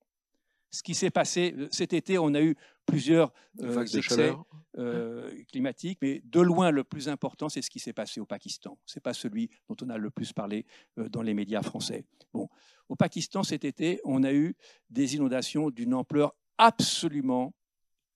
Ce 0.70 0.82
qui 0.82 0.94
s'est 0.94 1.10
passé 1.10 1.54
euh, 1.56 1.68
cet 1.70 1.92
été, 1.92 2.18
on 2.18 2.34
a 2.34 2.42
eu 2.42 2.56
plusieurs 2.84 3.32
euh, 3.60 3.82
excès 3.82 4.34
euh, 4.76 5.32
climatiques, 5.50 5.98
mais 6.02 6.20
de 6.24 6.40
loin 6.40 6.70
le 6.70 6.84
plus 6.84 7.08
important, 7.08 7.48
c'est 7.48 7.62
ce 7.62 7.70
qui 7.70 7.78
s'est 7.78 7.92
passé 7.92 8.20
au 8.20 8.26
Pakistan. 8.26 8.78
Ce 8.84 8.98
n'est 8.98 9.00
pas 9.00 9.14
celui 9.14 9.48
dont 9.68 9.76
on 9.82 9.88
a 9.88 9.96
le 9.96 10.10
plus 10.10 10.32
parlé 10.32 10.66
dans 10.96 11.22
les 11.22 11.34
médias 11.34 11.62
français. 11.62 12.04
Bon, 12.34 12.48
au 12.88 12.96
Pakistan 12.96 13.42
cet 13.42 13.64
été, 13.64 14.00
on 14.04 14.22
a 14.22 14.32
eu 14.32 14.54
des 14.90 15.14
inondations 15.14 15.70
d'une 15.70 15.94
ampleur 15.94 16.34
absolument 16.58 17.54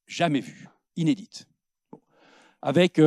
jamais 0.06 0.40
vue, 0.40 0.68
inédite, 0.96 1.46
avec 2.62 3.00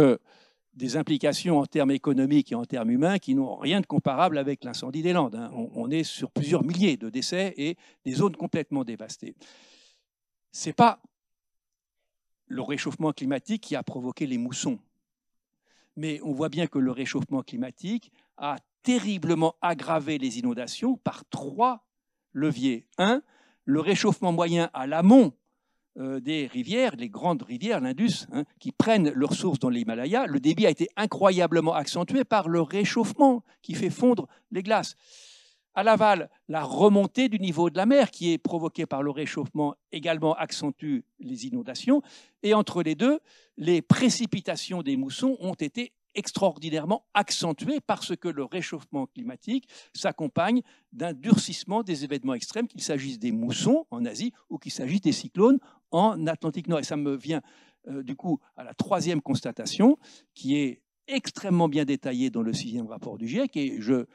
des 0.74 0.98
implications 0.98 1.60
en 1.60 1.66
termes 1.66 1.92
économiques 1.92 2.52
et 2.52 2.56
en 2.56 2.66
termes 2.66 2.90
humains 2.90 3.20
qui 3.20 3.36
n'ont 3.36 3.56
rien 3.56 3.82
de 3.82 3.86
comparable 3.86 4.38
avec 4.38 4.64
l'incendie 4.64 5.02
des 5.02 5.14
Landes. 5.14 5.36
Hein. 5.36 5.52
On, 5.54 5.90
est 5.92 6.04
sur 6.04 6.32
plusieurs 6.32 6.64
milliers 6.64 6.98
de 6.98 7.10
décès 7.10 7.54
et 7.58 7.78
des 8.06 8.14
zones 8.14 8.36
complètement 8.36 8.84
dévastées. 8.84 9.36
Ce 10.52 10.70
n'est 10.70 10.74
pas 10.74 11.00
le 12.48 12.62
réchauffement 12.62 13.14
climatique 13.14 13.62
qui 13.62 13.76
a 13.76 13.84
provoqué 13.84 14.26
les 14.26 14.38
moussons. 14.38 14.80
Mais 15.96 16.20
on 16.24 16.34
voit 16.34 16.50
bien 16.50 16.66
que 16.68 16.80
le 16.80 16.92
réchauffement 16.92 17.44
climatique 17.44 18.12
a 18.38 18.58
terriblement 18.82 19.56
aggravé 19.62 20.18
les 20.18 20.40
inondations 20.40 20.98
par 20.98 21.24
trois 21.30 21.86
leviers. 22.34 22.88
Un, 22.98 23.22
le 23.66 23.80
réchauffement 23.80 24.32
moyen 24.32 24.70
à 24.74 24.88
l'amont 24.88 25.34
euh, 26.00 26.20
des 26.20 26.48
rivières, 26.48 26.96
les 26.96 27.10
grandes 27.10 27.44
rivières, 27.44 27.80
l'Indus, 27.80 28.26
hein, 28.32 28.46
qui 28.60 28.72
prennent 28.72 29.12
leurs 29.12 29.34
sources 29.34 29.60
dans 29.60 29.70
l'Himalaya, 29.70 30.26
le 30.26 30.40
débit 30.40 30.66
a 30.66 30.72
été 30.72 30.88
incroyablement 30.96 31.76
accentué 31.76 32.24
par 32.24 32.50
le 32.50 32.62
réchauffement 32.62 33.44
qui 33.62 33.76
fait 33.76 33.92
fondre 33.92 34.28
les 34.52 34.64
glaces. 34.64 34.96
À 35.76 35.84
l'aval, 35.84 36.30
la 36.48 36.64
remontée 36.64 37.30
du 37.30 37.40
niveau 37.40 37.70
de 37.70 37.78
la 37.78 37.86
mer 37.86 38.12
qui 38.12 38.32
est 38.32 38.38
provoquée 38.38 38.86
par 38.86 39.02
le 39.02 39.12
réchauffement 39.12 39.76
également 39.92 40.34
accentue 40.36 41.00
les 41.20 41.46
inondations. 41.48 42.02
Et 42.44 42.54
entre 42.54 42.84
les 42.84 42.96
deux, 42.96 43.20
les 43.58 43.82
précipitations 43.82 44.84
des 44.84 44.98
moussons 44.98 45.38
ont 45.40 45.54
été 45.54 45.94
extraordinairement 46.16 47.06
accentuées 47.14 47.80
parce 47.86 48.16
que 48.16 48.28
le 48.28 48.44
réchauffement 48.44 49.08
climatique 49.08 49.68
s'accompagne 49.94 50.62
d'un 50.92 51.14
durcissement 51.14 51.84
des 51.84 52.04
événements 52.04 52.34
extrêmes, 52.34 52.68
qu'il 52.68 52.82
s'agisse 52.82 53.20
des 53.20 53.32
moussons 53.32 53.86
en 53.92 54.06
Asie 54.06 54.34
ou 54.50 54.58
qu'il 54.58 54.72
s'agisse 54.72 55.02
des 55.02 55.12
cyclones 55.12 55.60
en 55.92 56.28
Atlantique 56.28 56.68
Nord. 56.68 56.80
Et 56.80 56.84
ça 56.84 56.98
me 56.98 57.16
vient 57.16 57.42
euh, 57.88 58.04
du 58.04 58.16
coup 58.16 58.40
à 58.56 58.64
la 58.64 58.74
troisième 58.74 59.22
constatation 59.22 59.98
qui 60.34 60.56
est 60.56 60.82
extrêmement 61.08 61.68
bien 61.68 61.86
détaillée 61.86 62.30
dans 62.30 62.42
le 62.42 62.54
sixième 62.54 62.88
rapport 62.88 63.18
du 63.18 63.28
GIEC 63.28 63.58
et 63.58 63.82
je 63.82 64.06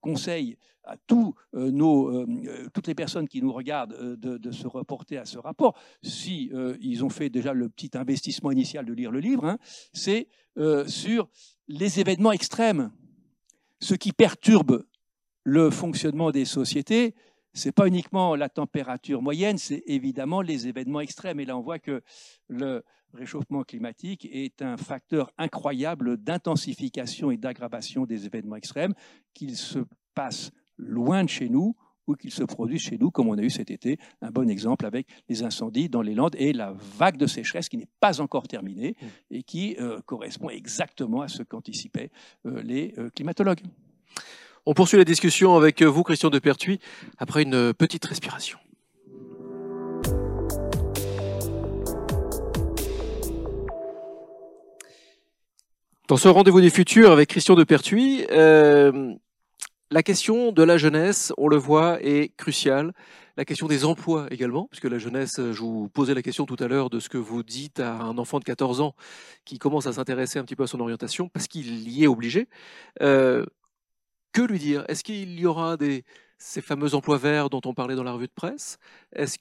conseille 0.00 0.56
à 0.84 0.96
tous 0.96 1.34
euh, 1.54 1.70
nos, 1.70 2.26
toutes 2.72 2.86
les 2.86 2.94
personnes 2.94 3.28
qui 3.28 3.40
nous 3.40 3.52
regardent 3.52 4.16
de, 4.16 4.50
se 4.50 4.66
reporter 4.66 5.16
à 5.16 5.24
ce 5.24 5.38
rapport, 5.38 5.76
si 6.02 6.50
ils 6.80 7.04
ont 7.04 7.08
fait 7.08 7.30
déjà 7.30 7.52
le 7.52 7.68
petit 7.68 7.90
investissement 7.94 8.50
initial 8.50 8.84
de 8.84 8.92
lire 8.92 9.10
le 9.10 9.20
livre, 9.20 9.44
hein, 9.46 9.58
c'est 9.92 10.28
sur 10.86 11.28
les 11.68 12.00
événements 12.00 12.32
extrêmes, 12.32 12.90
ce 13.80 13.94
qui 13.94 14.12
perturbe 14.12 14.84
le 15.44 15.70
fonctionnement 15.70 16.30
des 16.30 16.44
sociétés, 16.44 17.14
ce 17.54 17.68
n'est 17.68 17.72
pas 17.72 17.86
uniquement 17.86 18.34
la 18.34 18.48
température 18.48 19.22
moyenne, 19.22 19.58
c'est 19.58 19.82
évidemment 19.86 20.42
les 20.42 20.68
événements 20.68 21.00
extrêmes. 21.00 21.40
Et 21.40 21.44
là, 21.44 21.56
on 21.56 21.60
voit 21.60 21.78
que 21.78 22.02
le 22.48 22.84
réchauffement 23.12 23.62
climatique 23.62 24.26
est 24.30 24.62
un 24.62 24.76
facteur 24.76 25.30
incroyable 25.38 26.16
d'intensification 26.16 27.30
et 27.30 27.36
d'aggravation 27.36 28.06
des 28.06 28.26
événements 28.26 28.56
extrêmes, 28.56 28.94
qu'ils 29.34 29.56
se 29.56 29.80
passent 30.14 30.50
loin 30.78 31.24
de 31.24 31.28
chez 31.28 31.48
nous 31.48 31.76
ou 32.06 32.14
qu'ils 32.14 32.32
se 32.32 32.42
produisent 32.42 32.82
chez 32.82 32.98
nous, 32.98 33.10
comme 33.10 33.28
on 33.28 33.38
a 33.38 33.42
eu 33.42 33.50
cet 33.50 33.70
été, 33.70 33.98
un 34.22 34.30
bon 34.30 34.48
exemple 34.48 34.86
avec 34.86 35.06
les 35.28 35.44
incendies 35.44 35.88
dans 35.88 36.02
les 36.02 36.14
Landes 36.14 36.34
et 36.36 36.52
la 36.52 36.72
vague 36.72 37.16
de 37.16 37.26
sécheresse 37.26 37.68
qui 37.68 37.76
n'est 37.76 37.88
pas 38.00 38.20
encore 38.20 38.48
terminée 38.48 38.96
mmh. 39.00 39.06
et 39.30 39.42
qui 39.44 39.76
euh, 39.78 40.00
correspond 40.00 40.50
exactement 40.50 41.20
à 41.20 41.28
ce 41.28 41.42
qu'anticipaient 41.42 42.10
euh, 42.46 42.60
les 42.62 42.94
euh, 42.98 43.08
climatologues. 43.10 43.62
On 44.64 44.74
poursuit 44.74 44.96
la 44.96 45.04
discussion 45.04 45.56
avec 45.56 45.82
vous, 45.82 46.04
Christian 46.04 46.30
de 46.30 46.38
Pertuis, 46.38 46.78
après 47.18 47.42
une 47.42 47.74
petite 47.74 48.04
respiration. 48.04 48.60
Dans 56.06 56.16
ce 56.16 56.28
rendez-vous 56.28 56.60
des 56.60 56.70
futurs 56.70 57.10
avec 57.10 57.30
Christian 57.30 57.56
de 57.56 57.64
Pertuis, 57.64 58.24
euh, 58.30 59.12
la 59.90 60.04
question 60.04 60.52
de 60.52 60.62
la 60.62 60.76
jeunesse, 60.76 61.32
on 61.38 61.48
le 61.48 61.56
voit, 61.56 62.00
est 62.00 62.32
cruciale. 62.36 62.92
La 63.36 63.44
question 63.44 63.66
des 63.66 63.84
emplois 63.84 64.28
également, 64.30 64.68
puisque 64.70 64.84
la 64.84 64.98
jeunesse, 64.98 65.40
je 65.40 65.58
vous 65.58 65.88
posais 65.88 66.14
la 66.14 66.22
question 66.22 66.46
tout 66.46 66.56
à 66.60 66.68
l'heure 66.68 66.88
de 66.88 67.00
ce 67.00 67.08
que 67.08 67.18
vous 67.18 67.42
dites 67.42 67.80
à 67.80 67.94
un 67.94 68.16
enfant 68.16 68.38
de 68.38 68.44
14 68.44 68.80
ans 68.80 68.94
qui 69.44 69.58
commence 69.58 69.88
à 69.88 69.94
s'intéresser 69.94 70.38
un 70.38 70.44
petit 70.44 70.54
peu 70.54 70.62
à 70.62 70.66
son 70.68 70.78
orientation, 70.78 71.28
parce 71.30 71.48
qu'il 71.48 71.88
y 71.88 72.04
est 72.04 72.06
obligé. 72.06 72.46
Euh, 73.00 73.44
que 74.32 74.42
lui 74.42 74.58
dire? 74.58 74.84
Est-ce 74.88 75.04
qu'il 75.04 75.38
y 75.38 75.46
aura 75.46 75.76
ces 76.38 76.60
fameux 76.60 76.94
emplois 76.94 77.18
verts 77.18 77.50
dont 77.50 77.60
on 77.64 77.74
parlait 77.74 77.94
dans 77.94 78.02
la 78.02 78.12
revue 78.12 78.26
de 78.26 78.32
presse? 78.32 78.78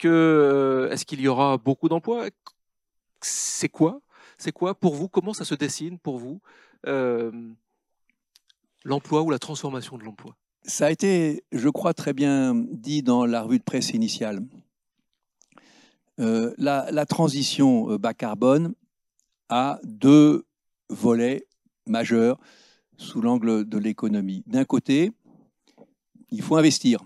Euh, 0.05 0.89
est-ce 0.89 1.05
qu'il 1.05 1.21
y 1.21 1.27
aura 1.27 1.57
beaucoup 1.57 1.89
d'emplois? 1.89 2.27
C'est 3.21 3.69
quoi? 3.69 4.01
C'est 4.37 4.51
quoi 4.51 4.75
pour 4.75 4.95
vous? 4.95 5.07
Comment 5.07 5.33
ça 5.33 5.45
se 5.45 5.55
dessine 5.55 5.99
pour 5.99 6.17
vous 6.17 6.41
euh, 6.87 7.31
l'emploi 8.83 9.21
ou 9.21 9.29
la 9.29 9.39
transformation 9.39 9.97
de 9.97 10.03
l'emploi? 10.03 10.35
Ça 10.63 10.87
a 10.87 10.91
été, 10.91 11.43
je 11.51 11.69
crois, 11.69 11.93
très 11.93 12.13
bien 12.13 12.53
dit 12.55 13.01
dans 13.01 13.25
la 13.25 13.41
revue 13.41 13.59
de 13.59 13.63
presse 13.63 13.91
initiale. 13.91 14.41
Euh, 16.19 16.53
la, 16.57 17.05
transition 17.05 17.95
bas 17.95 18.13
carbone 18.13 18.75
a 19.49 19.79
deux 19.83 20.45
volets 20.89 21.47
majeurs 21.87 22.37
sous 23.01 23.21
l'angle 23.21 23.67
de 23.67 23.77
l'économie. 23.77 24.43
D'un 24.45 24.63
côté, 24.63 25.11
il 26.29 26.41
faut 26.41 26.55
investir. 26.55 27.03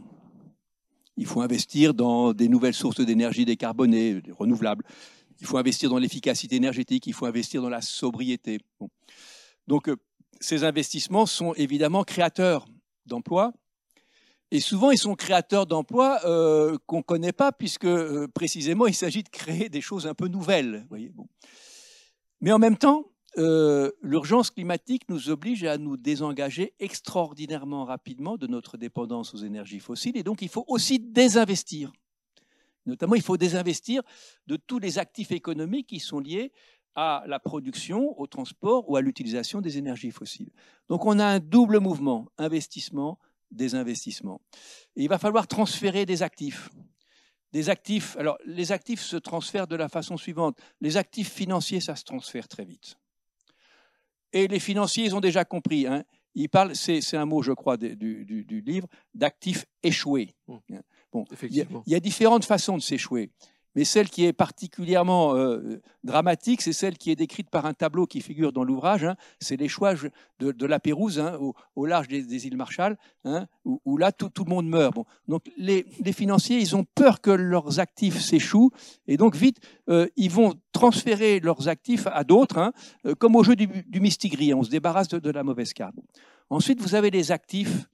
Il 1.17 1.25
faut 1.25 1.41
investir 1.41 1.93
dans 1.93 2.33
des 2.33 2.49
nouvelles 2.49 2.73
sources 2.73 2.99
d'énergie 2.99 3.45
décarbonées, 3.45 4.21
renouvelables. 4.37 4.83
Il 5.39 5.47
faut 5.47 5.57
investir 5.57 5.89
dans 5.89 5.97
l'efficacité 5.97 6.57
énergétique, 6.57 7.07
il 7.07 7.13
faut 7.13 7.25
investir 7.25 7.61
dans 7.61 7.69
la 7.69 7.81
sobriété. 7.81 8.59
Donc, 9.67 9.87
euh, 9.87 9.95
ces 10.39 10.63
investissements 10.63 11.25
sont 11.25 11.53
évidemment 11.53 12.03
créateurs 12.03 12.65
d'emplois. 13.05 13.53
Et 14.51 14.59
souvent, 14.59 14.91
ils 14.91 14.97
sont 14.97 15.15
créateurs 15.15 15.65
d'emplois 15.65 16.19
euh, 16.25 16.77
qu'on 16.85 16.97
ne 16.97 17.03
connaît 17.03 17.33
pas, 17.33 17.51
puisque 17.51 17.85
euh, 17.85 18.27
précisément, 18.27 18.85
il 18.85 18.93
s'agit 18.93 19.23
de 19.23 19.29
créer 19.29 19.69
des 19.69 19.81
choses 19.81 20.07
un 20.07 20.13
peu 20.13 20.27
nouvelles. 20.27 20.85
Voyez 20.89 21.11
Mais 22.41 22.51
en 22.51 22.59
même 22.59 22.77
temps, 22.77 23.05
l'urgence 23.37 24.51
climatique 24.51 25.03
nous 25.09 25.29
oblige 25.29 25.63
à 25.63 25.77
nous 25.77 25.97
désengager 25.97 26.73
extraordinairement 26.79 27.85
rapidement 27.85 28.37
de 28.37 28.47
notre 28.47 28.77
dépendance 28.77 29.33
aux 29.33 29.39
énergies 29.39 29.79
fossiles, 29.79 30.17
et 30.17 30.23
donc 30.23 30.41
il 30.41 30.49
faut 30.49 30.65
aussi 30.67 30.99
désinvestir. 30.99 31.91
Notamment, 32.85 33.15
il 33.15 33.21
faut 33.21 33.37
désinvestir 33.37 34.03
de 34.47 34.57
tous 34.57 34.79
les 34.79 34.99
actifs 34.99 35.31
économiques 35.31 35.87
qui 35.87 35.99
sont 35.99 36.19
liés 36.19 36.51
à 36.93 37.23
la 37.27 37.39
production, 37.39 38.17
au 38.19 38.27
transport 38.27 38.89
ou 38.89 38.95
à 38.95 39.01
l'utilisation 39.01 39.59
des 39.59 39.77
énergies 39.77 40.11
fossiles. 40.11 40.51
Donc 40.87 41.05
on 41.05 41.19
a 41.19 41.25
un 41.25 41.39
double 41.39 41.79
mouvement, 41.79 42.27
investissement, 42.37 43.19
désinvestissement. 43.51 44.39
Il 44.95 45.09
va 45.09 45.17
falloir 45.17 45.47
transférer 45.47 46.05
des 46.05 46.23
actifs. 46.23 46.69
Des 47.51 47.69
actifs, 47.69 48.15
alors 48.17 48.37
les 48.45 48.71
actifs 48.71 49.01
se 49.01 49.17
transfèrent 49.17 49.67
de 49.67 49.75
la 49.75 49.89
façon 49.89 50.15
suivante. 50.15 50.57
Les 50.79 50.95
actifs 50.95 51.31
financiers, 51.31 51.81
ça 51.81 51.95
se 51.95 52.03
transfère 52.03 52.47
très 52.47 52.65
vite. 52.65 52.97
Et 54.35 54.47
les 54.47 54.59
financiers, 54.59 55.05
ils 55.05 55.15
ont 55.15 55.21
déjà 55.21 55.45
compris. 55.45 55.87
Hein. 55.87 56.03
Ils 56.35 56.49
parlent, 56.49 56.75
c'est 56.75 57.15
un 57.15 57.25
mot, 57.25 57.41
je 57.41 57.53
crois, 57.53 57.77
du, 57.77 57.95
du 57.95 58.61
livre, 58.61 58.87
d'actifs 59.15 59.65
échoués. 59.81 60.35
Mmh 60.47 60.57
il 61.49 61.65
y, 61.87 61.95
a 61.95 61.99
différentes 61.99 62.45
façons 62.45 62.77
de 62.77 62.81
s'échouer. 62.81 63.31
Mais 63.75 63.83
celle 63.83 64.09
qui 64.09 64.25
est 64.25 64.33
particulièrement 64.33 65.35
euh, 65.35 65.81
dramatique, 66.03 66.61
c'est 66.61 66.73
celle 66.73 66.97
qui 66.97 67.11
est 67.11 67.15
décrite 67.15 67.49
par 67.49 67.65
un 67.65 67.73
tableau 67.73 68.07
qui 68.07 68.21
figure 68.21 68.53
dans 68.53 68.63
l'ouvrage. 68.63 69.03
Hein. 69.03 69.15
c'est 69.39 69.57
l'échouage 69.57 70.09
de, 70.39 70.65
la 70.65 70.79
Pérouse 70.79 71.19
hein, 71.19 71.37
au, 71.75 71.85
large 71.85 72.07
des, 72.07 72.47
îles 72.47 72.57
Marshall, 72.57 72.97
hein, 73.23 73.47
où, 73.63 73.97
là 73.97 74.11
tout, 74.11 74.31
le 74.45 74.49
monde 74.49 74.67
meurt. 74.67 74.95
Donc 75.27 75.43
les, 75.57 75.85
financiers, 76.13 76.59
ils 76.59 76.75
ont 76.75 76.85
peur 76.95 77.21
que 77.21 77.31
leurs 77.31 77.79
actifs 77.79 78.19
s'échouent, 78.19 78.71
et 79.07 79.17
donc 79.17 79.35
vite, 79.35 79.59
euh, 79.89 80.07
ils 80.15 80.31
vont 80.31 80.53
transférer 80.71 81.39
leurs 81.39 81.67
actifs 81.67 82.07
à 82.07 82.23
d'autres, 82.23 82.71
euh, 83.05 83.15
comme 83.15 83.35
au 83.35 83.43
jeu 83.43 83.55
du, 83.55 83.67
du. 83.67 84.01
On 84.53 84.63
se 84.63 84.69
débarrasse 84.69 85.07
de, 85.09 85.19
de 85.19 85.29
la 85.29 85.43
mauvaise 85.43 85.73
carte. 85.73 85.95
Ensuite, 86.49 86.79
vous 86.79 86.95
avez 86.95 87.09
les 87.09 87.31
actifs 87.31 87.87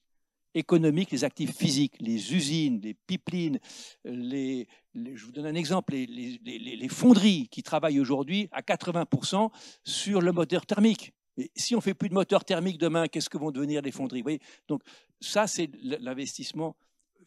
économiques, 0.54 1.12
les 1.12 1.24
actifs 1.24 1.56
physiques, 1.56 1.96
les 2.00 2.34
usines, 2.34 2.80
les 2.82 2.94
pipelines, 2.94 3.60
je 4.06 5.26
vous 5.26 5.32
donne 5.32 5.46
un 5.46 5.56
exemple, 5.56 5.94
les, 5.94 6.88
fonderies 6.90 7.48
qui 7.50 7.64
travaillent 7.64 8.00
aujourd'hui 8.00 8.48
à 8.52 8.62
80% 8.62 9.50
sur 9.84 10.22
le 10.22 10.32
moteur 10.32 10.66
thermique. 10.66 11.14
Si 11.56 11.76
on 11.76 11.78
ne 11.78 11.84
fait 11.84 11.94
plus 11.94 12.10
de 12.10 12.14
moteur 12.14 12.44
thermique 12.44 12.78
demain, 12.78 13.08
qu'est-ce 13.08 13.30
que 13.30 13.38
vont 13.38 13.52
devenir 13.52 13.82
les 13.82 13.92
fonderies 13.92 14.40
Donc 14.68 14.82
ça, 15.20 15.48
c'est 15.48 15.70
l'investissement, 15.82 16.76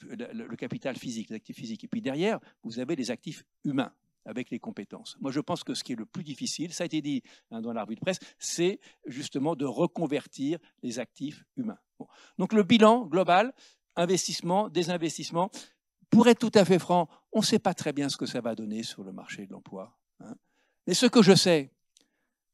le, 0.02 0.56
capital 0.56 0.96
physique, 0.96 1.30
les 1.30 1.36
actifs 1.36 1.56
physiques. 1.56 1.84
Et 1.84 1.88
puis 1.88 2.02
derrière, 2.02 2.38
vous 2.62 2.78
avez 2.78 2.96
les 2.96 3.10
actifs 3.10 3.44
humains 3.64 3.92
avec 4.26 4.50
les 4.50 4.58
compétences. 4.58 5.16
Moi, 5.20 5.30
je 5.30 5.40
pense 5.40 5.64
que 5.64 5.74
ce 5.74 5.84
qui 5.84 5.92
est 5.92 5.96
le 5.96 6.06
plus 6.06 6.24
difficile, 6.24 6.72
ça 6.72 6.84
a 6.84 6.86
été 6.86 7.02
dit 7.02 7.22
hein, 7.50 7.60
dans 7.60 7.72
la 7.72 7.84
revue 7.84 7.94
de 7.94 8.00
presse, 8.00 8.18
c'est 8.38 8.80
justement 9.06 9.54
de 9.54 9.66
reconvertir 9.66 10.58
les 10.82 10.98
actifs 10.98 11.44
humains. 11.56 11.78
Donc 12.38 12.52
le 12.52 12.62
bilan 12.62 13.06
global, 13.06 13.52
investissement, 13.96 14.68
désinvestissement, 14.68 15.50
pour 16.10 16.28
être 16.28 16.38
tout 16.38 16.58
à 16.58 16.64
fait 16.64 16.78
franc, 16.78 17.08
on 17.32 17.40
ne 17.40 17.44
sait 17.44 17.58
pas 17.58 17.74
très 17.74 17.92
bien 17.92 18.08
ce 18.08 18.16
que 18.16 18.26
ça 18.26 18.40
va 18.40 18.54
donner 18.54 18.82
sur 18.82 19.02
le 19.02 19.12
marché 19.12 19.46
de 19.46 19.52
l'emploi. 19.52 19.96
Hein. 20.20 20.34
Mais 20.86 20.94
ce 20.94 21.06
que 21.06 21.22
je 21.22 21.34
sais, 21.34 21.72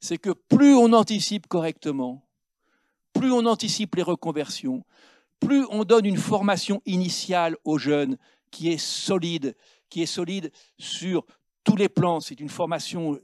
c'est 0.01 0.19
que 0.19 0.31
plus 0.31 0.75
on 0.75 0.93
anticipe 0.93 1.47
correctement, 1.47 2.27
plus 3.13 3.33
on 3.33 3.45
anticipe 3.47 3.97
les 3.97 4.03
reconversions, 4.03 4.85
plus 5.41 5.67
on 5.71 5.85
donne 5.85 6.07
une 6.07 6.17
formation 6.17 6.81
initiale 6.87 7.57
aux 7.65 7.79
jeunes 7.79 8.17
qui 8.51 8.71
est 8.71 8.79
solide, 8.79 9.57
qui 9.89 10.03
est 10.03 10.07
solide 10.07 10.53
sur 10.79 11.27
tous 11.65 11.77
les 11.77 11.89
plans. 11.89 12.21
C'est 12.21 12.41
une 12.41 12.49
formation, 12.49 13.19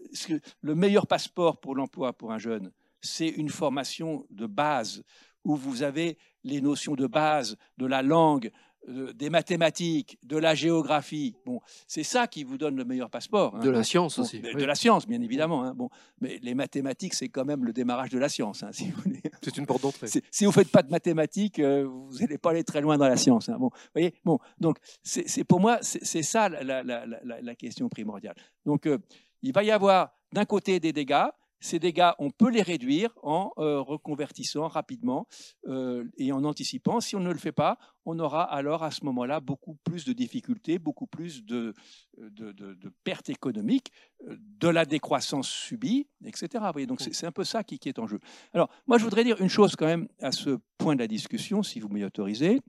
le 0.60 0.74
meilleur 0.74 1.06
passeport 1.06 1.60
pour 1.60 1.74
l'emploi 1.74 2.12
pour 2.12 2.32
un 2.32 2.38
jeune, 2.38 2.72
c'est 3.00 3.28
une 3.28 3.48
formation 3.48 4.26
de 4.30 4.46
base 4.46 5.02
où 5.46 5.54
vous 5.54 5.84
avez 5.84 6.18
les 6.42 6.60
notions 6.60 6.94
de 6.94 7.06
base 7.06 7.56
de 7.78 7.86
la 7.86 8.02
langue, 8.02 8.50
euh, 8.88 9.12
des 9.12 9.30
mathématiques, 9.30 10.18
de 10.24 10.36
la 10.36 10.54
géographie. 10.54 11.36
Bon, 11.46 11.60
c'est 11.86 12.02
ça 12.02 12.26
qui 12.26 12.42
vous 12.42 12.58
donne 12.58 12.76
le 12.76 12.84
meilleur 12.84 13.10
passeport. 13.10 13.54
Hein. 13.54 13.60
De 13.60 13.70
la 13.70 13.84
science 13.84 14.18
aussi. 14.18 14.40
De, 14.40 14.64
la 14.64 14.74
science, 14.74 15.06
bien 15.06 15.22
évidemment. 15.22 15.64
Hein. 15.64 15.72
Bon, 15.74 15.88
mais 16.20 16.38
les 16.42 16.54
mathématiques, 16.54 17.14
c'est 17.14 17.28
quand 17.28 17.44
même 17.44 17.64
le 17.64 17.72
démarrage 17.72 18.10
de 18.10 18.18
la 18.18 18.28
science, 18.28 18.64
hein, 18.64 18.70
si 18.72 18.92
C'est 19.42 19.56
une 19.56 19.66
porte 19.66 19.82
d'entrée. 19.82 20.08
Si 20.30 20.44
vous 20.44 20.52
faites 20.52 20.70
pas 20.70 20.82
de 20.82 20.90
mathématiques, 20.90 21.60
euh, 21.60 21.84
vous 21.84 22.18
n'allez 22.18 22.38
pas 22.38 22.50
aller 22.50 22.64
très 22.64 22.80
loin 22.80 22.98
dans 22.98 23.08
la 23.08 23.16
science. 23.16 23.48
Bon, 23.50 23.70
voyez. 23.94 24.14
Bon, 24.24 24.40
donc 24.58 24.78
c'est 25.02 25.44
pour 25.44 25.60
moi, 25.60 25.78
c'est 25.80 26.22
ça 26.22 26.48
la, 26.48 26.82
la, 26.82 27.06
la, 27.06 27.54
question 27.54 27.88
primordiale. 27.88 28.34
Donc, 28.64 28.86
euh, 28.86 28.98
il 29.42 29.52
va 29.52 29.62
y 29.62 29.70
avoir 29.70 30.12
d'un 30.32 30.44
côté 30.44 30.80
des 30.80 30.92
dégâts, 30.92 31.28
ces 31.60 31.78
dégâts, 31.78 32.10
on 32.18 32.30
peut 32.30 32.50
les 32.50 32.62
réduire 32.62 33.10
en 33.22 33.52
euh, 33.58 33.80
reconvertissant 33.80 34.68
rapidement 34.68 35.26
euh, 35.66 36.04
et 36.16 36.32
en 36.32 36.44
anticipant. 36.44 37.00
Si 37.00 37.16
on 37.16 37.20
ne 37.20 37.32
le 37.32 37.38
fait 37.38 37.52
pas, 37.52 37.78
on 38.04 38.18
aura 38.18 38.44
alors 38.44 38.82
à 38.82 38.90
ce 38.90 39.04
moment-là 39.04 39.40
beaucoup 39.40 39.76
plus 39.84 40.04
de 40.04 40.12
difficultés, 40.12 40.78
beaucoup 40.78 41.06
plus 41.06 41.44
de, 41.44 41.74
de, 42.18 42.92
pertes 43.04 43.30
économiques, 43.30 43.90
euh, 44.28 44.36
de 44.38 44.68
la 44.68 44.84
décroissance 44.84 45.48
subie, 45.48 46.08
etc. 46.24 46.64
donc 46.86 47.00
c'est 47.00 47.26
un 47.26 47.32
peu 47.32 47.44
ça 47.44 47.64
qui, 47.64 47.80
est 47.84 47.98
en 47.98 48.06
jeu. 48.06 48.20
Alors 48.52 48.70
moi, 48.86 48.98
je 48.98 49.04
voudrais 49.04 49.24
dire 49.24 49.40
une 49.40 49.48
chose 49.48 49.76
quand 49.76 49.86
même 49.86 50.08
à 50.20 50.32
ce 50.32 50.58
point 50.78 50.94
de 50.94 51.00
la 51.00 51.08
discussion, 51.08 51.62
si 51.62 51.80
vous 51.80 51.88
m'y 51.88 52.04
autorisez. 52.04 52.60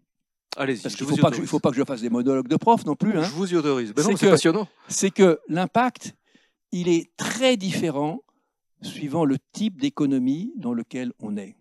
Allez-y. 0.56 0.82
Parce 0.82 0.96
qu'il 0.96 1.06
ne 1.06 1.12
faut, 1.46 1.60
pas 1.60 1.70
que 1.70 1.78
je 1.78 1.84
fasse 1.84 2.02
des 2.02 2.10
monologues 2.10 2.48
de 2.48 2.56
prof 2.56 2.84
non 2.86 2.96
plus. 2.96 3.18
Hein. 3.18 3.24
Je 3.24 3.30
vous 3.30 3.54
y 3.54 3.56
autorise. 3.56 3.94
Ben 3.94 4.04
c'est 4.18 4.30
passionnant. 4.30 4.68
C'est 4.88 5.12
que 5.12 5.40
l'impact, 5.50 6.16
il 6.72 6.90
est 6.90 7.16
très 7.16 7.58
différent 7.58 8.22
suivant 8.82 9.26
le 9.26 9.38
type 9.52 9.82
d'économie 9.82 10.54
dans 10.56 10.74
lequel 10.74 11.14
on 11.20 11.38
est. 11.38 11.56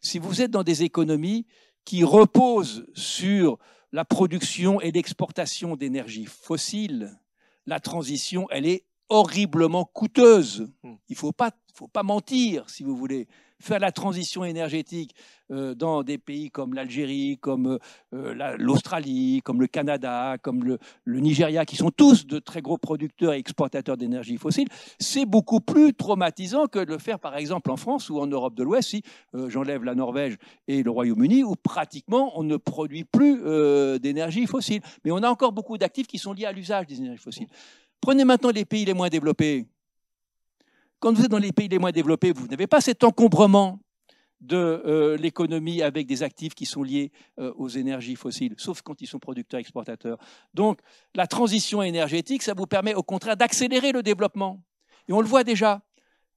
Si 0.00 0.18
vous 0.18 0.42
êtes 0.42 0.50
dans 0.50 0.64
des 0.64 0.82
économies 0.82 1.46
qui 1.84 2.04
reposent 2.04 2.86
sur 2.94 3.58
la 3.92 4.04
production 4.04 4.80
et 4.80 4.90
l'exportation 4.90 5.76
d'énergie 5.76 6.24
fossile, 6.24 7.18
la 7.66 7.78
transition, 7.78 8.46
elle 8.50 8.66
est 8.66 8.84
horriblement 9.08 9.84
coûteuse. 9.84 10.72
Hmm. 10.82 10.94
Il 11.08 11.12
ne 11.12 11.16
faut 11.16 11.32
pas, 11.32 11.50
faut 11.74 11.88
pas 11.88 12.02
mentir, 12.02 12.68
si 12.70 12.82
vous 12.82 12.96
voulez 12.96 13.28
faire 13.62 13.78
la 13.78 13.92
transition 13.92 14.44
énergétique 14.44 15.14
euh, 15.50 15.74
dans 15.74 16.02
des 16.02 16.18
pays 16.18 16.50
comme 16.50 16.74
l'Algérie, 16.74 17.38
comme 17.40 17.78
euh, 18.14 18.56
l'Australie, 18.58 19.40
comme 19.44 19.60
le 19.60 19.66
Canada, 19.66 20.36
comme 20.42 20.64
le, 20.64 20.78
Nigeria, 21.06 21.64
qui 21.64 21.76
sont 21.76 21.90
tous 21.90 22.26
de 22.26 22.38
très 22.38 22.60
gros 22.62 22.78
producteurs 22.78 23.32
et 23.34 23.38
exportateurs 23.38 23.96
d'énergie 23.96 24.36
fossile, 24.36 24.68
c'est 24.98 25.26
beaucoup 25.26 25.60
plus 25.60 25.94
traumatisant 25.94 26.66
que 26.66 26.80
de 26.80 26.92
le 26.92 26.98
faire 26.98 27.18
par 27.18 27.36
exemple 27.36 27.70
en 27.70 27.76
France 27.76 28.10
ou 28.10 28.18
en 28.18 28.26
Europe 28.26 28.54
de 28.54 28.64
l'Ouest, 28.64 28.90
si 28.90 29.02
euh, 29.34 29.48
j'enlève 29.48 29.84
la 29.84 29.94
Norvège 29.94 30.36
et 30.66 30.82
le 30.82 30.90
Royaume-Uni, 30.90 31.44
où 31.44 31.54
pratiquement 31.54 32.32
on 32.38 32.42
ne 32.42 32.56
produit 32.56 33.04
plus 33.04 33.42
d'énergie 34.00 34.46
fossile. 34.46 34.80
Mais 35.04 35.10
on 35.10 35.18
a 35.18 35.28
encore 35.28 35.52
beaucoup 35.52 35.78
d'actifs 35.78 36.06
qui 36.06 36.18
sont 36.18 36.32
liés 36.32 36.46
à 36.46 36.52
l'usage 36.52 36.86
des 36.86 36.98
énergies 36.98 37.18
fossiles. 37.18 37.48
Prenez 38.00 38.24
maintenant 38.24 38.50
les 38.50 38.64
pays 38.64 38.84
les 38.84 38.94
moins 38.94 39.08
développés. 39.08 39.66
Quand 41.02 41.12
vous 41.12 41.24
êtes 41.24 41.30
dans 41.32 41.38
les 41.38 41.50
pays 41.50 41.66
les 41.66 41.80
moins 41.80 41.90
développés, 41.90 42.30
vous 42.30 42.46
n'avez 42.46 42.68
pas 42.68 42.80
cet 42.80 43.02
encombrement 43.02 43.80
de 44.40 44.56
euh, 44.56 45.16
l'économie 45.16 45.82
avec 45.82 46.06
des 46.06 46.22
actifs 46.22 46.54
qui 46.54 46.64
sont 46.64 46.84
liés 46.84 47.10
euh, 47.40 47.52
aux 47.56 47.68
énergies 47.68 48.14
fossiles, 48.14 48.54
sauf 48.56 48.82
quand 48.82 49.00
ils 49.02 49.08
sont 49.08 49.18
producteurs-exportateurs. 49.18 50.16
Donc 50.54 50.78
la 51.16 51.26
transition 51.26 51.82
énergétique, 51.82 52.44
ça 52.44 52.54
vous 52.54 52.66
permet 52.66 52.94
au 52.94 53.02
contraire 53.02 53.36
d'accélérer 53.36 53.90
le 53.90 54.04
développement. 54.04 54.62
Et 55.08 55.12
on 55.12 55.20
le 55.20 55.26
voit 55.26 55.42
déjà. 55.42 55.82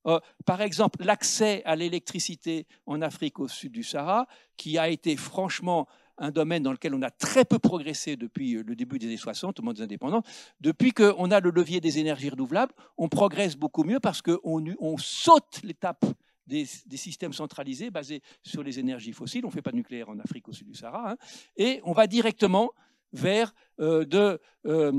Euh, 0.08 0.20
par 0.46 0.62
exemple, 0.62 1.04
l'accès 1.04 1.62
à 1.66 1.76
l'électricité 1.76 2.66
en 2.88 3.04
Afrique 3.04 3.40
au 3.40 3.48
sud 3.48 3.72
du 3.72 3.84
Sahara, 3.84 4.26
qui 4.58 4.80
a 4.80 4.90
été 4.90 5.16
franchement 5.16 5.88
un 6.18 6.32
domaine 6.32 6.64
dans 6.64 6.72
lequel 6.72 6.94
on 6.94 7.02
a 7.02 7.12
très 7.12 7.46
peu 7.46 7.60
progressé 7.60 8.16
depuis 8.16 8.56
euh, 8.56 8.64
le 8.66 8.76
début 8.76 9.00
des 9.00 9.08
années 9.08 9.18
60, 9.18 9.60
au 9.60 9.64
moment 9.64 9.74
des 9.74 9.82
indépendants. 9.82 10.24
Depuis 10.62 10.92
qu'on 10.92 11.32
a 11.32 11.40
le 11.40 11.50
levier 11.50 11.82
des 11.82 12.00
énergies 12.00 12.30
renouvelables, 12.30 12.74
on 12.98 13.10
progresse 13.10 13.56
beaucoup 13.56 13.84
mieux 13.84 14.00
parce 14.00 14.22
qu'on 14.22 14.64
on 14.80 14.98
saute 14.98 15.62
l'étape 15.64 16.06
des, 16.48 16.66
systèmes 16.66 17.34
centralisés 17.34 17.90
basés 17.90 18.22
sur 18.44 18.64
les 18.64 18.80
énergies 18.80 19.14
fossiles. 19.14 19.46
On 19.46 19.50
ne 19.50 19.54
fait 19.54 19.62
pas 19.62 19.72
de 19.72 19.78
nucléaire 19.78 20.10
en 20.10 20.20
Afrique 20.20 20.48
au 20.48 20.54
sud 20.54 20.68
du 20.68 20.76
Sahara. 20.76 21.12
Hein. 21.12 21.18
et 21.58 21.82
on 21.84 21.94
va 21.94 22.08
directement 22.08 22.72
vers 23.14 23.54
euh, 23.80 24.04
de 24.04 24.40
euh, 24.66 24.92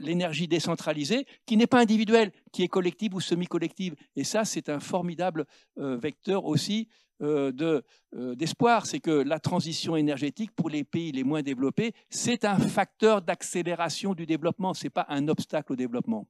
l'énergie 0.00 0.46
décentralisée, 0.46 1.26
qui 1.44 1.56
n'est 1.56 1.66
pas 1.66 1.80
individuelle, 1.80 2.30
qui 2.52 2.62
est 2.62 2.68
collective 2.68 3.14
ou 3.14 3.20
semi-collective. 3.20 3.96
Et 4.14 4.22
ça, 4.22 4.44
c'est 4.44 4.68
un 4.68 4.80
formidable 4.80 5.44
vecteur 5.76 6.44
aussi 6.44 6.88
d'espoir. 7.20 8.86
c'est 8.86 9.00
que 9.00 9.10
la 9.10 9.38
transition 9.38 9.96
énergétique 9.96 10.50
pour 10.52 10.68
les 10.68 10.84
pays 10.84 11.12
les 11.12 11.24
moins 11.24 11.42
développés, 11.42 11.92
c'est 12.10 12.44
un 12.44 12.58
facteur 12.58 13.22
d'accélération 13.22 14.14
du 14.14 14.26
développement, 14.26 14.74
ce 14.74 14.84
n'est 14.84 14.90
pas 14.90 15.06
un 15.08 15.28
obstacle 15.28 15.72
au 15.72 15.76
développement. 15.76 16.26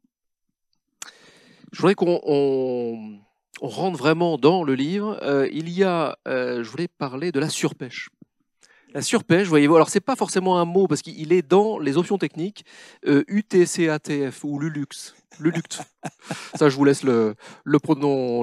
Je 1.72 1.80
voudrais 1.80 1.94
qu'on 1.94 3.20
rentre 3.60 3.98
vraiment 3.98 4.38
dans 4.38 4.62
le 4.62 4.74
livre. 4.74 5.18
il 5.52 5.68
y 5.68 5.82
a, 5.82 6.16
je 6.26 6.68
voulais 6.68 6.88
parler 6.88 7.32
de 7.32 7.40
la 7.40 7.48
surpêche. 7.48 8.10
La 8.94 9.02
surpêche, 9.02 9.48
voyez-vous, 9.48 9.74
alors 9.74 9.88
c'est 9.88 10.00
pas 10.00 10.14
forcément 10.14 10.60
un 10.60 10.64
mot 10.64 10.86
parce 10.86 11.02
qu'il 11.02 11.32
est 11.32 11.42
dans 11.42 11.80
les 11.80 11.96
options 11.96 12.16
techniques 12.16 12.64
euh, 13.08 13.24
UTCATF 13.26 14.44
ou 14.44 14.60
LULUX. 14.60 15.14
LULUCT. 15.40 15.80
Ça, 16.54 16.68
je 16.68 16.76
vous 16.76 16.84
laisse 16.84 17.02
le, 17.02 17.34
le, 17.64 17.78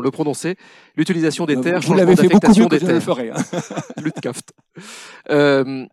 le 0.02 0.12
prononcer. 0.12 0.58
L'utilisation 0.98 1.46
des 1.46 1.60
terres. 1.62 1.80
Vous 1.80 1.94
l'avez 1.94 2.18
fait 2.18 2.28
beaucoup 2.28 2.54
mieux 2.54 2.68
que 2.68 2.80
je 2.80 2.86
le 2.86 3.00
ferai. 3.00 3.30
Hein. 3.30 3.42
euh, 5.30 5.86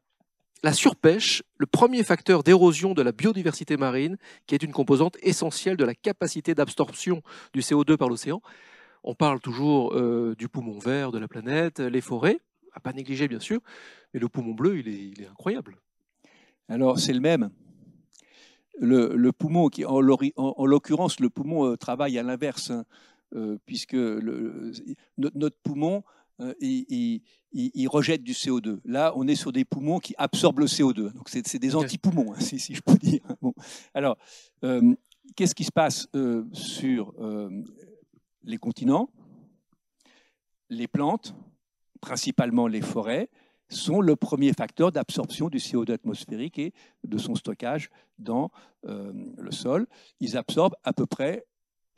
la 0.65 0.73
surpêche, 0.73 1.45
le 1.57 1.67
premier 1.67 2.03
facteur 2.03 2.43
d'érosion 2.43 2.95
de 2.95 3.03
la 3.03 3.13
biodiversité 3.13 3.77
marine, 3.77 4.17
qui 4.49 4.57
est 4.57 4.63
une 4.65 4.73
composante 4.73 5.17
essentielle 5.23 5.77
de 5.77 5.85
la 5.85 5.95
capacité 5.95 6.57
d'absorption 6.57 7.23
du 7.55 7.61
CO2 7.61 7.97
par 7.97 8.09
l'océan. 8.09 8.43
On 9.05 9.15
parle 9.15 9.39
toujours 9.39 9.95
euh, 9.95 10.35
du 10.37 10.49
poumon 10.49 10.81
vert 10.81 11.13
de 11.13 11.19
la 11.19 11.29
planète, 11.29 11.79
les 11.79 12.01
forêts, 12.01 12.41
à 12.73 12.81
pas 12.81 12.93
négliger 12.93 13.29
bien 13.29 13.41
sûr, 13.41 13.61
mais 14.13 14.21
le 14.21 14.29
poumon 14.29 14.55
bleu, 14.55 14.79
il 14.79 15.21
est, 15.21 15.27
incroyable. 15.27 15.77
Alors, 16.69 16.99
c'est 16.99 17.13
le 17.13 17.21
même. 17.21 17.51
Le, 18.81 19.31
poumon, 19.33 19.69
qui, 19.69 19.85
en, 19.85 20.01
l'occurrence, 20.01 21.19
le 21.21 21.31
poumon 21.31 21.67
euh, 21.67 21.77
travaille 21.77 22.19
à 22.19 22.23
l'inverse, 22.23 22.71
hein, 22.71 22.85
euh, 23.35 23.59
puisque 23.67 23.97
notre, 25.17 25.57
poumon, 25.63 26.05
euh, 26.41 26.55
il, 26.61 27.89
rejette 27.89 28.23
du 28.23 28.33
CO2. 28.33 28.79
Là, 28.85 29.13
on 29.17 29.27
est 29.27 29.35
sur 29.35 29.51
des 29.51 29.65
poumons 29.65 29.99
qui 29.99 30.15
absorbent 30.17 30.61
le 30.61 30.67
CO2. 30.67 31.13
Donc, 31.13 31.29
c'est 31.29 31.59
des 31.59 31.75
anti-poumons, 31.75 32.35
hein, 32.35 32.41
si, 32.41 32.75
je 32.75 32.81
peux 32.81 32.97
dire. 32.99 33.23
Bon. 33.43 33.53
Alors, 33.95 34.17
qu'est-ce 35.35 35.55
qui 35.55 35.65
se 35.65 35.73
passe 35.73 36.07
sur 36.53 37.15
les 38.45 38.59
continents, 38.59 39.11
les 40.71 40.87
plantes, 40.87 41.35
principalement 42.01 42.67
les 42.67 42.83
forêts, 42.83 43.29
sont 43.69 44.01
le 44.01 44.17
premier 44.17 44.53
facteur 44.53 44.93
d'absorption 44.93 45.49
du 45.49 45.59
CO2 45.59 45.93
atmosphérique 45.93 46.59
et 46.59 46.73
de 47.05 47.19
son 47.19 47.35
stockage 47.35 47.91
dans 48.19 48.51
euh, 48.87 49.13
le 49.37 49.51
sol. 49.51 49.87
Ils 50.21 50.37
absorbent 50.37 50.77
à 50.85 50.93
peu 50.93 51.07
près, 51.07 51.45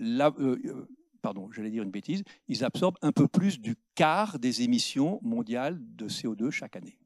euh, 0.01 0.30
euh, 0.40 0.88
pardon, 1.22 1.51
j'allais 1.53 1.70
dire 1.70 1.82
une 1.82 1.90
bêtise, 1.90 2.24
ils 2.48 2.64
absorbent 2.64 2.98
un 3.03 3.12
peu 3.12 3.28
plus 3.28 3.61
du 3.61 3.76
quart 3.94 4.38
des 4.38 4.62
émissions 4.62 5.20
mondiales 5.22 5.78
de 5.80 6.09
CO2 6.09 6.51
chaque 6.51 6.76
année. 6.76 6.98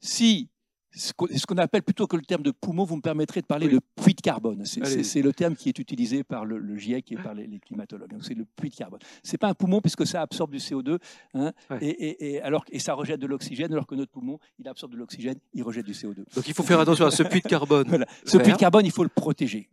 Si 0.00 0.48
ce 0.94 1.46
qu'on 1.46 1.56
appelle 1.56 1.82
plutôt 1.82 2.06
que 2.06 2.16
le 2.16 2.22
terme 2.22 2.42
de 2.42 2.50
poumon, 2.50 2.84
vous 2.84 2.96
me 2.96 3.00
permettrez 3.00 3.40
de 3.40 3.46
parler 3.46 3.68
de 3.68 3.80
puits 4.02 4.14
de 4.14 4.20
carbone. 4.20 4.64
C'est 4.64 5.22
le 5.22 5.32
terme 5.32 5.56
qui 5.56 5.68
est 5.68 5.78
utilisé 5.78 6.24
par 6.24 6.44
le, 6.44 6.76
GIEC 6.76 7.12
et 7.12 7.16
par 7.16 7.34
les, 7.34 7.48
climatologues. 7.60 8.10
C'est 8.22 8.34
le 8.34 8.44
puits 8.44 8.70
de 8.70 8.76
carbone. 8.76 9.00
C'est 9.22 9.38
pas 9.38 9.48
un 9.48 9.54
poumon 9.54 9.80
puisque 9.80 10.06
ça 10.06 10.22
absorbe 10.22 10.50
du 10.50 10.58
CO2 10.58 10.98
hein, 11.34 11.52
et, 11.80 12.40
alors, 12.42 12.64
et 12.70 12.78
ça 12.78 12.94
rejette 12.94 13.20
de 13.20 13.26
l'oxygène, 13.26 13.72
alors 13.72 13.86
que 13.86 13.94
notre 13.94 14.10
poumon, 14.10 14.38
il 14.58 14.68
absorbe 14.68 14.92
de 14.92 14.98
l'oxygène, 14.98 15.36
il 15.54 15.62
rejette 15.62 15.86
du 15.86 15.92
CO2. 15.92 16.24
Donc 16.34 16.46
il 16.46 16.54
faut 16.54 16.62
faire 16.62 16.80
attention 16.80 17.06
à 17.06 17.10
ce 17.10 17.22
puits 17.22 17.40
de 17.40 17.48
carbone. 17.48 18.04
Ce 18.24 18.38
puits 18.38 18.52
de 18.52 18.56
carbone, 18.56 18.84
il 18.84 18.92
faut 18.92 19.02
le 19.02 19.08
protéger. 19.08 19.68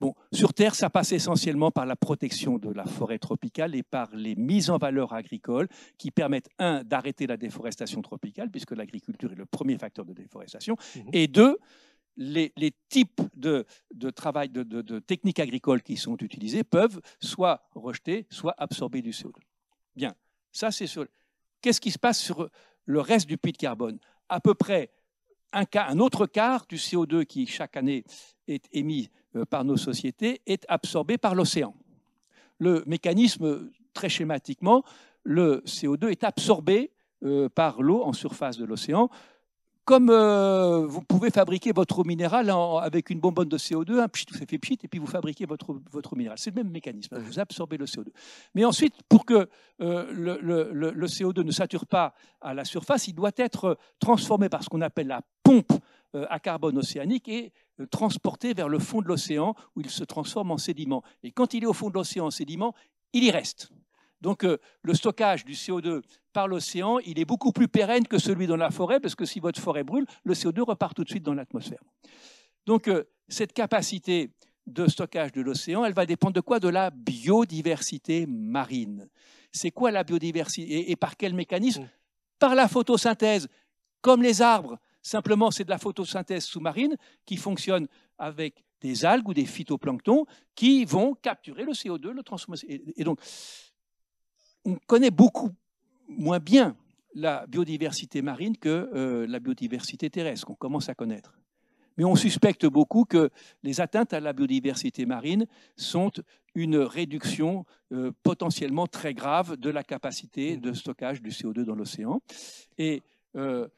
Bon, 0.00 0.14
sur 0.32 0.54
Terre, 0.54 0.74
ça 0.74 0.88
passe 0.88 1.12
essentiellement 1.12 1.70
par 1.70 1.84
la 1.84 1.94
protection 1.94 2.56
de 2.56 2.70
la 2.70 2.86
forêt 2.86 3.18
tropicale 3.18 3.74
et 3.74 3.82
par 3.82 4.14
les 4.14 4.34
mises 4.34 4.70
en 4.70 4.78
valeur 4.78 5.12
agricoles 5.12 5.68
qui 5.98 6.10
permettent, 6.10 6.48
un, 6.58 6.82
d'arrêter 6.84 7.26
la 7.26 7.36
déforestation 7.36 8.00
tropicale, 8.00 8.50
puisque 8.50 8.70
l'agriculture 8.70 9.32
est 9.32 9.36
le 9.36 9.44
premier 9.44 9.76
facteur 9.76 10.06
de 10.06 10.14
déforestation, 10.14 10.76
mhm. 10.96 11.10
et 11.12 11.28
deux, 11.28 11.58
les, 12.16 12.52
types 12.88 13.20
de, 13.34 13.66
travail, 14.10 14.48
de, 14.48 14.98
techniques 15.00 15.38
agricoles 15.38 15.82
qui 15.82 15.96
sont 15.96 16.16
utilisées 16.16 16.64
peuvent 16.64 17.00
soit 17.20 17.68
rejeter, 17.74 18.26
soit 18.30 18.54
absorber 18.58 19.02
du 19.02 19.10
CO2. 19.10 19.36
Bien, 19.96 20.14
ça 20.52 20.70
c'est 20.70 20.86
sur. 20.86 21.06
Qu'est-ce 21.60 21.80
qui 21.80 21.90
se 21.90 21.98
passe 21.98 22.18
sur 22.18 22.48
le 22.86 23.00
reste 23.00 23.26
du 23.26 23.36
puits 23.36 23.52
de 23.52 23.58
carbone? 23.58 23.98
À 24.28 24.40
peu 24.40 24.54
près 24.54 24.90
un, 25.52 25.98
autre 25.98 26.26
quart 26.26 26.66
du 26.68 26.76
CO2 26.76 27.24
qui 27.24 27.46
chaque 27.46 27.76
année 27.76 28.04
est 28.48 28.64
émis 28.72 29.10
euh, 29.36 29.44
par 29.44 29.64
nos 29.64 29.76
sociétés 29.76 30.40
est 30.46 30.64
absorbé 30.68 31.18
par 31.18 31.34
l'océan. 31.34 31.74
Le 32.58 32.82
mécanisme, 32.86 33.70
très 33.94 34.08
schématiquement, 34.08 34.84
le 35.22 35.62
CO2 35.66 36.10
est 36.10 36.24
absorbé 36.24 36.90
euh, 37.24 37.48
par 37.48 37.82
l'eau 37.82 38.02
en 38.02 38.12
surface 38.12 38.56
de 38.56 38.64
l'océan. 38.64 39.10
Comme 39.90 40.08
euh, 40.08 40.86
vous 40.86 41.02
pouvez 41.02 41.32
fabriquer 41.32 41.72
votre 41.72 41.98
eau 41.98 42.04
minérale 42.04 42.48
avec 42.80 43.10
une 43.10 43.18
bonbonne 43.18 43.48
de 43.48 43.58
CO2, 43.58 43.98
un 43.98 44.06
pchit, 44.06 44.24
vous 44.30 44.38
fait 44.38 44.46
pchit, 44.56 44.78
et 44.84 44.86
puis 44.86 45.00
vous 45.00 45.08
fabriquez 45.08 45.46
votre, 45.46 45.74
votre. 45.90 46.14
C'est 46.36 46.54
le 46.54 46.62
même 46.62 46.70
mécanisme, 46.70 47.18
vous 47.18 47.40
absorbez 47.40 47.76
le 47.76 47.86
CO2. 47.86 48.06
Mais 48.54 48.64
ensuite, 48.64 48.94
pour 49.08 49.24
que 49.24 49.48
le, 49.80 50.38
le, 50.40 51.06
CO2 51.08 51.42
ne 51.42 51.50
sature 51.50 51.86
pas 51.86 52.14
à 52.40 52.54
la 52.54 52.64
surface, 52.64 53.08
il 53.08 53.14
doit 53.14 53.32
être 53.36 53.78
transformé 53.98 54.48
par 54.48 54.62
ce 54.62 54.68
qu'on 54.68 54.80
appelle 54.80 55.08
la 55.08 55.22
pompe 55.42 55.72
à 56.14 56.38
carbone 56.38 56.78
océanique 56.78 57.28
et 57.28 57.52
transporté 57.90 58.54
vers 58.54 58.68
le 58.68 58.78
fond 58.78 59.02
de 59.02 59.08
l'océan 59.08 59.56
où 59.74 59.80
il 59.80 59.90
se 59.90 60.04
transforme 60.04 60.52
en 60.52 60.58
sédiment. 60.58 61.02
Et 61.24 61.32
quand 61.32 61.52
il 61.52 61.64
est 61.64 61.66
au 61.66 61.72
fond 61.72 61.88
de 61.88 61.94
l'océan 61.94 62.26
en 62.26 62.30
sédiment, 62.30 62.76
il 63.12 63.24
y 63.24 63.32
reste. 63.32 63.72
Donc 64.20 64.44
euh, 64.44 64.58
le 64.82 64.94
stockage 64.94 65.44
du 65.44 65.52
CO2 65.52 66.02
par 66.32 66.48
l'océan, 66.48 66.98
il 67.00 67.18
est 67.18 67.24
beaucoup 67.24 67.52
plus 67.52 67.68
pérenne 67.68 68.06
que 68.06 68.18
celui 68.18 68.46
dans 68.46 68.56
la 68.56 68.70
forêt, 68.70 69.00
parce 69.00 69.14
que 69.14 69.24
si 69.24 69.40
votre 69.40 69.60
forêt 69.60 69.84
brûle, 69.84 70.06
le 70.24 70.34
CO2 70.34 70.60
repart 70.62 70.94
tout 70.94 71.04
de 71.04 71.08
suite 71.08 71.22
dans 71.22 71.34
l'atmosphère. 71.34 71.82
Donc 72.66 72.88
euh, 72.88 73.04
cette 73.28 73.52
capacité 73.52 74.30
de 74.66 74.86
stockage 74.86 75.32
de 75.32 75.40
l'océan, 75.40 75.84
elle 75.84 75.94
va 75.94 76.06
dépendre 76.06 76.34
de 76.34 76.40
quoi? 76.40 76.60
De 76.60 76.68
la 76.68 76.90
biodiversité 76.90 78.26
marine. 78.26 79.08
C'est 79.52 79.70
quoi 79.70 79.90
la 79.90 80.04
biodiversité? 80.04 80.90
Et 80.90 80.96
par 80.96 81.16
quel 81.16 81.34
mécanisme? 81.34 81.88
Par 82.38 82.54
la 82.54 82.68
photosynthèse. 82.68 83.48
Comme 84.00 84.22
les 84.22 84.40
arbres, 84.42 84.78
Simplement, 85.02 85.50
c'est 85.50 85.64
de 85.64 85.70
la 85.70 85.78
photosynthèse 85.78 86.44
sous-marine 86.44 86.96
qui 87.24 87.36
fonctionne 87.36 87.86
avec 88.18 88.64
des 88.80 89.04
algues 89.04 89.28
ou 89.28 89.34
des 89.34 89.46
phytoplanctons 89.46 90.26
qui 90.54 90.84
vont 90.84 91.14
capturer 91.14 91.64
le 91.64 91.72
CO2, 91.72 92.10
le 92.10 92.22
transformer. 92.22 92.58
Et 92.96 93.04
donc, 93.04 93.18
on 94.64 94.76
connaît 94.86 95.10
beaucoup 95.10 95.50
moins 96.08 96.38
bien 96.38 96.76
la 97.14 97.46
biodiversité 97.46 98.22
marine 98.22 98.56
que 98.56 98.90
euh, 98.94 99.26
la 99.26 99.40
biodiversité 99.40 100.10
terrestre, 100.10 100.46
qu'on 100.46 100.54
commence 100.54 100.88
à 100.88 100.94
connaître. 100.94 101.34
Mais 101.96 102.04
on 102.04 102.16
suspecte 102.16 102.66
beaucoup 102.66 103.04
que 103.04 103.30
les 103.62 103.80
atteintes 103.80 104.12
à 104.12 104.20
la 104.20 104.32
biodiversité 104.32 105.06
marine 105.06 105.46
sont 105.76 106.12
une 106.54 106.76
réduction 106.76 107.66
euh, 107.92 108.12
potentiellement 108.22 108.86
très 108.86 109.12
grave 109.12 109.56
de 109.56 109.70
la 109.70 109.82
capacité 109.82 110.56
de 110.56 110.72
stockage 110.72 111.20
du 111.20 111.30
CO2 111.30 111.64
dans 111.64 111.74
l'océan. 111.74 112.20
Et 112.78 113.02
euh, 113.36 113.68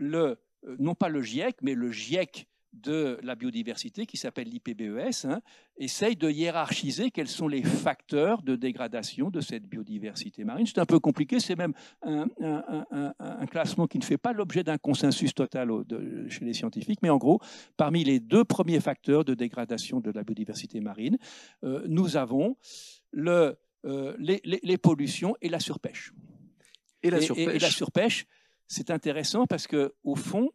non 0.00 0.94
pas 0.94 1.08
le 1.08 1.22
GIEC, 1.22 1.56
mais 1.62 1.74
le 1.74 1.90
GIEC 1.92 2.48
de 2.82 3.18
la 3.22 3.34
biodiversité, 3.34 4.06
qui 4.06 4.16
s'appelle 4.16 4.48
l'IPBES, 4.48 5.26
hein, 5.26 5.40
essaye 5.76 6.16
de 6.16 6.30
hiérarchiser 6.30 7.10
quels 7.10 7.28
sont 7.28 7.48
les 7.48 7.62
facteurs 7.62 8.42
de 8.42 8.56
dégradation 8.56 9.30
de 9.30 9.40
cette 9.40 9.66
biodiversité 9.66 10.44
marine. 10.44 10.66
C'est 10.66 10.78
un 10.78 10.86
peu 10.86 11.00
compliqué, 11.00 11.40
c'est 11.40 11.56
même 11.56 11.72
un, 12.02 12.26
classement 13.50 13.86
qui 13.86 13.98
ne 13.98 14.04
fait 14.04 14.18
pas 14.18 14.32
l'objet 14.32 14.62
d'un 14.62 14.78
consensus 14.78 15.34
total 15.34 15.70
chez 16.28 16.44
les 16.44 16.54
scientifiques, 16.54 17.00
mais 17.02 17.10
en 17.10 17.18
gros, 17.18 17.40
parmi 17.76 18.04
les 18.04 18.20
deux 18.20 18.44
premiers 18.44 18.80
facteurs 18.80 19.24
de 19.24 19.34
dégradation 19.34 20.00
de 20.00 20.10
la 20.10 20.22
biodiversité 20.22 20.80
marine, 20.80 21.18
euh, 21.64 21.84
nous 21.88 22.16
avons 22.16 22.56
le, 23.10 23.56
euh, 23.86 24.14
les, 24.18 24.78
pollutions 24.78 25.34
et 25.40 25.48
la 25.48 25.60
surpêche. 25.60 26.12
Et 27.02 27.10
la 27.10 27.20
surpêche, 27.20 27.54
et 27.54 27.58
la 27.58 27.70
surpêche 27.70 28.26
c'est 28.68 28.90
intéressant 28.90 29.46
parce 29.46 29.66
que 29.66 29.94
au 30.04 30.14
fond, 30.14 30.50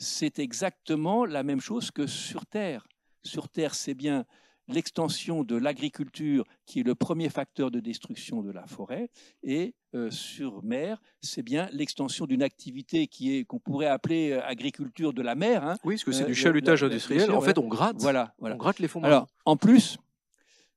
c'est 0.00 0.38
exactement 0.38 1.26
la 1.26 1.42
même 1.42 1.60
chose 1.60 1.90
que 1.90 2.06
sur 2.06 2.46
Terre. 2.46 2.88
Sur 3.22 3.48
Terre, 3.48 3.74
c'est 3.74 3.94
bien 3.94 4.24
l'extension 4.66 5.44
de 5.44 5.56
l'agriculture 5.56 6.44
qui 6.64 6.80
est 6.80 6.82
le 6.82 6.94
premier 6.94 7.28
facteur 7.28 7.70
de 7.70 7.80
destruction 7.80 8.42
de 8.42 8.50
la 8.50 8.66
forêt, 8.66 9.10
et 9.42 9.74
euh, 9.94 10.10
sur 10.10 10.62
mer, 10.62 11.00
c'est 11.20 11.42
bien 11.42 11.68
l'extension 11.72 12.26
d'une 12.26 12.42
activité 12.42 13.08
qui 13.08 13.36
est 13.36 13.44
qu'on 13.44 13.58
pourrait 13.58 13.88
appeler 13.88 14.30
euh, 14.30 14.46
agriculture 14.46 15.12
de 15.12 15.22
la 15.22 15.34
mer. 15.34 15.64
Hein. 15.64 15.76
Oui, 15.84 15.96
parce 15.96 16.04
que 16.04 16.12
c'est 16.12 16.24
du 16.24 16.32
euh, 16.32 16.34
chalutage 16.34 16.84
industriel. 16.84 17.30
En 17.32 17.40
fait, 17.40 17.58
on 17.58 17.66
gratte. 17.66 17.96
Voilà, 17.98 18.34
On 18.38 18.56
gratte 18.56 18.78
les 18.78 18.88
fonds 18.88 19.02
Alors, 19.02 19.26
en 19.44 19.56
plus, 19.56 19.98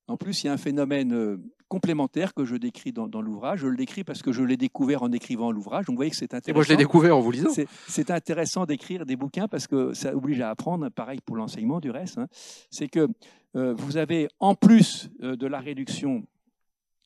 en 0.08 0.18
plus, 0.18 0.44
il 0.44 0.48
y 0.48 0.50
a 0.50 0.54
un 0.54 0.58
phénomène 0.58 1.40
complémentaire 1.74 2.36
que 2.36 2.46
je 2.46 2.56
décris 2.56 2.92
dans, 2.92 3.08
l'ouvrage. 3.20 3.62
Je 3.62 3.68
le 3.68 3.76
décris 3.76 4.04
parce 4.04 4.22
que 4.22 4.32
je 4.32 4.44
l'ai 4.44 4.58
découvert 4.58 5.02
en 5.02 5.12
écrivant 5.12 5.52
l'ouvrage. 5.52 5.86
Donc 5.86 5.96
vous 5.96 5.98
voyez 5.98 6.12
que 6.12 6.18
c'est 6.18 6.36
intéressant. 6.36 6.52
Et 6.52 6.54
moi, 6.54 6.64
je 6.64 6.70
l'ai 6.70 6.78
découvert 6.78 7.18
en 7.18 7.20
vous 7.20 7.32
lisant. 7.32 7.50
C'est 7.88 8.12
intéressant 8.12 8.68
d'écrire 8.68 9.08
des 9.08 9.16
bouquins 9.16 9.48
parce 9.48 9.66
que 9.66 9.92
ça 9.96 10.16
oblige 10.16 10.40
à 10.40 10.52
apprendre, 10.52 10.90
pareil 10.90 11.20
pour 11.26 11.36
l'enseignement 11.36 11.80
du 11.80 11.90
reste. 11.90 12.20
Hein. 12.20 12.28
C'est 12.70 12.88
que 12.88 13.08
euh, 13.56 13.74
vous 13.74 13.98
avez, 13.98 14.28
en 14.40 14.54
plus 14.54 15.10
euh, 15.24 15.36
de 15.36 15.48
la 15.48 15.60
réduction 15.60 16.28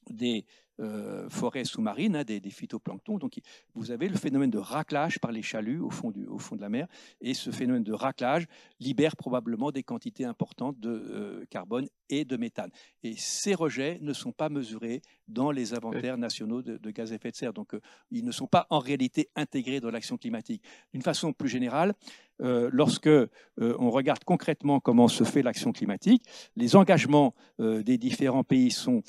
des 0.09 0.45
euh, 0.80 1.28
forêts 1.28 1.63
sous-marines, 1.63 2.15
hein, 2.15 2.24
des, 2.24 2.39
phytoplanctons. 2.51 3.18
Donc, 3.18 3.39
vous 3.74 3.89
avez 3.89 4.07
le 4.07 4.15
phénomène 4.15 4.51
de 4.51 4.59
raclage 4.59 5.18
par 5.18 5.32
les 5.32 5.41
chaluts 5.41 5.80
au 5.80 5.89
fond, 5.89 6.11
du, 6.11 6.28
au 6.28 6.38
fond 6.38 6.55
de 6.55 6.61
la 6.61 6.70
mer. 6.70 6.88
Et 7.20 7.34
ce 7.34 7.49
phénomène 7.49 7.84
de 7.84 7.93
raclage 7.93 8.45
libère 8.80 9.15
probablement 9.15 9.72
des 9.72 9.82
quantités 9.82 10.24
importantes 10.24 10.80
de 10.80 10.89
euh, 10.89 11.45
carbone 11.49 11.88
et 12.09 12.25
de 12.25 12.37
méthane. 12.37 12.71
Et 13.03 13.15
ces 13.17 13.53
rejets 13.53 13.99
ne 14.01 14.13
sont 14.13 14.31
pas 14.31 14.49
mesurés 14.49 15.01
dans 15.27 15.51
les 15.51 15.73
inventaires 15.73 16.17
nationaux 16.17 16.61
de, 16.61 16.91
gaz 16.91 17.11
à 17.11 17.15
effet 17.15 17.31
de 17.31 17.35
serre. 17.35 17.53
Donc, 17.53 17.73
euh, 17.73 17.81
ils 18.11 18.23
ne 18.23 18.31
sont 18.31 18.47
pas 18.47 18.65
en 18.69 18.79
réalité 18.79 19.29
intégrés 19.35 19.79
dans 19.79 19.91
l'action 19.91 20.17
climatique. 20.17 20.63
D'une 20.93 21.01
façon 21.01 21.33
plus 21.33 21.49
générale, 21.49 21.93
euh, 22.41 22.69
lorsque 22.71 23.07
euh, 23.07 23.27
on 23.57 23.89
regarde 23.89 24.23
concrètement 24.23 24.79
comment 24.79 25.07
se 25.07 25.23
fait 25.23 25.41
l'action 25.41 25.71
climatique, 25.71 26.23
les 26.55 26.75
engagements 26.75 27.33
des 27.59 27.97
différents 27.97 28.43
pays 28.43 28.69
sont, 28.69 29.01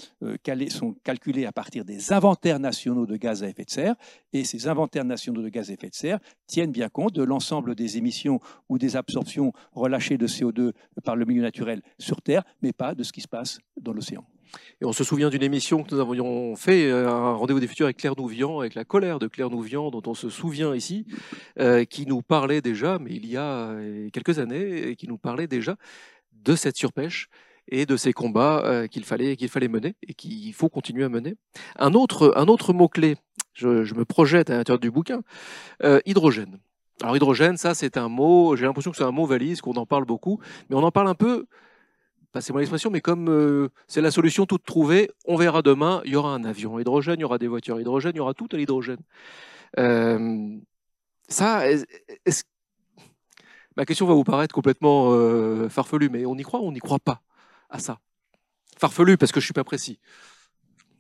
sont 0.71 0.95
calculés 1.05 1.45
à 1.45 1.53
partir 1.53 1.85
des 1.85 2.13
inventaires 2.15 2.59
nationaux 2.59 3.05
de 3.05 3.17
gaz 3.17 3.43
à 3.43 3.49
effet 3.49 3.65
de 3.65 3.71
serre, 3.71 3.95
et 4.33 4.45
ces 4.45 4.69
inventaires 4.69 5.05
nationaux 5.05 5.43
de 5.43 5.51
gaz 5.51 5.71
à 5.71 5.75
effet 5.75 5.91
de 5.91 5.95
serre 5.95 6.19
tiennent 6.47 6.73
bien 6.73 6.89
compte 6.89 7.15
de 7.15 7.23
l'ensemble 7.23 7.75
des 7.75 7.99
émissions 7.99 8.41
ou 8.71 8.79
des 8.79 8.97
absorptions 8.97 9.53
relâchées 9.73 10.17
de 10.17 10.27
CO2 10.27 10.73
par 11.05 11.15
le 11.15 11.27
milieu 11.27 11.43
naturel 11.43 11.83
sur 11.99 12.23
Terre, 12.23 12.43
mais 12.63 12.73
pas 12.73 12.88
de 12.95 13.03
ce 13.03 13.13
qui 13.13 13.21
se 13.21 13.29
passe 13.29 13.59
dans 13.81 13.93
l'océan. 13.93 14.25
Et 14.81 14.85
on 14.85 14.93
se 14.93 15.05
souvient 15.05 15.29
d'une 15.29 15.43
émission 15.43 15.83
que 15.83 15.95
nous 15.95 16.01
avions 16.01 16.57
fait, 16.57 16.91
euh, 16.91 17.09
un 17.09 17.35
rendez-vous 17.35 17.61
des 17.61 17.67
futurs 17.67 17.87
avec 17.87 17.99
Claire 17.99 18.15
Nouvian, 18.17 18.61
avec 18.61 18.75
la 18.75 18.85
colère 18.85 19.19
de 19.19 19.27
Claire 19.27 19.51
Nouvian, 19.51 19.91
dont 19.91 20.03
on 20.07 20.15
se 20.15 20.29
souvient 20.29 20.75
ici, 20.75 21.07
euh, 21.59 21.85
qui 21.85 22.07
nous 22.07 22.23
parlait 22.23 22.61
déjà, 22.61 22.99
mais 22.99 23.11
il 23.13 23.27
y 23.27 23.37
a 23.37 23.71
euh, 23.71 24.09
quelques 24.11 24.39
années, 24.39 24.89
et 24.89 24.97
qui 24.97 25.09
nous 25.09 25.19
parlait 25.19 25.47
déjà 25.47 25.77
de 26.33 26.55
cette 26.55 26.77
surpêche 26.77 27.29
et 27.71 27.85
de 27.85 27.97
ces 27.97 28.15
combats 28.15 28.89
qu'il 28.89 29.05
fallait, 29.05 29.37
qu'il 29.37 29.51
fallait 29.51 29.69
mener 29.69 29.95
et 30.07 30.15
qu'il 30.15 30.55
faut 30.55 30.71
continuer 30.71 31.05
à 31.05 31.11
mener. 31.11 31.35
Un 31.77 31.93
autre, 31.93 32.33
un 32.35 32.47
autre 32.47 32.73
mot-clé, 32.73 33.17
je, 33.53 33.95
me 33.95 34.07
projette 34.07 34.49
à 34.49 34.57
l'intérieur 34.57 34.81
du 34.81 34.91
bouquin, 34.91 35.21
hydrogène. 36.07 36.59
Alors 37.03 37.15
hydrogène, 37.15 37.59
ça 37.59 37.75
c'est 37.75 37.99
un 37.99 38.09
mot, 38.09 38.57
j'ai 38.57 38.65
l'impression 38.65 38.91
que 38.91 38.97
c'est 38.97 39.05
un 39.05 39.11
mot 39.11 39.27
valise, 39.27 39.61
qu'on 39.61 39.75
en 39.75 39.85
parle 39.85 40.07
beaucoup, 40.07 40.41
mais 40.71 40.77
on 40.77 40.83
en 40.83 40.91
parle 40.91 41.09
un 41.09 41.15
peu 41.15 41.47
passez-moi 42.33 42.61
l'expression, 42.61 42.91
mais 42.91 43.01
comme 43.01 43.29
euh, 43.29 43.69
c'est 43.87 44.01
la 44.01 44.11
solution 44.11 44.47
toute 44.47 44.65
trouvée, 44.65 45.11
on 45.25 45.37
verra 45.37 45.63
demain, 45.63 46.03
il 46.05 46.13
y 46.13 46.17
aura 46.17 46.35
un 46.35 46.45
avion 46.45 46.77
à 46.77 46.81
hydrogène, 46.81 47.17
il 47.19 47.23
y 47.23 47.25
aura 47.25 47.39
des 47.39 47.49
voitures 47.49 47.77
à 47.77 47.81
hydrogène, 47.81 48.13
il 48.15 48.19
y 48.19 48.21
aura 48.21 48.35
tout 48.35 48.49
à 48.53 48.57
l'hydrogène. 48.57 49.01
Euh, 49.79 50.57
ça, 51.29 51.65
ma 53.77 53.85
question 53.85 54.07
va 54.07 54.15
vous 54.15 54.25
paraître 54.25 54.55
complètement 54.55 55.13
euh, 55.13 55.69
farfelue, 55.69 56.11
mais 56.11 56.27
on 56.27 56.37
y 56.37 56.43
croit 56.43 56.61
ou 56.61 56.65
on 56.65 56.73
n'y 56.73 56.81
croit 56.81 56.99
pas 56.99 57.23
à 57.71 57.79
ça? 57.79 57.99
Farfelu 58.79 59.19
parce 59.19 59.33
que 59.33 59.41
je 59.41 59.45
suis 59.45 59.55
pas 59.55 59.65
précis. 59.65 59.99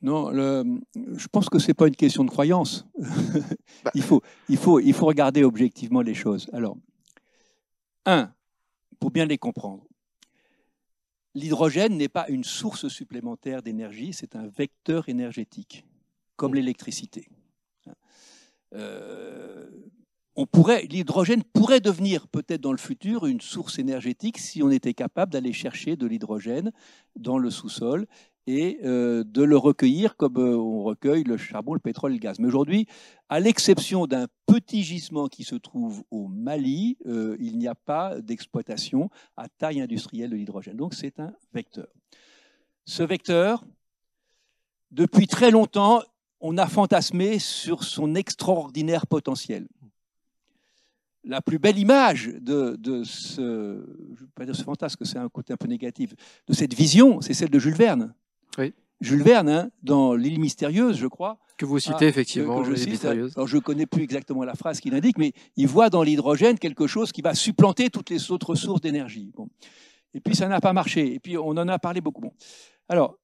Non, 0.00 0.32
je 0.32 1.26
pense 1.28 1.48
que 1.48 1.58
ce 1.58 1.68
n'est 1.68 1.74
pas 1.74 1.88
une 1.88 1.96
question 1.96 2.24
de 2.24 2.30
croyance. 2.30 2.86
Bah. 3.84 3.92
il, 3.94 4.02
faut, 4.02 4.22
il, 4.48 4.56
faut, 4.56 4.80
il 4.80 4.92
faut 4.92 5.06
regarder 5.06 5.44
objectivement 5.44 6.00
les 6.00 6.14
choses. 6.14 6.50
Alors, 6.52 6.76
un, 8.06 8.32
pour 8.98 9.12
bien 9.12 9.24
les 9.24 9.38
comprendre, 9.38 9.86
L'hydrogène 11.38 11.96
n'est 11.96 12.08
pas 12.08 12.26
une 12.28 12.42
source 12.42 12.88
supplémentaire 12.88 13.62
d'énergie, 13.62 14.12
c'est 14.12 14.34
un 14.34 14.48
vecteur 14.48 15.08
énergétique, 15.08 15.84
comme 16.34 16.54
l'électricité. 16.54 17.28
Euh, 18.74 19.70
l'hydrogène 20.90 21.44
pourrait 21.44 21.80
devenir 21.80 22.26
peut-être 22.26 22.60
dans 22.60 22.72
le 22.72 22.78
futur 22.78 23.26
une 23.26 23.40
source 23.40 23.78
énergétique 23.78 24.38
si 24.38 24.64
on 24.64 24.70
était 24.70 24.94
capable 24.94 25.32
d'aller 25.32 25.52
chercher 25.52 25.94
de 25.94 26.06
l'hydrogène 26.06 26.72
dans 27.14 27.38
le 27.38 27.50
sous-sol 27.50 28.06
et 28.48 28.80
euh, 28.82 29.24
de 29.24 29.42
le 29.42 29.58
recueillir 29.58 30.16
comme 30.16 30.38
euh, 30.38 30.56
on 30.56 30.82
recueille 30.82 31.22
le 31.22 31.36
charbon, 31.36 31.74
le 31.74 31.80
pétrole 31.80 32.12
le 32.12 32.18
gaz. 32.18 32.38
Mais 32.38 32.48
aujourd'hui, 32.48 32.86
à 33.28 33.40
l'exception 33.40 34.06
d'un 34.06 34.26
petit 34.46 34.82
gisement 34.82 35.28
qui 35.28 35.44
se 35.44 35.54
trouve 35.54 36.02
au 36.10 36.28
Mali, 36.28 36.96
euh, 37.04 37.36
il 37.40 37.58
n'y 37.58 37.68
a 37.68 37.74
pas 37.74 38.18
d'exploitation 38.22 39.10
à 39.36 39.48
taille 39.50 39.82
industrielle 39.82 40.30
de 40.30 40.36
l'hydrogène. 40.36 40.78
Donc 40.78 40.94
c'est 40.94 41.20
un 41.20 41.34
vecteur. 41.52 41.88
Ce 42.86 43.02
vecteur, 43.02 43.66
depuis 44.92 45.26
très 45.26 45.50
longtemps, 45.50 46.00
on 46.40 46.56
a 46.56 46.66
fantasmé 46.66 47.38
sur 47.38 47.84
son 47.84 48.14
extraordinaire 48.14 49.06
potentiel. 49.06 49.68
La 51.22 51.42
plus 51.42 51.58
belle 51.58 51.76
image 51.76 52.28
de, 52.40 53.02
ce, 53.04 53.84
je 54.14 54.20
vais 54.20 54.30
pas 54.34 54.46
dire 54.46 54.56
ce 54.56 54.62
fantasme, 54.62 55.04
c'est 55.04 55.18
un 55.18 55.28
côté 55.28 55.52
un 55.52 55.58
peu 55.58 55.68
négatif, 55.68 56.14
de 56.46 56.54
cette 56.54 56.72
vision, 56.72 57.20
c'est 57.20 57.34
celle 57.34 57.50
de 57.50 57.58
Jules 57.58 57.74
Verne. 57.74 58.14
Jules 59.00 59.22
Verne, 59.22 59.48
hein, 59.48 59.70
dans 59.82 60.14
L'île 60.14 60.40
mystérieuse, 60.40 60.96
je 60.96 61.06
crois. 61.06 61.38
Que 61.56 61.64
vous 61.64 61.78
citez 61.78 62.06
ah, 62.06 62.08
effectivement, 62.08 62.64
je. 62.64 62.72
Alors, 63.34 63.46
je 63.46 63.56
ne 63.56 63.60
connais 63.60 63.86
plus 63.86 64.02
exactement 64.02 64.44
la 64.44 64.54
phrase 64.54 64.80
qu'il 64.80 64.94
indique, 64.94 65.18
mais 65.18 65.32
il 65.56 65.66
voit 65.66 65.90
dans 65.90 66.02
l'hydrogène 66.02 66.58
quelque 66.58 66.86
chose 66.86 67.12
qui 67.12 67.20
va 67.20 67.34
supplanter 67.34 67.90
toutes 67.90 68.10
les 68.10 68.30
autres 68.30 68.54
sources 68.54 68.80
d'énergie. 68.80 69.32
Bon. 69.36 69.48
Et 70.14 70.20
puis 70.20 70.34
ça 70.34 70.48
n'a 70.48 70.60
pas 70.60 70.72
marché. 70.72 71.14
Et 71.14 71.18
puis 71.18 71.36
on 71.36 71.50
en 71.50 71.68
a 71.68 71.78
parlé 71.78 72.00
beaucoup. 72.00 72.20
Bon. 72.20 72.32
Alors, 72.88 73.18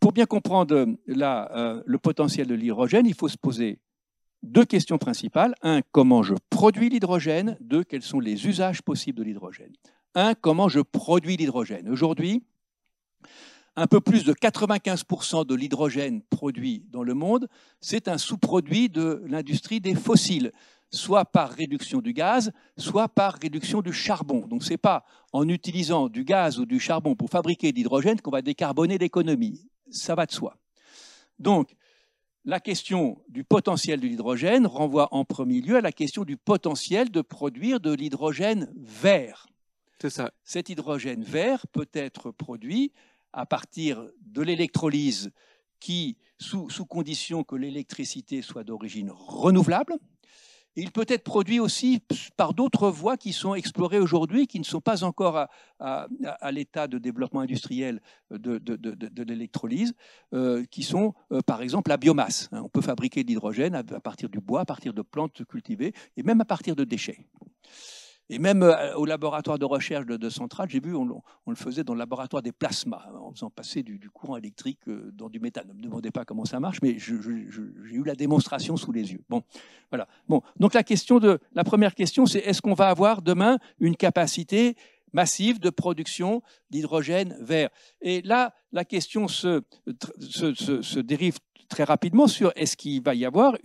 pour 0.00 0.12
bien 0.12 0.26
comprendre 0.26 0.86
la, 1.06 1.56
euh, 1.56 1.82
le 1.86 1.98
potentiel 1.98 2.48
de 2.48 2.54
l'hydrogène, 2.54 3.06
il 3.06 3.14
faut 3.14 3.28
se 3.28 3.38
poser 3.38 3.78
deux 4.42 4.64
questions 4.64 4.98
principales. 4.98 5.54
Un, 5.62 5.82
comment 5.92 6.22
je 6.22 6.34
produis 6.50 6.88
l'hydrogène? 6.88 7.56
Deux, 7.60 7.84
quels 7.84 8.02
sont 8.02 8.18
les 8.18 8.46
usages 8.46 8.82
possibles 8.82 9.18
de 9.18 9.24
l'hydrogène? 9.24 9.72
Un, 10.14 10.34
comment 10.34 10.68
je 10.68 10.80
produis 10.80 11.36
l'hydrogène? 11.36 11.88
Aujourd'hui, 11.88 12.42
un 13.76 13.86
peu 13.86 14.00
plus 14.00 14.24
de 14.24 14.32
95% 14.32 15.46
de 15.46 15.54
l'hydrogène 15.54 16.22
produit 16.22 16.84
dans 16.90 17.02
le 17.02 17.14
monde, 17.14 17.48
c'est 17.80 18.08
un 18.08 18.18
sous-produit 18.18 18.88
de 18.88 19.22
l'industrie 19.26 19.80
des 19.80 19.94
fossiles, 19.94 20.52
soit 20.90 21.24
par 21.24 21.50
réduction 21.50 22.00
du 22.00 22.12
gaz, 22.12 22.52
soit 22.76 23.08
par 23.08 23.38
réduction 23.40 23.80
du 23.80 23.92
charbon. 23.92 24.46
Donc 24.46 24.62
ce 24.62 24.70
n'est 24.70 24.78
pas 24.78 25.04
en 25.32 25.48
utilisant 25.48 26.08
du 26.08 26.24
gaz 26.24 26.58
ou 26.58 26.66
du 26.66 26.78
charbon 26.78 27.14
pour 27.14 27.30
fabriquer 27.30 27.72
de 27.72 27.76
l'hydrogène 27.76 28.20
qu'on 28.20 28.30
va 28.30 28.42
décarboner 28.42 28.98
l'économie. 28.98 29.66
Ça 29.90 30.14
va 30.14 30.26
de 30.26 30.32
soi. 30.32 30.56
Donc, 31.38 31.74
la 32.44 32.60
question 32.60 33.22
du 33.28 33.44
potentiel 33.44 34.00
de 34.00 34.06
l'hydrogène 34.06 34.66
renvoie 34.66 35.08
en 35.14 35.24
premier 35.24 35.60
lieu 35.60 35.76
à 35.76 35.80
la 35.80 35.92
question 35.92 36.24
du 36.24 36.36
potentiel 36.36 37.10
de 37.10 37.20
produire 37.20 37.78
de 37.78 37.92
l'hydrogène 37.92 38.72
vert. 38.76 39.46
C'est 40.00 40.10
ça. 40.10 40.32
Cet 40.42 40.68
hydrogène 40.68 41.22
vert 41.22 41.66
peut 41.68 41.88
être 41.92 42.32
produit 42.32 42.92
à 43.32 43.46
partir 43.46 44.06
de 44.20 44.42
l'électrolyse 44.42 45.30
qui, 45.80 46.16
sous, 46.38 46.68
condition 46.86 47.44
que 47.44 47.56
l'électricité 47.56 48.42
soit 48.42 48.64
d'origine 48.64 49.10
renouvelable, 49.12 49.98
il 50.74 50.90
peut 50.90 51.04
être 51.08 51.24
produit 51.24 51.60
aussi 51.60 52.02
par 52.36 52.54
d'autres 52.54 52.88
voies 52.88 53.16
qui 53.16 53.32
sont 53.32 53.54
explorées 53.54 53.98
aujourd'hui, 53.98 54.46
qui 54.46 54.58
ne 54.58 54.64
sont 54.64 54.80
pas 54.80 55.04
encore 55.04 55.46
à, 55.78 56.06
l'état 56.50 56.86
de 56.86 56.98
développement 56.98 57.40
industriel 57.40 58.00
de, 58.30 59.22
l'électrolyse, 59.22 59.92
euh, 60.32 60.64
qui 60.70 60.82
sont 60.82 61.14
euh, 61.30 61.42
par 61.42 61.60
exemple 61.60 61.90
la 61.90 61.98
biomasse. 61.98 62.48
On 62.52 62.68
peut 62.68 62.80
fabriquer 62.80 63.22
de 63.22 63.28
l'hydrogène 63.28 63.74
à, 63.74 63.82
partir 63.82 64.28
du 64.30 64.40
bois, 64.40 64.60
à 64.60 64.64
partir 64.64 64.94
de 64.94 65.02
plantes 65.02 65.44
cultivées 65.44 65.92
et 66.16 66.22
même 66.22 66.40
à 66.40 66.46
partir 66.46 66.74
de 66.74 66.84
déchets. 66.84 67.26
Et 68.28 68.38
même 68.38 68.62
euh, 68.62 68.94
au 68.94 69.04
laboratoire 69.04 69.58
de 69.58 69.64
recherche 69.64 70.06
de, 70.06 70.30
Centrale, 70.30 70.68
j'ai 70.70 70.80
vu, 70.80 70.94
on, 70.94 71.22
le 71.46 71.54
faisait 71.54 71.84
dans 71.84 71.92
le 71.92 71.98
laboratoire 71.98 72.42
des 72.42 72.52
plasmas, 72.52 73.06
en 73.14 73.32
faisant 73.32 73.50
passer 73.50 73.82
du, 73.82 73.98
courant 74.10 74.36
électrique 74.36 74.78
euh, 74.88 75.10
dans 75.12 75.28
du 75.28 75.40
méthane. 75.40 75.68
Ne 75.68 75.74
me 75.74 75.82
demandez 75.82 76.10
pas 76.10 76.24
comment 76.24 76.44
ça 76.44 76.60
marche, 76.60 76.78
mais 76.82 76.98
j'ai 76.98 77.14
eu 77.14 78.04
la 78.04 78.14
démonstration 78.14 78.76
sous 78.76 78.92
les 78.92 79.12
yeux. 79.12 79.22
Bon, 79.28 79.42
voilà. 79.90 80.08
Bon, 80.28 80.42
donc 80.58 80.74
la 80.74 80.82
question 80.82 81.18
de 81.18 81.40
la 81.52 81.64
première 81.64 81.94
question, 81.94 82.26
c'est 82.26 82.38
est-ce 82.38 82.62
qu'on 82.62 82.74
va 82.74 82.88
avoir 82.88 83.22
demain 83.22 83.58
une 83.80 83.96
capacité 83.96 84.76
massive 85.12 85.60
de 85.60 85.68
production 85.68 86.42
d'hydrogène 86.70 87.36
vert? 87.40 87.68
Et 88.00 88.22
là, 88.22 88.54
la 88.72 88.84
question 88.84 89.28
se, 89.28 89.62
se, 90.20 90.54
se, 90.54 90.80
se 90.80 91.00
dérive 91.00 91.38
très 91.72 91.84
rapidement 91.84 92.26
sur 92.26 92.52
est-ce 92.54 92.76
qu'il 92.76 93.02
va 93.02 93.14
y 93.14 93.24
avoir 93.24 93.56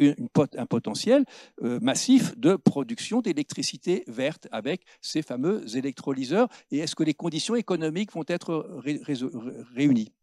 un 0.58 0.66
potentiel 0.66 1.26
euh, 1.62 1.78
massif 1.82 2.38
de 2.38 2.56
production 2.56 3.20
d'électricité 3.20 4.06
verte 4.08 4.48
avec 4.52 4.84
ces 5.02 5.22
fameux 5.22 5.66
électrolyseurs 5.76 6.48
et 6.72 6.78
est-ce 6.80 6.96
que 6.96 7.04
les 7.04 7.14
conditions 7.14 7.56
économiques 7.56 8.14
vont 8.14 8.24
être 8.28 8.82
réunies? 9.76 10.14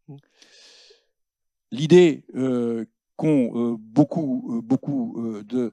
L'idée 1.71 2.23
euh, 2.35 2.85
qu'ont 3.17 3.51
euh, 3.53 3.75
beaucoup, 3.77 4.61
beaucoup 4.63 5.43
de, 5.47 5.71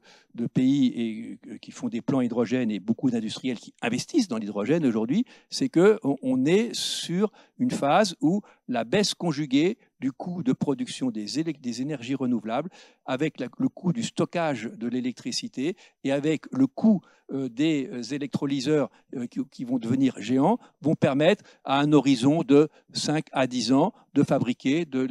pays 0.52 0.86
et, 0.94 1.58
qui 1.60 1.70
font 1.70 1.88
des 1.88 2.02
plans 2.02 2.20
hydrogène 2.20 2.70
et 2.70 2.78
beaucoup 2.78 3.10
d'industriels 3.10 3.58
qui 3.58 3.72
investissent 3.80 4.28
dans 4.28 4.36
l'hydrogène 4.36 4.84
aujourd'hui, 4.84 5.24
c'est 5.48 5.70
qu'on 5.70 6.18
on 6.20 6.44
est 6.44 6.74
sur 6.74 7.32
une 7.58 7.70
phase 7.70 8.16
où 8.20 8.42
la 8.72 8.84
baisse 8.84 9.14
conjuguée 9.14 9.78
du 10.00 10.10
coût 10.10 10.42
de 10.42 10.52
production 10.52 11.10
des, 11.10 11.80
énergies 11.80 12.14
renouvelables 12.14 12.70
avec 13.06 13.40
le 13.40 13.68
coût 13.68 13.92
du 13.92 14.02
stockage 14.02 14.64
de 14.64 14.88
l'électricité 14.88 15.76
et 16.02 16.10
avec 16.10 16.46
le 16.50 16.66
coût 16.66 17.00
euh, 17.32 17.48
des 17.48 17.88
euh, 17.92 18.02
électrolyseurs 18.14 18.90
euh, 19.14 19.26
qui, 19.26 19.64
vont 19.64 19.78
devenir 19.78 20.14
géants 20.18 20.58
vont 20.80 20.94
permettre 20.94 21.44
à 21.64 21.78
un 21.78 21.92
horizon 21.92 22.42
de 22.42 22.68
5 22.92 23.26
à 23.32 23.46
10 23.46 23.72
ans 23.72 23.92
de 24.14 24.22
fabriquer 24.22 24.84
de 24.84 25.02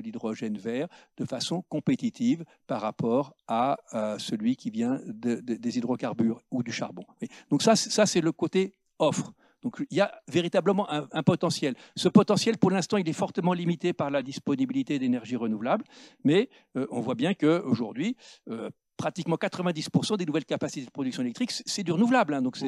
l'hydrogène 0.00 0.56
vert 0.56 0.88
de 1.16 1.24
façon 1.24 1.62
compétitive 1.68 2.44
par 2.66 2.80
rapport 2.80 3.34
à 3.46 3.76
celui 4.18 4.56
qui 4.56 4.70
vient 4.70 5.00
des 5.06 5.78
hydrocarbures 5.78 6.42
ou 6.50 6.62
du 6.62 6.72
charbon. 6.72 7.04
Donc 7.50 7.62
ça, 7.62 7.76
ça 7.76 8.06
c'est 8.06 8.20
le 8.20 8.32
côté 8.32 8.74
offre. 8.98 9.32
Donc 9.62 9.84
il 9.90 9.96
y 9.96 10.00
a 10.00 10.12
véritablement 10.28 10.88
un, 10.90 11.22
potentiel. 11.22 11.74
Ce 11.96 12.08
potentiel, 12.08 12.58
pour 12.58 12.70
l'instant, 12.70 12.96
il 12.96 13.08
est 13.08 13.12
fortement 13.12 13.52
limité 13.52 13.92
par 13.92 14.10
la 14.10 14.22
disponibilité 14.22 14.98
d'énergie 14.98 15.36
renouvelable, 15.36 15.84
mais 16.24 16.48
euh, 16.76 16.86
on 16.90 17.00
voit 17.00 17.14
bien 17.14 17.34
qu'aujourd'hui, 17.34 18.16
euh, 18.48 18.70
pratiquement 18.96 19.36
90% 19.36 20.16
des 20.16 20.26
nouvelles 20.26 20.44
capacités 20.44 20.84
de 20.84 20.90
production 20.90 21.22
électrique, 21.22 21.52
c'est 21.52 21.82
du 21.82 21.92
renouvelable. 21.92 22.34
Hein. 22.34 22.42
donc 22.42 22.58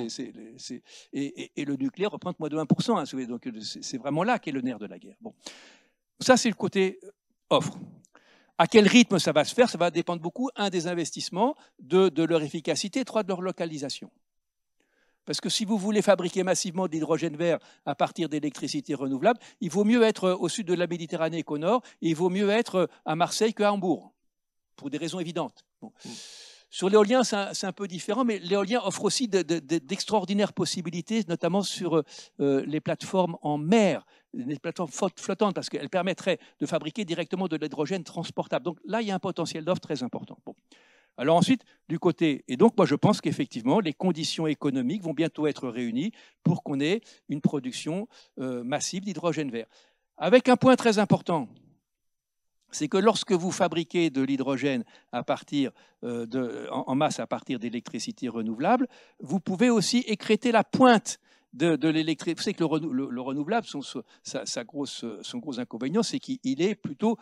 et, 1.13 1.65
le 1.65 1.77
nucléaire 1.77 2.11
représente 2.11 2.39
moins 2.39 2.49
de 2.49 2.57
1%. 2.57 2.99
Hein, 2.99 3.27
donc 3.27 3.49
c'est 3.61 3.99
vraiment 3.99 4.25
là 4.25 4.39
qu'est 4.39 4.53
le 4.53 4.63
nerf 4.63 4.79
de 4.79 4.87
la 4.87 4.99
guerre. 4.99 5.17
Bon. 5.21 5.35
Ça, 6.21 6.37
c'est 6.37 6.49
le 6.49 6.55
côté 6.55 6.99
euh, 7.05 7.11
offre. 7.51 7.79
À 8.59 8.67
quel 8.67 8.87
rythme 8.87 9.19
ça 9.19 9.33
va 9.33 9.45
se 9.45 9.55
faire 9.55 9.71
Ça 9.71 9.79
va 9.79 9.91
dépendre 9.91 10.21
beaucoup, 10.21 10.51
un, 10.55 10.71
des 10.71 10.87
investissements, 10.87 11.57
de, 11.79 12.11
de 12.11 12.23
leur 12.23 12.43
efficacité, 12.43 13.05
trois, 13.05 13.23
de 13.23 13.29
leur 13.29 13.41
localisation. 13.41 14.11
Parce 15.31 15.41
que 15.41 15.49
si 15.49 15.65
vous 15.65 15.79
voulez 15.79 16.03
fabriquer 16.03 16.43
massivement 16.43 16.89
d'hydrogène 16.89 17.37
vert 17.37 17.61
à 17.87 17.95
partir 17.95 18.29
d'électricité 18.29 18.95
renouvelable, 18.95 19.39
il 19.61 19.71
vaut 19.71 19.85
mieux 19.85 20.03
être 20.03 20.33
au 20.33 20.49
sud 20.49 20.67
de 20.67 20.75
la 20.75 20.89
Méditerranée 20.89 21.45
qu'au 21.45 21.57
nord, 21.57 21.83
et 22.03 22.09
il 22.09 22.17
vaut 22.17 22.31
mieux 22.31 22.51
être 22.51 22.89
à 23.05 23.15
Marseille 23.15 23.55
qu'à 23.55 23.73
Hambourg, 23.73 24.13
pour 24.75 24.91
des 24.91 24.99
raisons 24.99 25.21
évidentes. 25.21 25.65
Mm. 25.83 25.89
Sur 26.69 26.89
l'éolien, 26.89 27.23
c'est 27.23 27.65
un, 27.65 27.73
peu 27.73 27.87
différent, 27.87 28.25
mais 28.25 28.41
l'éolien 28.41 28.81
offre 28.83 29.05
aussi 29.05 29.29
d'extraordinaires 29.29 30.53
possibilités, 30.53 31.23
notamment 31.29 31.63
sur 31.63 32.03
euh, 32.41 32.65
les 32.67 32.81
plateformes 32.81 33.37
en 33.41 33.57
mer, 33.57 34.05
les 34.35 34.59
plateformes 34.59 34.91
flottantes, 34.91 35.55
parce 35.55 35.69
qu'elles 35.69 35.91
permettraient 35.91 36.41
de 36.59 36.67
fabriquer 36.67 37.05
directement 37.05 37.47
de 37.47 37.55
l'hydrogène 37.55 38.03
transportable. 38.03 38.65
Donc 38.65 38.79
là, 38.85 39.01
il 39.01 39.07
y 39.07 39.13
a 39.13 39.15
un 39.15 39.21
potentiel 39.21 39.65
d'offre 39.65 39.81
très 39.81 40.03
important. 40.03 40.39
Alors 41.17 41.37
ensuite, 41.37 41.65
du 41.89 41.99
côté, 41.99 42.45
et 42.49 42.57
donc 42.57 42.77
moi 42.77 42.87
je 42.87 42.95
pense 42.95 43.21
qu'effectivement, 43.21 43.81
les 43.81 43.93
conditions 43.93 44.47
économiques 44.47 45.03
vont 45.03 45.13
bientôt 45.13 45.47
être 45.47 45.69
réunies 45.69 46.13
pour 46.43 46.63
qu'on 46.63 46.81
ait 46.81 47.03
une 47.29 47.41
production 47.41 48.09
euh, 48.39 48.65
massive 48.65 49.05
d'hydrogène 49.05 49.51
vert. 49.51 49.67
Avec 50.17 50.49
un 50.49 50.57
point 50.57 50.77
très 50.77 50.99
important, 50.99 51.49
c'est 52.71 52.89
que 52.89 52.97
lorsque 52.97 53.33
vous 53.33 53.51
fabriquez 53.51 54.11
de 54.11 54.23
l'hydrogène 54.23 54.85
euh, 55.15 56.67
en, 56.71 56.95
masse 56.95 57.21
à 57.21 57.27
partir 57.27 57.59
d'électricité 57.59 58.29
renouvelable, 58.29 58.89
vous 59.19 59.41
pouvez 59.41 59.71
aussi 59.71 59.99
écréter 60.07 60.53
la 60.53 60.65
pointe 60.65 61.19
de, 61.53 61.89
l'électricité. 61.89 62.35
Vous 62.35 62.43
savez 62.43 62.55
que 62.55 62.87
le, 62.93 63.21
renouvelable, 63.21 63.67
son 63.67 65.39
gros 65.39 65.61
inconvénient, 65.61 66.03
c'est 66.03 66.21
qu'il 66.21 66.63
est 66.63 66.75
plutôt 66.75 67.19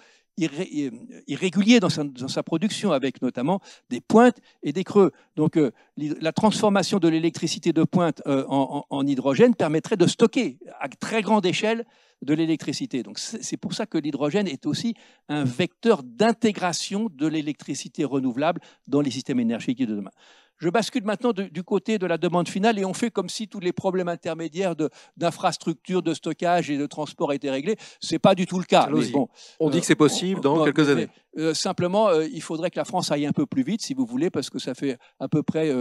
irrégulier 1.27 1.81
dans 1.81 1.89
sa, 1.89 2.43
production, 2.43 2.93
avec 2.93 3.21
notamment 3.23 3.61
des 3.91 4.01
pointes 4.01 4.39
et 4.63 4.73
des 4.73 4.85
creux. 4.85 5.13
Donc 5.37 5.57
euh, 5.57 5.73
la 5.97 6.33
transformation 6.33 6.99
de 6.99 7.09
l'électricité 7.09 7.73
de 7.73 7.85
pointe 7.85 8.23
euh, 8.27 8.45
en, 8.49 9.07
hydrogène 9.07 9.55
permettrait 9.55 9.97
de 9.97 10.07
stocker 10.07 10.59
à 10.81 10.89
très 10.89 11.23
grande 11.23 11.45
échelle 11.45 11.85
de 12.23 12.35
l'électricité. 12.35 13.03
Donc 13.03 13.19
c'est 13.19 13.57
pour 13.57 13.75
ça 13.75 13.87
que 13.87 13.99
l'hydrogène 13.99 14.49
est 14.49 14.67
aussi 14.67 14.95
un 15.29 15.45
vecteur 15.45 16.03
d'intégration 16.03 17.09
de 17.15 17.27
l'électricité 17.27 18.05
renouvelable 18.05 18.61
dans 18.87 19.01
les 19.01 19.11
systèmes 19.11 19.41
énergétiques 19.41 19.87
de 19.87 19.95
demain. 19.97 20.11
Je 20.59 20.69
bascule 20.69 21.05
maintenant 21.05 21.33
du 21.33 21.63
côté 21.63 21.99
de 21.99 22.07
la 22.07 22.19
demande 22.19 22.49
finale 22.49 22.79
et 22.79 22.85
on 22.85 22.95
fait 22.95 23.11
comme 23.11 23.29
si 23.29 23.49
tous 23.49 23.61
les 23.61 23.73
problèmes 23.73 24.09
intermédiaires 24.09 24.75
d'infrastructure, 25.17 26.03
de, 26.03 26.15
stockage 26.15 26.71
et 26.71 26.77
de 26.77 26.87
transport 26.87 27.33
étaient 27.33 27.51
réglés. 27.51 27.77
Ce 28.01 28.15
n'est 28.15 28.19
pas 28.19 28.35
du 28.35 28.47
tout 28.47 28.59
le 28.59 28.65
cas. 28.65 28.89
bon, 29.13 29.29
on 29.61 29.71
dit 29.71 29.81
que 29.81 29.87
c'est 29.87 29.95
possible 29.95 30.41
dans 30.41 30.65
quelques 30.65 30.89
années. 30.89 31.09
Euh, 31.37 31.55
simplement, 31.55 32.09
euh, 32.09 32.27
il 32.27 32.43
faudrait 32.43 32.71
que 32.71 32.79
la 32.79 32.85
France 32.85 33.13
aille 33.13 33.27
un 33.27 33.33
peu 33.33 33.47
plus 33.47 33.63
vite, 33.63 33.83
si 33.83 33.95
vous 33.95 34.05
voulez, 34.05 34.31
parce 34.31 34.51
que 34.51 34.59
ça 34.59 34.75
fait 34.75 34.99
à 35.21 35.29
peu 35.29 35.43
près 35.45 35.73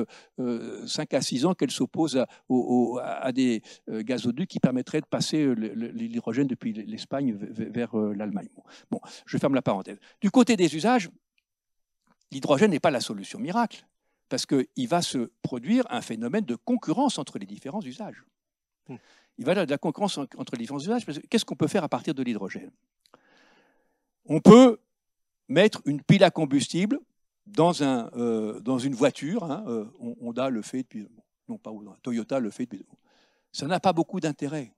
5 0.86 1.14
à 1.14 1.22
6 1.22 1.46
ans 1.46 1.54
qu'elle 1.56 1.72
s'oppose 1.72 2.24
à, 3.02 3.32
des 3.32 3.64
euh, 3.90 4.04
gazoducs 4.04 4.50
qui 4.50 4.60
permettraient 4.60 5.02
de 5.02 5.08
passer 5.08 5.56
l'hydrogène 5.56 6.48
depuis 6.48 6.74
l'Espagne 6.74 7.36
vers 7.36 7.96
l'Allemagne. 7.96 8.50
Bon, 8.92 9.00
je 9.26 9.38
ferme 9.38 9.56
la 9.56 9.62
parenthèse. 9.64 9.98
Du 10.22 10.30
côté 10.30 10.56
des 10.56 10.76
usages, 10.76 11.10
l'hydrogène 12.32 12.72
n'est 12.72 12.80
pas 12.80 12.92
la 12.92 13.02
solution 13.02 13.40
miracle 13.40 13.86
parce 14.30 14.46
qu'il 14.46 14.88
va 14.88 15.02
se 15.02 15.32
produire 15.42 15.86
un 15.90 16.02
phénomène 16.02 16.46
de 16.46 16.56
concurrence 16.56 17.18
entre 17.18 17.40
les 17.40 17.46
différents 17.46 17.82
usages. 17.82 18.24
Hmm. 18.88 18.96
Il 19.38 19.46
va 19.46 19.52
y 19.52 19.54
avoir 19.54 19.66
de 19.66 19.72
la 19.72 19.78
concurrence 19.78 20.18
entre 20.18 20.54
les 20.54 20.60
différents 20.60 20.80
usages. 20.80 21.06
Qu'est-ce 21.30 21.46
qu'on 21.46 21.56
peut 21.56 21.68
faire 21.68 21.84
à 21.84 21.90
partir 21.90 22.14
de 22.14 22.24
l'hydrogène? 22.24 22.72
On 24.26 24.40
peut 24.40 24.80
mettre 25.48 25.82
une 25.86 26.02
pile 26.02 26.24
à 26.24 26.32
combustible 26.32 27.00
dans, 27.46 27.84
un, 27.84 28.10
euh, 28.16 28.60
dans 28.60 28.80
une 28.80 28.96
voiture. 28.96 29.44
Hein, 29.44 29.64
euh, 29.68 29.86
Honda 30.00 30.50
le 30.50 30.62
fait 30.62 30.80
depuis. 30.80 31.08
Non, 31.48 31.58
pas 31.58 31.72
Toyota 32.02 32.40
le 32.40 32.50
fait 32.50 32.66
depuis. 32.66 32.86
Ça 33.52 33.68
n'a 33.68 33.80
pas 33.80 33.94
beaucoup 33.94 34.20
d'intérêt 34.20 34.74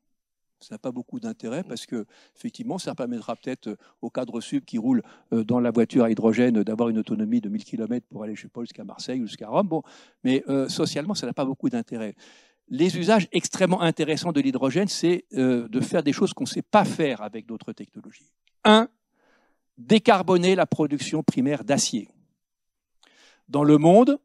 ça 0.61 0.75
n'a 0.75 0.79
pas 0.79 0.91
beaucoup 0.91 1.19
d'intérêt 1.19 1.63
parce 1.63 1.85
que 1.85 2.05
effectivement, 2.35 2.77
ça 2.77 2.95
permettra 2.95 3.35
peut-être 3.35 3.67
euh, 3.67 3.77
au 4.01 4.09
cadre 4.09 4.41
sub 4.41 4.65
qui 4.65 4.77
roule 4.77 5.01
euh, 5.33 5.43
dans 5.43 5.59
la 5.59 5.71
voiture 5.71 6.03
à 6.03 6.11
hydrogène 6.11 6.63
d'avoir 6.63 6.89
une 6.89 6.97
autonomie 6.97 7.41
de 7.41 7.49
1000 7.49 7.63
km 7.63 8.05
pour 8.09 8.23
aller, 8.23 8.35
je 8.35 8.43
sais 8.43 8.47
pas, 8.49 8.61
jusqu'à 8.61 8.83
Marseille 8.83 9.21
ou 9.21 9.27
jusqu'à 9.27 9.47
Rome. 9.47 9.67
Bon, 9.67 9.83
mais 10.23 10.43
euh, 10.49 10.67
socialement, 10.67 11.13
ça 11.13 11.25
n'a 11.25 11.33
pas 11.33 11.45
beaucoup 11.45 11.69
d'intérêt. 11.69 12.15
Les 12.67 12.97
usages 12.97 13.27
extrêmement 13.31 13.81
intéressants 13.81 14.31
de 14.31 14.41
l'hydrogène, 14.41 14.87
c'est 14.87 15.25
de 15.31 15.79
faire 15.79 16.03
des 16.03 16.13
choses 16.13 16.33
qu'on 16.33 16.43
ne 16.43 16.49
sait 16.49 16.61
pas 16.61 16.85
faire 16.85 17.23
avec 17.23 17.47
d'autres 17.47 17.73
technologies. 17.73 18.31
Un, 18.63 18.87
décarboner 19.79 20.53
la 20.53 20.67
production 20.67 21.23
primaire 21.23 21.63
d'acier. 21.63 22.09
Dans 23.47 23.63
le 23.63 23.79
monde, 23.79 24.19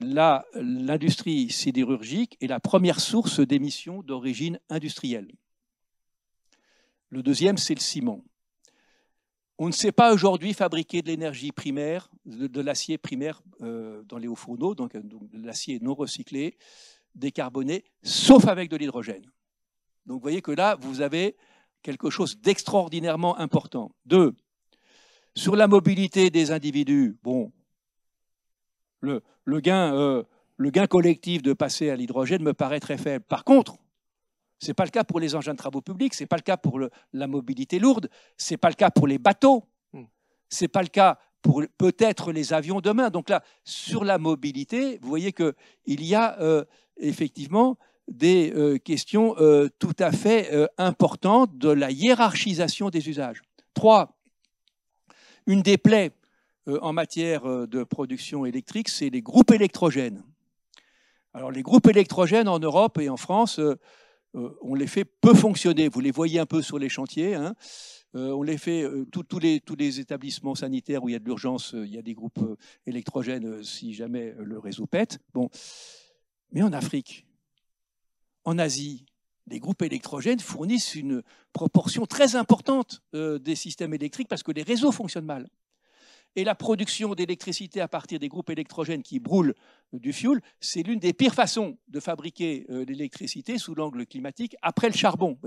l'industrie 0.00 1.50
sidérurgique 1.50 2.36
est 2.40 2.46
la 2.46 2.60
première 2.60 3.00
source 3.00 3.40
d'émissions 3.40 4.02
d'origine 4.02 4.58
industrielle. 4.70 5.30
Le 7.10 7.22
deuxième, 7.22 7.56
c'est 7.56 7.74
le 7.74 7.80
ciment. 7.80 8.24
On 9.58 9.68
ne 9.68 9.72
sait 9.72 9.92
pas 9.92 10.12
aujourd'hui 10.12 10.52
fabriquer 10.52 11.00
de 11.00 11.08
l'énergie 11.08 11.50
primaire, 11.50 12.10
de, 12.26 12.60
l'acier 12.60 12.98
primaire 12.98 13.42
euh, 13.62 14.02
dans 14.04 14.18
les 14.18 14.28
hauts 14.28 14.34
fourneaux, 14.34 14.74
donc, 14.74 14.94
euh, 14.94 15.00
de 15.02 15.46
l'acier 15.46 15.78
non 15.80 15.94
recyclé, 15.94 16.58
décarboné, 17.14 17.84
sauf 18.02 18.46
avec 18.48 18.68
de 18.68 18.76
l'hydrogène. 18.76 19.24
Donc 20.04 20.16
vous 20.16 20.22
voyez 20.22 20.42
que 20.42 20.52
là, 20.52 20.76
vous 20.80 21.00
avez 21.00 21.36
quelque 21.82 22.10
chose 22.10 22.38
d'extraordinairement 22.40 23.38
important. 23.38 23.92
Deux, 24.04 24.34
sur 25.34 25.56
la 25.56 25.68
mobilité 25.68 26.30
des 26.30 26.50
individus, 26.50 27.16
bon, 27.22 27.52
le, 29.00 29.22
euh, 29.46 30.22
le 30.56 30.70
gain 30.70 30.86
collectif 30.86 31.42
de 31.42 31.52
passer 31.52 31.90
à 31.90 31.96
l'hydrogène 31.96 32.42
me 32.42 32.54
paraît 32.54 32.80
très 32.80 32.98
faible. 32.98 33.24
Par 33.24 33.44
contre, 33.44 33.78
ce 34.58 34.68
n'est 34.68 34.74
pas 34.74 34.84
le 34.84 34.90
cas 34.90 35.04
pour 35.04 35.20
les 35.20 35.34
engins 35.34 35.52
de 35.52 35.58
travaux 35.58 35.82
publics, 35.82 36.14
ce 36.14 36.22
n'est 36.22 36.28
pas 36.28 36.36
le 36.36 36.42
cas 36.42 36.56
pour 36.56 36.80
la 37.12 37.26
mobilité 37.26 37.78
lourde, 37.78 38.08
ce 38.36 38.54
n'est 38.54 38.58
pas 38.58 38.68
le 38.68 38.74
cas 38.74 38.90
pour 38.90 39.06
les 39.06 39.18
bateaux, 39.18 39.64
hmm. 39.92 40.04
ce 40.48 40.64
n'est 40.64 40.68
pas 40.68 40.82
le 40.82 40.88
cas 40.88 41.18
pour 41.42 41.62
peut-être 41.78 42.32
les 42.32 42.52
avions 42.52 42.80
demain. 42.80 43.10
Donc 43.10 43.28
là, 43.28 43.42
sur 43.64 44.04
la 44.04 44.18
mobilité, 44.18 44.98
vous 45.00 45.08
voyez 45.08 45.32
qu'il 45.32 45.54
y 45.86 46.14
a 46.14 46.40
euh, 46.40 46.64
effectivement 46.96 47.78
des 48.08 48.52
euh, 48.54 48.78
questions 48.78 49.36
euh, 49.38 49.68
tout 49.78 49.94
à 49.98 50.10
fait 50.12 50.50
importantes 50.78 51.56
de 51.56 51.68
la 51.68 51.90
hiérarchisation 51.90 52.90
des 52.90 53.08
usages. 53.08 53.42
Trois, 53.74 54.16
une 55.46 55.62
des 55.62 55.78
plaies 55.78 56.12
en 56.80 56.92
matière 56.92 57.68
de 57.68 57.84
production 57.84 58.44
électrique, 58.44 58.88
c'est 58.88 59.08
les 59.08 59.22
groupes 59.22 59.52
électrogènes. 59.52 60.24
Alors 61.32 61.52
les 61.52 61.62
groupes 61.62 61.86
électrogènes 61.86 62.48
en 62.48 62.58
Europe 62.58 62.98
et 62.98 63.08
en 63.08 63.16
France 63.16 63.60
on 64.62 64.74
les 64.74 64.86
fait 64.86 65.04
peu 65.04 65.34
fonctionner. 65.34 65.88
Vous 65.88 66.00
les 66.00 66.10
voyez 66.10 66.38
un 66.38 66.46
peu 66.46 66.62
sur 66.62 66.78
les 66.78 66.88
chantiers. 66.88 67.34
Hein. 67.34 67.54
Euh, 68.14 68.32
on 68.32 68.42
les 68.42 68.58
fait, 68.58 68.82
euh, 68.82 69.04
tous 69.06 69.38
les, 69.38 70.00
établissements 70.00 70.54
sanitaires 70.54 71.02
où 71.02 71.08
il 71.08 71.12
y 71.12 71.16
a 71.16 71.18
de 71.18 71.24
l'urgence, 71.24 71.74
il 71.74 71.92
y 71.92 71.98
a 71.98 72.02
des 72.02 72.14
groupes 72.14 72.58
électrogènes 72.86 73.62
si 73.62 73.94
jamais 73.94 74.34
le 74.38 74.58
réseau 74.58 74.86
pète. 74.86 75.18
Bon. 75.34 75.48
Mais 76.52 76.62
en 76.62 76.72
Afrique, 76.72 77.26
en 78.44 78.58
Asie, 78.58 79.06
les 79.48 79.60
groupes 79.60 79.82
électrogènes 79.82 80.40
fournissent 80.40 80.94
une 80.94 81.22
proportion 81.52 82.06
très 82.06 82.36
importante 82.36 83.02
des 83.12 83.54
systèmes 83.54 83.94
électriques 83.94 84.28
parce 84.28 84.42
que 84.42 84.52
les 84.52 84.62
réseaux 84.62 84.92
fonctionnent 84.92 85.26
mal 85.26 85.48
et 86.36 86.44
la 86.44 86.54
production 86.54 87.14
d'électricité 87.14 87.80
à 87.80 87.88
partir 87.88 88.18
des 88.18 88.28
groupes 88.28 88.50
électrogènes 88.50 89.02
qui 89.02 89.18
brûlent 89.18 89.54
du 89.92 90.12
fioul, 90.12 90.40
c'est 90.60 90.82
l'une 90.82 91.00
des 91.00 91.14
pires 91.14 91.34
façons 91.34 91.78
de 91.88 91.98
fabriquer 91.98 92.66
euh, 92.70 92.84
l'électricité 92.84 93.58
sous 93.58 93.74
l'angle 93.74 94.06
climatique 94.06 94.54
après 94.62 94.88
le 94.88 94.94
charbon. 94.94 95.38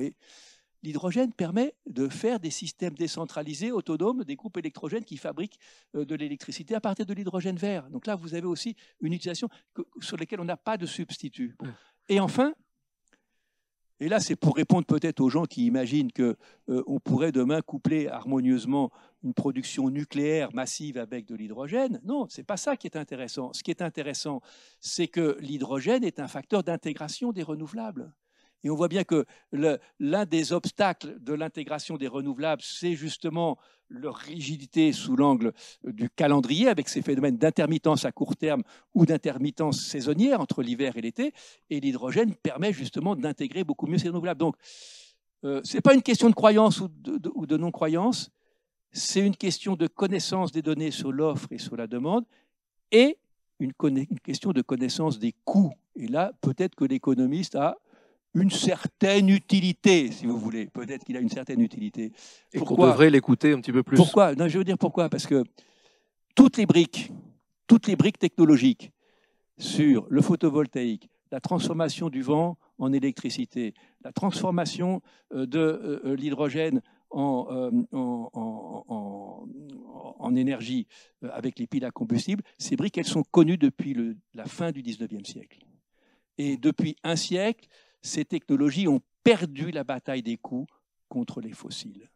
l'hydrogène 0.82 1.32
permet 1.32 1.76
de 1.86 2.08
faire 2.08 2.40
des 2.40 2.50
systèmes 2.50 2.96
décentralisés, 2.96 3.72
autonomes, 3.72 4.24
des 4.24 4.36
groupes 4.36 4.58
électrogènes 4.58 5.06
qui 5.06 5.18
fabriquent 5.18 5.60
euh, 5.96 6.06
de 6.06 6.16
l'électricité 6.16 6.74
à 6.74 6.82
partir 6.82 7.06
de 7.06 7.14
l'hydrogène 7.14 7.58
vert. 7.58 7.90
Donc 7.92 8.08
là, 8.08 8.16
vous 8.16 8.34
avez 8.34 8.48
aussi 8.48 8.76
une 9.00 9.14
utilisation 9.14 9.48
sur 10.02 10.18
laquelle 10.18 10.40
on 10.42 10.46
n'a 10.46 10.58
pas 10.58 10.78
de 10.78 10.88
substitut. 10.88 11.56
Et 12.08 12.20
enfin, 12.20 12.56
et 14.00 14.08
là, 14.08 14.20
c'est 14.20 14.36
pour 14.36 14.56
répondre 14.56 14.86
peut-être 14.86 15.20
aux 15.20 15.30
gens 15.30 15.46
qui 15.46 15.66
imaginent 15.66 16.12
qu'on 16.12 16.36
euh, 16.70 17.00
pourrait 17.04 17.32
demain 17.32 17.62
coupler 17.62 18.08
harmonieusement 18.08 18.92
une 19.24 19.34
production 19.34 19.90
nucléaire 19.90 20.54
massive 20.54 20.98
avec 20.98 21.26
de 21.26 21.36
l'hydrogène. 21.36 22.00
Non, 22.04 22.28
ce 22.30 22.40
n'est 22.40 22.46
pas 22.46 22.58
ça 22.58 22.78
qui 22.78 22.88
est 22.88 22.96
intéressant. 22.96 23.52
Ce 23.52 23.62
qui 23.62 23.72
est 23.72 23.82
intéressant, 23.82 24.42
c'est 24.80 25.08
que 25.08 25.38
l'hydrogène 25.42 26.06
est 26.06 26.20
un 26.20 26.30
facteur 26.30 26.64
d'intégration 26.64 27.34
des 27.34 27.44
renouvelables. 27.44 28.14
Et 28.64 28.70
on 28.70 28.76
voit 28.76 28.88
bien 28.88 29.04
que 29.04 29.26
l'un 29.52 30.26
des 30.26 30.54
obstacles 30.54 31.18
de 31.20 31.34
l'intégration 31.34 31.98
des 31.98 32.08
renouvelables, 32.08 32.62
c'est 32.64 32.94
justement 32.94 33.58
leur 33.90 34.16
rigidité 34.16 34.92
sous 34.92 35.16
l'angle 35.16 35.54
du 35.84 36.10
calendrier, 36.10 36.68
avec 36.68 36.90
ces 36.90 37.02
phénomènes 37.02 37.38
d'intermittence 37.38 38.06
à 38.06 38.12
court 38.12 38.36
terme 38.36 38.64
ou 38.94 39.06
d'intermittence 39.06 39.82
saisonnière 39.82 40.42
entre 40.42 40.62
l'hiver 40.62 40.96
et 40.98 41.02
l'été. 41.02 41.34
Et 41.70 41.80
l'hydrogène 41.80 42.36
permet 42.36 42.74
justement 42.74 43.16
d'intégrer 43.16 43.64
beaucoup 43.64 43.88
mieux 43.88 43.98
ces 43.98 44.10
renouvelables. 44.10 44.40
Donc, 44.40 44.56
euh, 45.44 45.62
ce 45.64 45.78
n'est 45.78 45.82
pas 45.82 45.94
une 45.94 46.02
question 46.02 46.30
de 46.30 46.36
croyance 46.36 46.82
ou 46.82 46.90
de, 46.90 47.58
non-croyance, 47.58 48.30
c'est 48.92 49.26
une 49.26 49.36
question 49.36 49.76
de 49.76 49.88
connaissance 49.88 50.52
des 50.52 50.62
données 50.62 50.92
sur 50.92 51.12
l'offre 51.12 51.48
et 51.52 51.60
sur 51.60 51.78
la 51.78 51.88
demande, 51.88 52.26
et 52.92 53.18
une 53.60 53.74
question 54.24 54.52
de 54.52 54.62
connaissance 54.62 55.20
des 55.20 55.34
coûts. 55.46 55.74
Et 55.96 56.08
là, 56.08 56.32
peut-être 56.42 56.76
que 56.76 56.86
l'économiste 56.86 57.56
a 57.56 57.78
une 58.34 58.52
certaine 58.52 59.30
utilité, 59.30 60.12
si 60.12 60.26
vous 60.26 60.38
voulez. 60.38 60.68
Peut-être 60.68 61.04
qu'il 61.04 61.18
a 61.18 61.20
une 61.20 61.30
certaine 61.30 61.62
utilité. 61.62 62.12
Et 62.54 62.60
qu'on 62.60 62.76
devrait 62.76 63.10
l'écouter 63.10 63.54
un 63.54 63.62
petit 63.62 63.72
peu 63.72 63.84
plus. 63.84 63.98
Pourquoi? 63.98 64.36
Non, 64.36 64.48
Je 64.48 64.58
veux 64.58 64.64
dire 64.64 64.78
pourquoi? 64.78 65.10
Parce 65.10 65.26
que 65.26 65.44
toutes 66.36 66.58
les 66.58 66.66
briques, 66.66 67.12
toutes 67.68 67.88
les 67.88 67.96
briques 67.96 68.20
technologiques 68.20 68.92
sur 69.58 70.06
le 70.10 70.22
photovoltaïque, 70.22 71.10
la 71.32 71.40
transformation 71.40 72.10
du 72.10 72.22
vent 72.22 72.58
en 72.78 72.94
électricité, 72.94 73.74
la 74.04 74.12
transformation 74.12 75.02
euh, 75.34 75.46
de 75.46 75.60
euh, 75.60 76.02
euh, 76.06 76.16
l'hydrogène 76.16 76.82
en, 77.12 77.72
en, 77.92 79.48
en, 80.20 80.36
énergie 80.36 80.86
avec 81.24 81.58
les 81.58 81.66
piles 81.66 81.84
à 81.84 81.90
combustible, 81.90 82.44
ces 82.60 82.76
briques, 82.76 83.00
elles 83.00 83.06
sont 83.06 83.24
connues 83.24 83.58
depuis 83.58 83.96
le, 83.96 84.16
la 84.36 84.46
fin 84.46 84.72
du 84.72 84.84
19e 84.84 85.26
siècle. 85.26 85.58
Et 86.38 86.56
depuis 86.56 86.96
un 87.04 87.16
siècle, 87.16 87.68
ces 88.02 88.26
technologies 88.26 88.88
ont 88.88 89.02
perdu 89.24 89.72
la 89.72 89.84
bataille 89.84 90.24
des 90.24 90.38
coûts 90.38 90.68
contre 91.08 91.42
les 91.42 91.54
fossiles. 91.54 92.10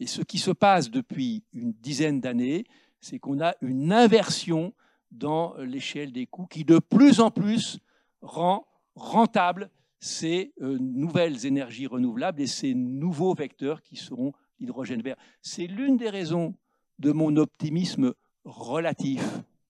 Et 0.00 0.06
ce 0.06 0.22
qui 0.22 0.38
se 0.38 0.50
passe 0.50 0.90
depuis 0.90 1.44
une 1.52 1.72
dizaine 1.72 2.20
d'années, 2.20 2.64
c'est 3.00 3.18
qu'on 3.18 3.40
a 3.40 3.54
une 3.60 3.92
inversion 3.92 4.74
dans 5.10 5.56
l'échelle 5.58 6.12
des 6.12 6.26
coûts 6.26 6.46
qui 6.46 6.64
de 6.64 6.78
plus 6.78 7.20
en 7.20 7.30
plus 7.30 7.78
rend 8.20 8.66
rentable 8.94 9.70
ces 10.00 10.52
euh, 10.60 10.78
nouvelles 10.78 11.46
énergies 11.46 11.86
renouvelables 11.86 12.40
et 12.40 12.46
ces 12.46 12.74
nouveaux 12.74 13.34
vecteurs 13.34 13.82
qui 13.82 13.96
seront 13.96 14.32
l'hydrogène 14.60 15.02
vert. 15.02 15.16
C'est 15.42 15.66
l'une 15.66 15.96
des 15.96 16.10
raisons 16.10 16.54
de 16.98 17.12
mon 17.12 17.36
optimisme 17.36 18.12
relatif. 18.44 19.22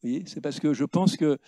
C'est 0.03 0.41
parce 0.41 0.61
que 0.61 0.73
je 0.73 0.85
pense 0.85 1.17
que 1.17 1.39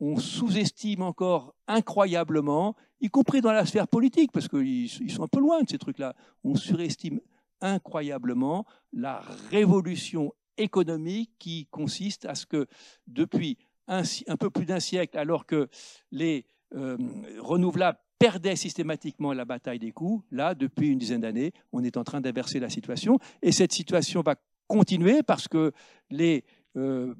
on 0.00 0.16
sous-estime 0.16 1.02
encore 1.02 1.54
incroyablement, 1.68 2.74
y 3.02 3.10
compris 3.10 3.40
dans 3.40 3.52
la 3.52 3.66
sphère 3.66 3.88
politique, 3.88 4.32
parce 4.32 4.48
qu'ils 4.48 5.10
sont 5.10 5.24
un 5.24 5.28
peu 5.28 5.40
loin 5.40 5.60
de 5.62 5.68
ces 5.68 5.78
trucs-là, 5.78 6.14
on 6.44 6.54
surestime 6.54 7.20
incroyablement 7.60 8.64
la 8.92 9.22
révolution 9.50 10.32
économique 10.56 11.32
qui 11.38 11.66
consiste 11.70 12.24
à 12.24 12.34
ce 12.34 12.46
que 12.46 12.66
depuis 13.06 13.58
un, 13.88 14.02
peu 14.38 14.48
plus 14.48 14.64
d'un 14.64 14.80
siècle, 14.80 15.18
alors 15.18 15.44
que 15.46 15.68
les 16.12 16.46
euh, 16.74 16.96
renouvelables 17.40 17.98
perdaient 18.18 18.56
systématiquement 18.56 19.32
la 19.32 19.44
bataille 19.44 19.80
des 19.80 19.90
coûts, 19.90 20.22
là, 20.30 20.54
depuis 20.54 20.88
une 20.88 20.98
dizaine 20.98 21.22
d'années, 21.22 21.52
on 21.72 21.82
est 21.82 21.96
en 21.96 22.04
train 22.04 22.20
d'inverser 22.20 22.60
la 22.60 22.70
situation. 22.70 23.18
Et 23.42 23.50
cette 23.50 23.72
situation 23.72 24.22
va 24.22 24.36
continuer 24.68 25.24
parce 25.24 25.48
que 25.48 25.72
les 26.08 26.44
euh, 26.76 27.14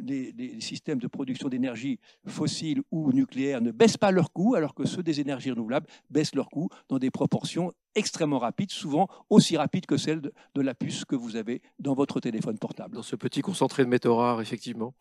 les, 0.00 0.60
systèmes 0.60 0.98
de 0.98 1.06
production 1.06 1.48
d'énergie 1.48 1.98
fossile 2.26 2.82
ou 2.90 3.12
nucléaire 3.12 3.60
ne 3.60 3.70
baissent 3.70 3.96
pas 3.96 4.10
leurs 4.10 4.32
coûts, 4.32 4.54
alors 4.54 4.74
que 4.74 4.86
ceux 4.86 5.02
des 5.02 5.20
énergies 5.20 5.50
renouvelables 5.50 5.86
baissent 6.10 6.34
leurs 6.34 6.50
coûts 6.50 6.68
dans 6.88 6.98
des 6.98 7.10
proportions 7.10 7.72
extrêmement 7.94 8.38
rapides, 8.38 8.70
souvent 8.70 9.08
aussi 9.30 9.56
rapides 9.56 9.86
que 9.86 9.96
celles 9.96 10.20
de, 10.20 10.60
la 10.60 10.74
puce 10.74 11.04
que 11.04 11.16
vous 11.16 11.36
avez 11.36 11.62
dans 11.78 11.94
votre 11.94 12.20
téléphone 12.20 12.58
portable. 12.58 12.94
Dans 12.94 13.02
ce 13.02 13.16
petit 13.16 13.40
concentré 13.40 13.84
de 13.84 13.88
métaux 13.88 14.16
rares, 14.16 14.40
effectivement. 14.40 14.94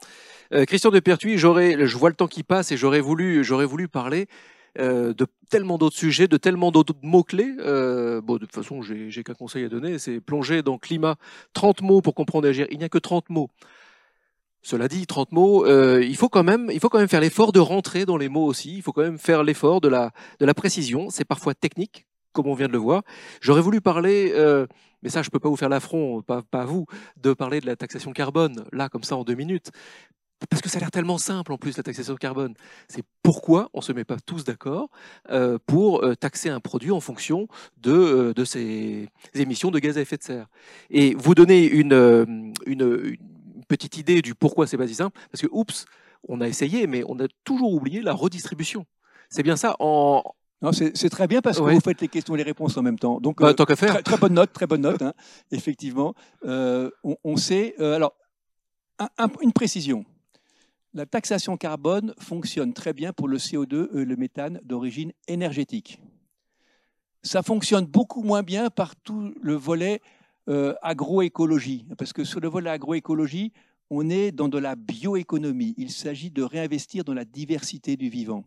Euh, 0.54 0.66
Christian 0.66 0.92
de 0.92 1.00
Pertuis, 1.00 1.38
je 1.38 1.98
vois 1.98 2.10
le 2.10 2.16
temps 2.16 2.28
qui 2.28 2.44
passe 2.44 2.72
et 2.72 2.78
j'aurais 2.78 3.02
voulu, 3.02 3.44
voulu 3.44 3.88
parler 3.88 4.28
euh, 4.78 5.14
de 5.14 5.26
tellement 5.50 5.78
d'autres 5.78 5.96
sujets, 5.96 6.28
de 6.28 6.36
tellement 6.36 6.72
d'autres 6.72 6.96
mots-clés. 7.02 7.56
Euh, 7.60 8.20
bon, 8.20 8.34
de 8.34 8.40
toute 8.40 8.54
façon, 8.54 8.82
j'ai 8.82 9.24
qu'un 9.24 9.34
conseil 9.34 9.64
à 9.64 9.70
donner, 9.70 10.00
c'est 10.00 10.20
plonger 10.20 10.64
dans 10.64 10.78
climat 10.78 11.16
30 11.54 11.82
mots 11.82 12.02
pour 12.02 12.14
comprendre 12.14 12.48
et 12.48 12.50
agir. 12.50 12.68
Il 12.72 12.80
n'y 12.80 12.84
a 12.84 12.90
que 12.90 12.98
30 12.98 13.30
mots. 13.30 13.50
Cela 14.66 14.88
dit, 14.88 15.06
30 15.06 15.32
mots, 15.32 15.64
euh, 15.64 16.04
il, 16.04 16.18
faut 16.18 16.28
quand 16.28 16.44
même, 16.44 16.72
il 16.74 16.80
faut 16.80 16.90
quand 16.90 16.98
même 16.98 17.08
faire 17.08 17.22
l'effort 17.22 17.52
de 17.52 17.60
rentrer 17.60 18.08
dans 18.08 18.18
les 18.18 18.30
mots 18.30 18.48
aussi. 18.48 18.78
Il 18.78 18.82
faut 18.82 18.94
quand 18.94 19.04
même 19.04 19.20
faire 19.20 19.44
l'effort 19.44 19.80
de 19.80 19.88
la, 19.88 20.12
de 20.40 20.46
la 20.48 20.56
précision. 20.56 21.12
C'est 21.12 21.24
parfois 21.24 21.54
technique, 21.54 22.08
comme 22.32 22.48
on 22.48 22.56
vient 22.56 22.66
de 22.66 22.72
le 22.72 22.80
voir. 22.80 23.04
J'aurais 23.42 23.62
voulu 23.62 23.80
parler, 23.80 24.32
euh, 24.34 24.66
mais 25.04 25.10
ça, 25.10 25.22
je 25.22 25.30
peux 25.30 25.38
pas 25.38 25.50
vous 25.50 25.56
faire 25.56 25.70
l'affront, 25.70 26.24
pas, 26.24 26.42
pas 26.42 26.66
vous, 26.66 26.88
de 27.18 27.34
parler 27.34 27.62
de 27.62 27.68
la 27.68 27.76
taxation 27.76 28.12
carbone, 28.12 28.66
là, 28.72 28.90
comme 28.90 29.04
ça, 29.04 29.16
en 29.16 29.24
deux 29.24 29.36
minutes. 29.36 29.70
Parce 30.50 30.64
que 30.64 30.70
ça 30.70 30.80
a 30.80 30.82
l'air 30.82 30.90
tellement 30.90 31.20
simple 31.20 31.54
en 31.54 31.60
plus 31.60 31.78
la 31.78 31.84
taxation 31.84 32.16
carbone. 32.16 32.56
C'est 32.88 33.04
pourquoi 33.22 33.70
on 33.72 33.82
ne 33.82 33.84
se 33.84 33.94
met 33.94 34.04
pas 34.04 34.18
tous 34.18 34.46
d'accord 34.46 34.90
euh, 35.30 35.60
pour 35.68 36.04
taxer 36.20 36.50
un 36.50 36.60
produit 36.60 36.90
en 36.90 37.02
fonction 37.02 37.48
de, 37.78 38.34
de 38.36 38.44
ses 38.44 39.10
émissions 39.36 39.70
de 39.70 39.78
gaz 39.78 40.00
à 40.00 40.02
effet 40.02 40.18
de 40.18 40.24
serre. 40.24 40.48
Et 40.90 41.14
vous 41.14 41.36
donnez 41.36 41.66
une, 41.68 42.48
une, 42.66 43.00
une 43.06 43.35
petite 43.66 43.98
idée 43.98 44.22
du 44.22 44.36
pourquoi 44.36 44.68
c'est 44.68 44.78
pas 44.78 44.88
si 44.88 44.96
simple, 44.96 45.20
parce 45.32 45.42
que, 45.42 45.48
oups, 45.52 45.86
on 46.28 46.42
a 46.42 46.48
essayé, 46.48 46.88
mais 46.88 47.04
on 47.08 47.20
a 47.20 47.28
toujours 47.44 47.74
oublié 47.74 48.02
la 48.02 48.14
redistribution. 48.14 48.86
C'est 49.30 49.44
bien 49.44 49.56
ça 49.56 49.76
en, 49.80 50.24
c'est 50.72 51.10
très 51.10 51.28
bien 51.28 51.42
parce 51.42 51.60
que 51.60 51.64
vous 51.64 51.80
faites 51.80 52.02
les 52.02 52.08
questions 52.08 52.36
et 52.36 52.38
les 52.38 52.44
réponses 52.44 52.78
en 52.78 52.82
même 52.82 52.98
temps. 52.98 53.20
Donc, 53.20 53.42
bah, 53.42 53.54
tant 53.54 53.66
qu'à 53.66 53.76
faire. 53.76 54.02
Très, 54.04 54.18
bonne 54.18 54.34
note, 54.34 54.54
très 54.54 54.68
bonne 54.68 54.82
note, 54.82 55.02
hein, 55.02 55.14
effectivement. 55.52 56.16
Euh, 56.46 56.90
on, 57.24 57.38
sait. 57.38 57.76
Euh, 57.80 57.96
alors, 57.96 58.16
une 59.42 59.54
précision. 59.54 60.06
La 60.94 61.06
taxation 61.06 61.58
carbone 61.58 62.14
fonctionne 62.20 62.74
très 62.74 62.94
bien 62.94 63.12
pour 63.12 63.28
le 63.28 63.38
CO2 63.38 63.90
et 63.98 64.06
le 64.06 64.16
méthane 64.16 64.62
d'origine 64.64 65.12
énergétique. 65.28 66.00
Ça 67.22 67.44
fonctionne 67.44 67.86
beaucoup 67.86 68.24
moins 68.24 68.44
bien 68.44 68.70
par 68.70 68.96
tout 68.96 69.34
le 69.42 69.56
volet 69.56 70.02
euh, 70.50 70.74
agroécologie, 70.82 71.88
parce 71.98 72.14
que 72.14 72.24
sur 72.24 72.40
le 72.40 72.48
volet 72.48 72.70
agroécologie, 72.70 73.52
on 73.90 74.10
est 74.10 74.32
dans 74.32 74.48
de 74.48 74.58
la 74.58 74.76
bioéconomie. 74.76 75.74
Il 75.78 75.92
s'agit 75.92 76.32
de 76.32 76.44
réinvestir 76.44 77.04
dans 77.04 77.14
la 77.14 77.26
diversité 77.26 77.98
du 77.98 78.10
vivant. 78.10 78.44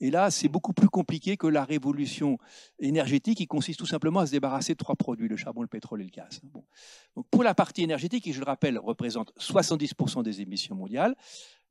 Et 0.00 0.10
là, 0.10 0.30
c'est 0.30 0.48
beaucoup 0.48 0.74
plus 0.74 0.88
compliqué 0.88 1.36
que 1.36 1.46
la 1.46 1.64
révolution 1.64 2.38
énergétique 2.78 3.38
qui 3.38 3.46
consiste 3.46 3.78
tout 3.78 3.86
simplement 3.86 4.20
à 4.20 4.26
se 4.26 4.32
débarrasser 4.32 4.74
de 4.74 4.78
trois 4.78 4.94
produits, 4.94 5.28
le 5.28 5.36
charbon, 5.36 5.62
le 5.62 5.68
pétrole 5.68 6.02
et 6.02 6.04
le 6.04 6.10
gaz. 6.10 6.40
Pour 7.30 7.42
la 7.42 7.54
partie 7.54 7.82
énergétique, 7.82 8.24
qui 8.24 8.32
je 8.32 8.40
le 8.40 8.44
rappelle 8.44 8.78
représente 8.78 9.32
70% 9.38 10.22
des 10.22 10.42
émissions 10.42 10.74
mondiales, 10.74 11.16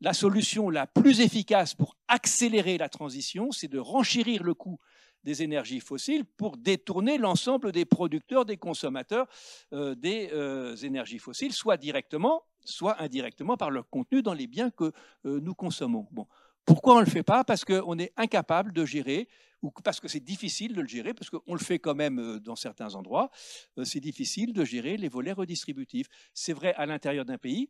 la 0.02 0.14
solution 0.14 0.70
la 0.70 0.88
plus 0.88 1.22
efficace 1.22 1.76
pour 1.76 1.98
accélérer 2.08 2.78
la 2.78 2.90
transition, 2.90 3.52
c'est 3.52 3.68
de 3.68 3.80
renchérir 3.80 4.44
le 4.44 4.54
coût 4.54 4.80
des 5.26 5.42
énergies 5.42 5.82
fossiles 5.82 6.24
pour 6.24 6.56
détourner 6.56 7.18
l'ensemble 7.18 7.72
des 7.72 7.84
producteurs, 7.84 8.46
des 8.46 8.58
consommateurs 8.58 9.28
euh, 9.74 9.96
des 9.96 10.30
euh, 10.32 10.76
énergies 10.78 11.20
fossiles, 11.20 11.52
soit 11.52 11.78
directement, 11.78 12.44
soit 12.64 13.02
indirectement 13.02 13.58
par 13.58 13.72
leur 13.72 13.90
contenu 13.90 14.22
dans 14.22 14.34
les 14.34 14.48
biens 14.48 14.70
que 14.70 14.92
euh, 15.26 15.40
nous 15.42 15.56
consommons. 15.56 16.08
Bon. 16.12 16.28
Pourquoi 16.64 16.94
on 16.96 17.00
ne 17.00 17.06
le 17.06 17.12
fait 17.12 17.24
pas? 17.24 17.44
Parce 17.44 17.66
qu'on 17.66 17.98
est 17.98 18.14
incapable 18.16 18.72
de 18.72 18.86
gérer, 18.86 19.28
ou 19.62 19.72
parce 19.84 20.00
que 20.00 20.08
c'est 20.08 20.20
difficile 20.20 20.74
de 20.74 20.82
le 20.82 20.88
gérer, 20.88 21.14
parce 21.14 21.30
qu'on 21.30 21.54
le 21.54 21.60
fait 21.60 21.80
quand 21.80 21.96
même 21.96 22.40
dans 22.40 22.56
certains 22.56 22.96
endroits, 22.96 23.30
c'est 23.84 24.00
difficile 24.00 24.52
de 24.52 24.66
gérer 24.66 24.98
les 24.98 25.08
volets 25.08 25.32
redistributifs. 25.32 26.08
C'est 26.34 26.54
vrai 26.54 26.74
à 26.74 26.88
l'intérieur 26.88 27.24
d'un 27.24 27.38
pays, 27.38 27.70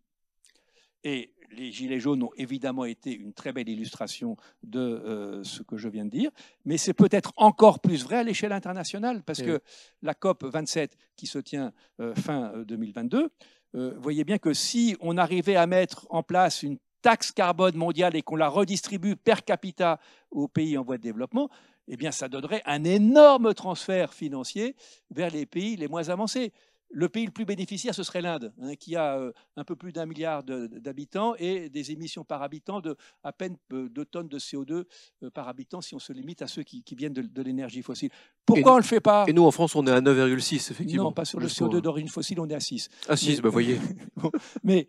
et 1.06 1.32
les 1.52 1.72
Gilets 1.72 2.00
jaunes 2.00 2.24
ont 2.24 2.32
évidemment 2.36 2.84
été 2.84 3.16
une 3.16 3.32
très 3.32 3.54
belle 3.54 3.70
illustration 3.70 4.36
de 4.64 4.80
euh, 4.80 5.44
ce 5.44 5.62
que 5.62 5.78
je 5.78 5.88
viens 5.88 6.04
de 6.04 6.10
dire, 6.10 6.32
mais 6.66 6.78
c'est 6.78 6.94
peut-être 6.94 7.32
encore 7.38 7.80
plus 7.80 8.04
vrai 8.04 8.18
à 8.18 8.24
l'échelle 8.24 8.52
internationale, 8.52 9.24
parce 9.24 9.42
que 9.42 9.62
la 10.02 10.14
COP 10.14 10.44
27 10.44 10.98
qui 11.16 11.28
se 11.28 11.40
tient 11.40 11.72
euh, 12.02 12.14
fin 12.16 12.52
2022, 12.68 13.30
euh, 13.76 13.94
voyez 14.00 14.24
bien 14.24 14.38
que 14.38 14.54
si 14.54 14.98
on 15.00 15.18
arrivait 15.18 15.56
à 15.56 15.68
mettre 15.68 16.08
en 16.10 16.24
place 16.24 16.64
une 16.64 16.78
taxe 17.02 17.32
carbone 17.32 17.76
mondiale 17.76 18.16
et 18.16 18.24
qu'on 18.24 18.36
la 18.36 18.50
redistribue 18.50 19.16
per 19.16 19.36
capita 19.46 20.00
aux 20.32 20.48
pays 20.48 20.78
en 20.78 20.84
voie 20.84 20.98
de 20.98 21.04
développement, 21.04 21.50
eh 21.88 21.98
bien, 21.98 22.12
ça 22.12 22.28
donnerait 22.28 22.64
un 22.66 22.84
énorme 22.84 23.54
transfert 23.54 24.14
financier 24.14 24.76
vers 25.12 25.30
les 25.30 25.46
pays 25.46 25.76
les 25.76 25.88
moins 25.88 26.10
avancés. 26.10 26.52
Le 26.92 27.10
pays 27.10 27.26
le 27.26 27.32
plus 27.32 27.46
bénéficiaire, 27.46 27.94
ce 27.94 28.04
serait 28.04 28.22
l'Inde, 28.22 28.54
hein, 28.62 28.76
qui 28.76 28.96
a 28.96 29.18
euh, 29.18 29.32
un 29.58 29.64
peu 29.64 29.76
plus 29.76 29.92
d'un 29.92 30.06
milliard 30.06 30.44
d'habitants 30.44 31.36
et 31.38 31.70
des 31.70 31.92
émissions 31.92 32.24
par 32.24 32.42
habitant 32.42 32.80
de 32.80 32.96
à 33.24 33.34
peine 33.34 33.58
2 33.70 33.90
euh, 33.98 34.06
tonnes 34.06 34.30
de 34.30 34.40
CO2 34.40 34.86
euh, 35.24 35.30
par 35.30 35.48
habitant 35.48 35.82
si 35.82 35.96
on 35.96 36.00
se 36.00 36.14
limite 36.14 36.42
à 36.42 36.48
ceux 36.48 36.64
qui, 36.64 36.84
viennent 36.96 37.14
de, 37.14 37.42
l'énergie 37.42 37.82
fossile. 37.82 38.10
Pourquoi 38.46 38.74
on 38.74 38.76
ne 38.76 38.82
le 38.82 38.88
fait 38.88 39.02
pas? 39.02 39.26
Et 39.28 39.34
nous, 39.34 39.44
en 39.44 39.52
France, 39.52 39.76
on 39.76 39.86
est 39.88 39.92
à 39.92 40.00
9,6, 40.00 40.72
effectivement. 40.72 41.06
Non, 41.06 41.12
pas 41.12 41.26
sur 41.26 41.40
le 41.40 41.48
CO2 41.48 41.82
d'origine 41.82 42.10
fossile, 42.10 42.40
on 42.40 42.48
est 42.48 42.56
à 42.56 42.60
6. 42.60 42.90
À 43.10 43.18
6, 43.18 43.42
bah 43.42 43.50
voyez. 43.50 43.80
mais 44.64 44.88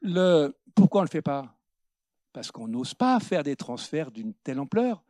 le, 0.00 0.54
pourquoi 0.74 1.00
on 1.00 1.04
ne 1.04 1.08
le 1.08 1.10
fait 1.10 1.22
pas? 1.22 1.54
Parce 2.32 2.50
qu'on 2.50 2.68
n'ose 2.68 2.94
pas 2.94 3.20
faire 3.20 3.42
des 3.42 3.56
transferts 3.56 4.10
d'une 4.10 4.34
telle 4.34 4.60
ampleur. 4.60 5.02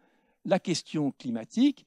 La 0.44 0.58
question 0.58 1.10
climatique, 1.12 1.86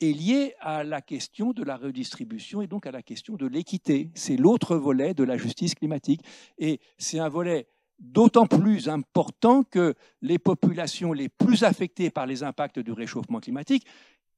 est 0.00 0.12
lié 0.12 0.54
à 0.60 0.84
la 0.84 1.00
question 1.00 1.52
de 1.52 1.62
la 1.62 1.76
redistribution 1.76 2.60
et 2.62 2.66
donc 2.66 2.86
à 2.86 2.90
la 2.90 3.02
question 3.02 3.36
de 3.36 3.46
l'équité. 3.46 4.10
C'est 4.14 4.36
l'autre 4.36 4.76
volet 4.76 5.14
de 5.14 5.24
la 5.24 5.36
justice 5.36 5.74
climatique. 5.74 6.20
Et 6.58 6.80
c'est 6.98 7.18
un 7.18 7.28
volet 7.28 7.66
d'autant 7.98 8.46
plus 8.46 8.88
important 8.88 9.62
que 9.62 9.94
les 10.20 10.38
populations 10.38 11.12
les 11.12 11.28
plus 11.28 11.64
affectées 11.64 12.10
par 12.10 12.26
les 12.26 12.42
impacts 12.42 12.78
du 12.78 12.92
réchauffement 12.92 13.40
climatique, 13.40 13.86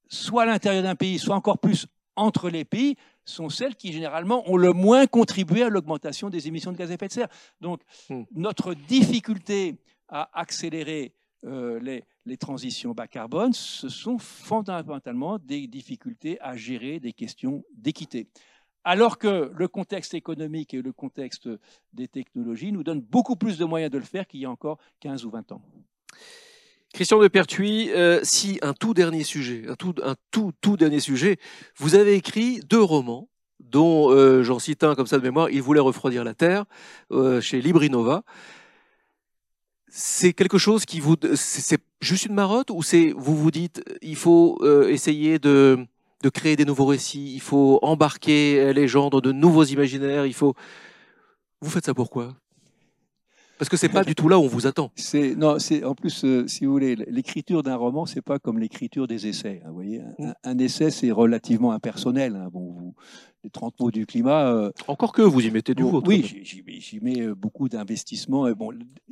soit 0.08 0.44
à 0.44 0.46
l'intérieur 0.46 0.82
d'un 0.82 0.94
pays, 0.94 1.18
soit 1.18 1.34
encore 1.34 1.58
plus 1.58 1.86
entre 2.14 2.50
les 2.50 2.64
pays, 2.64 2.96
sont 3.24 3.48
celles 3.48 3.76
qui 3.76 3.92
généralement 3.92 4.48
ont 4.50 4.56
le 4.56 4.72
moins 4.72 5.06
contribué 5.06 5.62
à 5.62 5.68
l'augmentation 5.68 6.30
des 6.30 6.48
émissions 6.48 6.72
de 6.72 6.76
gaz 6.76 6.90
à 6.90 6.94
effet 6.94 7.08
de 7.08 7.12
serre. 7.12 7.28
Donc 7.60 7.80
hmm. 8.08 8.22
notre 8.32 8.74
difficulté 8.74 9.76
à 10.08 10.30
accélérer 10.38 11.12
euh, 11.46 11.78
les, 11.80 12.36
transitions 12.36 12.92
bas 12.92 13.06
carbone, 13.06 13.52
ce 13.52 13.88
sont 13.88 14.18
fondamentalement 14.18 15.38
des 15.38 15.66
difficultés 15.66 16.38
à 16.40 16.56
gérer 16.56 17.00
des 17.00 17.12
questions 17.12 17.64
d'équité. 17.74 18.28
Alors 18.84 19.18
que 19.18 19.50
le 19.54 19.68
contexte 19.68 20.14
économique 20.14 20.74
et 20.74 20.82
le 20.82 20.92
contexte 20.92 21.48
des 21.92 22.08
technologies 22.08 22.72
nous 22.72 22.82
donnent 22.82 23.00
beaucoup 23.00 23.36
plus 23.36 23.56
de 23.56 23.64
moyens 23.64 23.90
de 23.90 23.98
le 23.98 24.04
faire 24.04 24.26
qu'il 24.26 24.40
y 24.40 24.44
a 24.44 24.50
encore 24.50 24.78
15 25.00 25.24
ou 25.24 25.30
20 25.30 25.52
ans. 25.52 25.62
Christian 26.92 27.18
de 27.20 27.28
Pertuis, 27.28 27.90
euh, 27.92 28.20
si 28.22 28.58
un 28.62 28.72
tout 28.72 28.94
dernier 28.94 29.22
sujet, 29.24 29.64
un 29.68 29.76
tout, 30.30 30.76
dernier 30.76 31.00
sujet, 31.00 31.38
vous 31.76 31.94
avez 31.94 32.14
écrit 32.14 32.60
deux 32.60 32.82
romans, 32.82 33.28
dont 33.60 34.10
euh, 34.10 34.42
j'en 34.42 34.58
cite 34.58 34.84
un 34.84 34.94
comme 34.94 35.06
ça 35.06 35.18
de 35.18 35.22
mémoire, 35.22 35.50
Il 35.50 35.62
voulait 35.62 35.80
refroidir 35.80 36.24
la 36.24 36.34
Terre, 36.34 36.64
chez 37.40 37.60
Librinova 37.60 38.24
c'est 39.90 40.32
quelque 40.32 40.58
chose 40.58 40.84
qui 40.84 41.00
vous, 41.00 41.16
c'est 41.34 41.80
juste 42.00 42.26
une 42.26 42.34
marotte 42.34 42.70
ou 42.70 42.82
c'est, 42.82 43.12
vous 43.16 43.36
vous 43.36 43.50
dites, 43.50 43.82
il 44.02 44.16
faut 44.16 44.58
euh, 44.62 44.88
essayer 44.88 45.38
de, 45.38 45.78
de 46.22 46.28
créer 46.28 46.56
des 46.56 46.64
nouveaux 46.64 46.86
récits, 46.86 47.32
il 47.34 47.40
faut 47.40 47.78
embarquer 47.82 48.72
les 48.72 48.88
gens 48.88 49.10
dans 49.10 49.20
de 49.20 49.32
nouveaux 49.32 49.64
imaginaires, 49.64 50.26
il 50.26 50.34
faut, 50.34 50.54
vous 51.60 51.70
faites 51.70 51.86
ça 51.86 51.94
pourquoi? 51.94 52.34
Parce 53.58 53.68
que 53.68 53.76
c'est 53.76 53.88
pas 53.88 54.04
du 54.04 54.14
tout 54.14 54.28
là 54.28 54.38
où 54.38 54.42
on 54.42 54.46
vous 54.46 54.66
attend. 54.66 54.92
C'est 54.96 55.34
non, 55.34 55.58
c'est 55.58 55.82
en 55.82 55.94
plus, 55.94 56.24
euh, 56.24 56.46
si 56.46 56.64
vous 56.64 56.72
voulez, 56.72 56.94
l'écriture 56.94 57.62
d'un 57.62 57.74
roman, 57.74 58.06
c'est 58.06 58.22
pas 58.22 58.38
comme 58.38 58.58
l'écriture 58.58 59.08
des 59.08 59.26
essais. 59.26 59.60
Hein, 59.64 59.68
vous 59.68 59.74
voyez, 59.74 60.00
un, 60.44 60.54
mm. 60.54 60.60
essai, 60.60 60.90
c'est 60.90 61.10
relativement 61.10 61.72
impersonnel. 61.72 62.36
Hein. 62.36 62.48
bon, 62.52 62.70
vous, 62.70 62.94
les 63.42 63.50
30 63.50 63.80
mots 63.80 63.90
du 63.90 64.06
climat. 64.06 64.52
Euh, 64.52 64.70
Encore 64.86 65.12
que 65.12 65.22
vous 65.22 65.40
y 65.40 65.50
mettez 65.50 65.74
du 65.74 65.82
vôtre. 65.82 66.08
Oui, 66.08 66.40
j'y 66.44 67.00
mets 67.00 67.26
beaucoup 67.34 67.68
d'investissement. 67.68 68.48
Bon, 68.52 68.70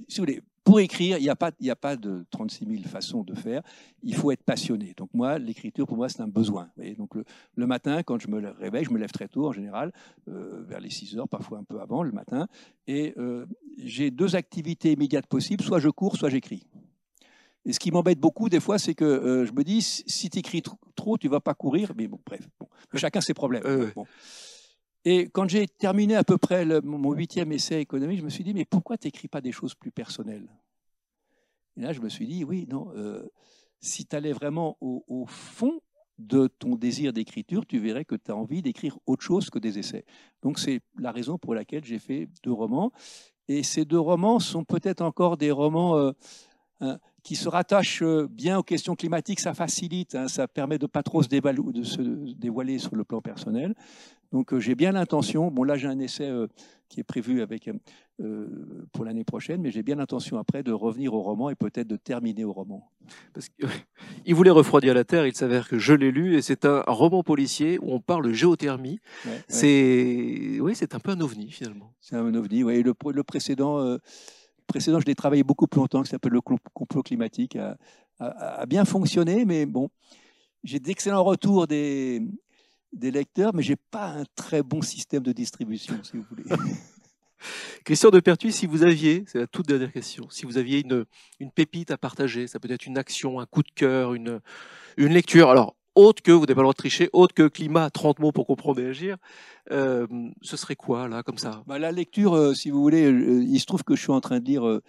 si 0.09 0.21
vous 0.21 0.27
voulez, 0.27 0.43
pour 0.67 0.81
écrire, 0.81 1.17
il 1.19 1.23
n'y 1.23 1.29
a, 1.29 1.37
pas, 1.37 1.53
a 1.65 1.77
pas 1.77 1.95
de 1.95 2.27
36 2.33 2.67
000 2.67 2.83
façons 2.89 3.23
de 3.23 3.37
faire. 3.37 3.63
Il 4.03 4.17
faut 4.17 4.33
être 4.33 4.43
passionné. 4.43 4.95
Donc 4.97 5.11
moi, 5.15 5.39
l'écriture, 5.39 5.87
pour 5.87 5.97
moi, 5.97 6.09
c'est 6.09 6.21
un 6.21 6.27
besoin. 6.27 6.69
donc 6.99 7.13
le, 7.55 7.67
matin, 7.69 8.03
quand 8.03 8.21
je 8.21 8.27
me 8.27 8.51
réveille, 8.59 8.85
je 8.85 8.91
me 8.91 8.99
lève 8.99 9.13
très 9.13 9.29
tôt 9.29 9.47
en 9.47 9.53
général, 9.53 9.93
euh, 10.27 10.65
vers 10.67 10.81
les 10.81 10.91
6 10.91 11.19
heures, 11.19 11.29
parfois 11.29 11.59
un 11.59 11.63
peu 11.63 11.81
avant 11.81 12.03
le 12.03 12.11
matin. 12.11 12.49
Et 12.89 13.15
euh, 13.17 13.47
j'ai 13.79 14.11
deux 14.11 14.35
activités 14.35 14.91
immédiates 14.91 15.29
possibles. 15.29 15.63
Soit 15.63 15.79
je 15.79 15.89
cours, 15.89 16.17
soit 16.17 16.31
j'écris. 16.31 16.67
Et 17.65 17.73
ce 17.73 17.79
qui 17.79 17.93
m'embête 17.93 18.19
beaucoup 18.19 18.49
des 18.49 18.59
fois, 18.59 18.81
c'est 18.81 18.95
que 18.95 19.05
euh, 19.05 19.47
je 19.47 19.53
me 19.53 19.63
dis, 19.63 19.83
si 19.83 20.31
tu 20.31 20.41
écris 20.41 20.63
trop, 20.97 21.17
tu 21.17 21.29
vas 21.29 21.41
pas 21.41 21.55
courir. 21.55 21.93
Mais 21.97 22.09
bon, 22.09 22.19
bref, 22.27 22.41
chacun 22.97 23.21
ses 23.21 23.35
problèmes. 23.35 23.63
Et 25.09 25.29
quand 25.29 25.49
j'ai 25.49 25.69
terminé 25.69 26.17
à 26.17 26.25
peu 26.25 26.37
près 26.37 26.67
mon 26.83 27.13
huitième 27.13 27.53
essai 27.53 27.81
économique, 27.81 28.19
je 28.19 28.25
me 28.25 28.29
suis 28.29 28.43
dit, 28.43 28.53
mais 28.53 28.65
pourquoi 28.65 28.99
tu 28.99 29.07
n'écris 29.07 29.29
pas 29.29 29.41
des 29.41 29.53
choses 29.53 29.73
plus 29.73 29.93
personnelles? 29.93 30.49
Et 31.77 31.83
là, 31.83 31.93
je 31.93 32.01
me 32.01 32.09
suis 32.09 32.27
dit, 32.27 32.43
oui, 32.43 32.67
non, 32.69 32.91
euh, 32.97 33.23
si 33.79 34.05
tu 34.05 34.17
allais 34.17 34.33
vraiment 34.33 34.77
au, 34.81 35.25
fond 35.29 35.81
de 36.19 36.49
ton 36.49 36.75
désir 36.75 37.13
d'écriture, 37.13 37.65
tu 37.67 37.79
verrais 37.79 38.05
que 38.05 38.17
tu 38.17 38.33
as 38.33 38.37
envie 38.37 38.63
d'écrire 38.63 38.99
autre 39.07 39.23
chose 39.23 39.49
que 39.49 39.61
des 39.61 39.79
essais. 39.79 40.05
Donc 40.43 40.59
c'est 40.59 40.81
la 40.99 41.13
raison 41.13 41.39
pour 41.39 41.55
laquelle 41.55 41.85
j'ai 41.85 42.01
fait 42.01 42.29
deux 42.43 42.53
romans. 42.53 42.91
Et 43.47 43.63
ces 43.63 43.85
deux 43.85 44.01
romans 44.01 44.41
sont 44.41 44.65
peut-être 44.65 45.03
encore 45.03 45.37
des 45.37 45.53
romans 45.53 45.97
euh, 45.97 46.11
hein, 46.81 46.99
qui 47.23 47.37
se 47.37 47.49
rattachent 47.49 48.03
euh, 48.03 48.27
bien 48.29 48.59
aux 48.59 48.65
questions 48.65 48.97
climatiques. 48.97 49.39
Ça 49.39 49.55
facilite, 49.55 50.17
hein, 50.17 50.27
ça 50.27 50.49
permet 50.49 50.79
de 50.79 50.87
pas 50.87 51.05
trop 51.05 51.23
se 51.23 51.29
dévoiler 51.29 52.79
sur 52.81 52.97
le 52.97 53.05
plan 53.05 53.21
personnel. 53.21 53.77
Donc 54.37 54.53
euh, 54.53 54.61
j'ai 54.61 54.75
bien 54.75 54.93
l'intention, 54.93 55.51
bon 55.51 55.63
là 55.63 55.79
j'ai 55.79 55.89
un 55.89 55.99
essai 55.99 56.29
euh, 56.29 56.47
qui 56.91 57.01
est 57.01 57.05
prévu 57.05 57.41
avec, 57.41 57.71
euh, 58.21 58.87
pour 58.93 59.07
l'année 59.07 59.25
prochaine, 59.25 59.63
mais 59.63 59.71
j'ai 59.71 59.83
bien 59.83 59.95
l'intention 59.95 60.37
après 60.37 60.63
de 60.63 60.73
revenir 60.73 61.15
au 61.15 61.23
roman 61.23 61.49
et 61.49 61.55
peut-être 61.55 61.89
de 61.89 61.97
terminer 61.97 62.45
au 62.45 62.53
roman. 62.53 62.87
Parce 63.33 63.49
il 64.27 64.35
voulait 64.35 64.51
refroidir 64.51 64.93
la 64.93 65.05
Terre, 65.05 65.27
il 65.27 65.35
s'avère 65.35 65.71
que 65.71 65.79
je 65.79 65.95
l'ai 65.95 66.11
lu, 66.11 66.37
et 66.37 66.43
c'est 66.43 66.67
un, 66.67 66.83
roman 66.87 67.23
policier 67.23 67.79
où 67.79 67.93
on 67.93 67.99
parle 67.99 68.27
de 68.27 68.33
géothermie. 68.35 68.99
c'est 69.49 70.59
oui, 70.61 70.75
c'est 70.75 70.95
un 70.95 71.01
peu 71.01 71.13
un 71.13 71.21
ovni 71.23 71.51
finalement. 71.51 71.95
C'est 72.03 72.17
un 72.17 72.35
ovni, 72.35 72.63
oui. 72.63 72.83
Le, 72.83 72.93
le 73.11 73.23
précédent, 73.23 73.97
précédent, 74.67 75.01
je 75.01 75.07
l'ai 75.07 75.15
travaillé 75.15 75.45
beaucoup 75.45 75.67
plus 75.67 75.81
longtemps, 75.81 76.03
qui 76.03 76.11
s'appelle 76.11 76.33
le 76.33 76.43
complot 76.43 77.03
climatique, 77.03 77.57
a, 77.57 77.79
a 78.19 78.67
bien 78.67 78.85
fonctionné, 78.85 79.47
mais 79.47 79.65
bon, 79.65 79.89
j'ai 80.63 80.79
d'excellents 80.79 81.25
retours 81.25 81.67
des, 81.67 82.21
des 82.97 83.11
lecteurs, 83.11 83.55
mais 83.55 83.63
j'ai 83.63 83.77
pas 83.77 84.09
un 84.09 84.25
très 84.35 84.63
bon 84.63 84.83
système 84.83 85.23
de 85.23 85.33
distribution, 85.33 85.95
si 86.03 86.17
vous 86.17 86.25
voulez. 86.29 86.45
Christian 87.85 88.11
de 88.11 88.21
Pertuis, 88.21 88.53
si 88.53 88.67
vous 88.67 88.83
aviez, 88.83 89.25
c'est 89.27 89.39
la 89.39 89.47
toute 89.47 89.69
dernière 89.69 89.93
question, 89.93 90.29
si 90.31 90.47
vous 90.47 90.59
aviez 90.59 90.81
une, 90.81 91.05
une 91.39 91.51
pépite 91.51 91.91
à 91.91 91.99
partager, 91.99 92.47
ça 92.47 92.59
peut 92.59 92.71
être 92.71 92.87
une 92.87 92.99
action, 92.99 93.39
un 93.39 93.47
coup 93.47 93.63
de 93.63 93.71
cœur, 93.75 94.15
une, 94.15 94.41
une 94.97 95.13
lecture, 95.13 95.51
alors 95.51 95.77
autre 95.95 96.23
que, 96.23 96.33
vous 96.33 96.41
n'avez 96.41 96.55
pas 96.55 96.61
le 96.61 96.65
droit 96.65 96.73
de 96.73 96.79
tricher, 96.79 97.09
autre 97.13 97.35
que 97.35 97.49
climat, 97.49 97.89
30 97.91 98.19
mots 98.19 98.33
pour 98.33 98.47
comprendre 98.47 98.81
et 98.81 98.87
agir, 98.87 99.17
euh, 99.71 100.07
ce 100.43 100.57
serait 100.57 100.77
quoi, 100.77 101.09
là, 101.09 101.23
comme 101.23 101.39
ça? 101.39 101.63
Bah, 101.67 101.79
La 101.79 101.93
lecture, 101.93 102.35
euh, 102.35 102.55
si 102.55 102.71
vous 102.71 102.83
voulez, 102.83 103.05
euh, 103.05 103.43
il 103.43 103.59
se 103.61 103.67
trouve 103.67 103.83
que 103.83 103.97
je 103.97 104.03
suis 104.03 104.13
en 104.13 104.21
train 104.21 104.41
de 104.41 104.45
lire 104.45 104.81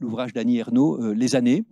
l'ouvrage 0.00 0.32
d'Annie 0.32 0.58
Ernaux, 0.58 1.12
Les 1.12 1.36
années 1.36 1.64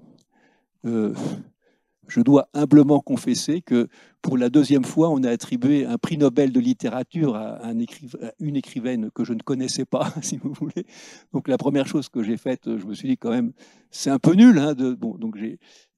je 2.09 2.20
dois 2.20 2.48
humblement 2.55 3.00
confesser 3.00 3.62
que 3.62 3.88
pour 4.20 4.38
la 4.38 4.50
deuxième 4.50 4.84
fois, 4.84 5.11
on 5.11 5.22
a 5.24 5.30
attribué 5.30 5.84
un 5.84 5.98
prix 5.98 6.16
Nobel 6.16 6.53
de 6.53 6.61
littérature 6.61 7.36
à, 7.36 7.72
une 8.40 8.57
écrivaine 8.57 9.11
que 9.11 9.24
je 9.24 9.32
ne 9.32 9.40
connaissais 9.40 9.84
pas, 9.84 10.12
si 10.22 10.36
vous 10.36 10.53
voulez. 10.53 10.86
Donc 11.32 11.48
la 11.48 11.59
première 11.59 11.86
chose 11.86 12.09
que 12.09 12.22
j'ai 12.22 12.36
faite, 12.36 12.62
je 12.66 12.86
me 12.86 12.94
suis 12.94 13.09
dit 13.09 13.18
quand 13.18 13.30
même, 13.30 13.53
c'est 13.90 14.11
un 14.11 14.18
peu 14.18 14.34
nul. 14.34 14.59
Hein, 14.59 14.74
donc 14.74 15.36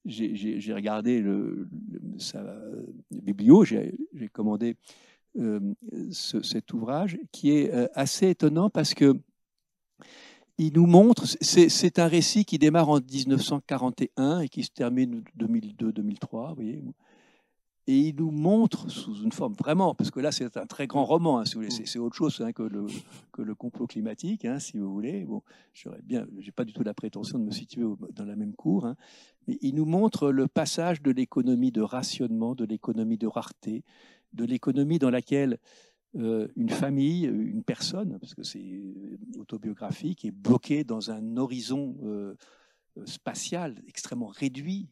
j'ai 0.06 0.72
regardé 0.72 1.20
le, 1.20 1.68
sa 2.18 2.44
biblio, 3.10 3.64
j'ai 3.64 3.94
commandé 4.32 4.76
euh, 5.36 5.58
cet 6.00 6.72
ouvrage 6.72 7.18
qui 7.32 7.50
est 7.50 7.74
euh, 7.74 7.88
assez 7.94 8.28
étonnant 8.28 8.70
parce 8.70 8.94
que 8.94 9.14
il 10.58 10.72
nous 10.74 10.86
montre, 10.86 11.24
c'est 11.26 11.98
un 11.98 12.06
récit 12.06 12.44
qui 12.44 12.58
démarre 12.58 12.88
en 12.88 13.00
1941 13.00 14.40
et 14.40 14.48
qui 14.48 14.62
se 14.62 14.70
termine 14.70 15.24
2002-2003, 15.38 16.48
vous 16.50 16.54
voyez. 16.54 16.82
Et 17.86 17.98
il 17.98 18.16
nous 18.16 18.30
montre 18.30 18.88
sous 18.88 19.22
une 19.22 19.32
forme 19.32 19.52
vraiment, 19.52 19.94
parce 19.94 20.10
que 20.10 20.18
là 20.18 20.32
c'est 20.32 20.56
un 20.56 20.64
très 20.64 20.86
grand 20.86 21.04
roman, 21.04 21.40
hein, 21.40 21.44
c'est 21.44 21.98
autre 21.98 22.16
chose 22.16 22.40
hein, 22.40 22.52
que, 22.52 22.62
le, 22.62 22.86
que, 23.30 23.42
le, 23.42 23.54
complot 23.54 23.86
climatique, 23.86 24.46
hein, 24.46 24.58
si 24.58 24.78
vous 24.78 24.90
voulez. 24.90 25.24
Bon, 25.24 25.42
j'aurais 25.74 26.00
bien, 26.02 26.26
j'ai 26.38 26.50
pas 26.50 26.64
du 26.64 26.72
tout 26.72 26.82
la 26.82 26.94
prétention 26.94 27.38
de 27.38 27.44
me 27.44 27.50
situer 27.50 27.84
dans 28.14 28.24
la 28.24 28.36
même 28.36 28.54
cour, 28.54 28.94
mais 29.46 29.58
il 29.60 29.74
nous 29.74 29.84
montre 29.84 30.30
le 30.30 30.48
passage 30.48 31.02
de 31.02 31.10
l'économie 31.10 31.72
de 31.72 31.82
rationnement, 31.82 32.54
de 32.54 32.64
l'économie 32.64 33.18
de 33.18 33.26
rareté, 33.26 33.84
de 34.32 34.44
l'économie 34.46 34.98
dans 34.98 35.10
laquelle 35.10 35.58
euh, 36.16 36.46
une 36.56 36.70
famille, 36.70 37.24
une 37.24 37.64
personne, 37.64 38.18
parce 38.20 38.34
que 38.34 38.44
c'est 38.44 38.62
euh, 38.62 39.18
autobiographique, 39.38 40.24
est 40.24 40.30
bloquée 40.30 40.84
dans 40.84 41.10
un 41.10 41.36
horizon 41.36 41.96
euh, 42.04 42.36
spatial 43.04 43.82
extrêmement 43.88 44.28
réduit, 44.28 44.88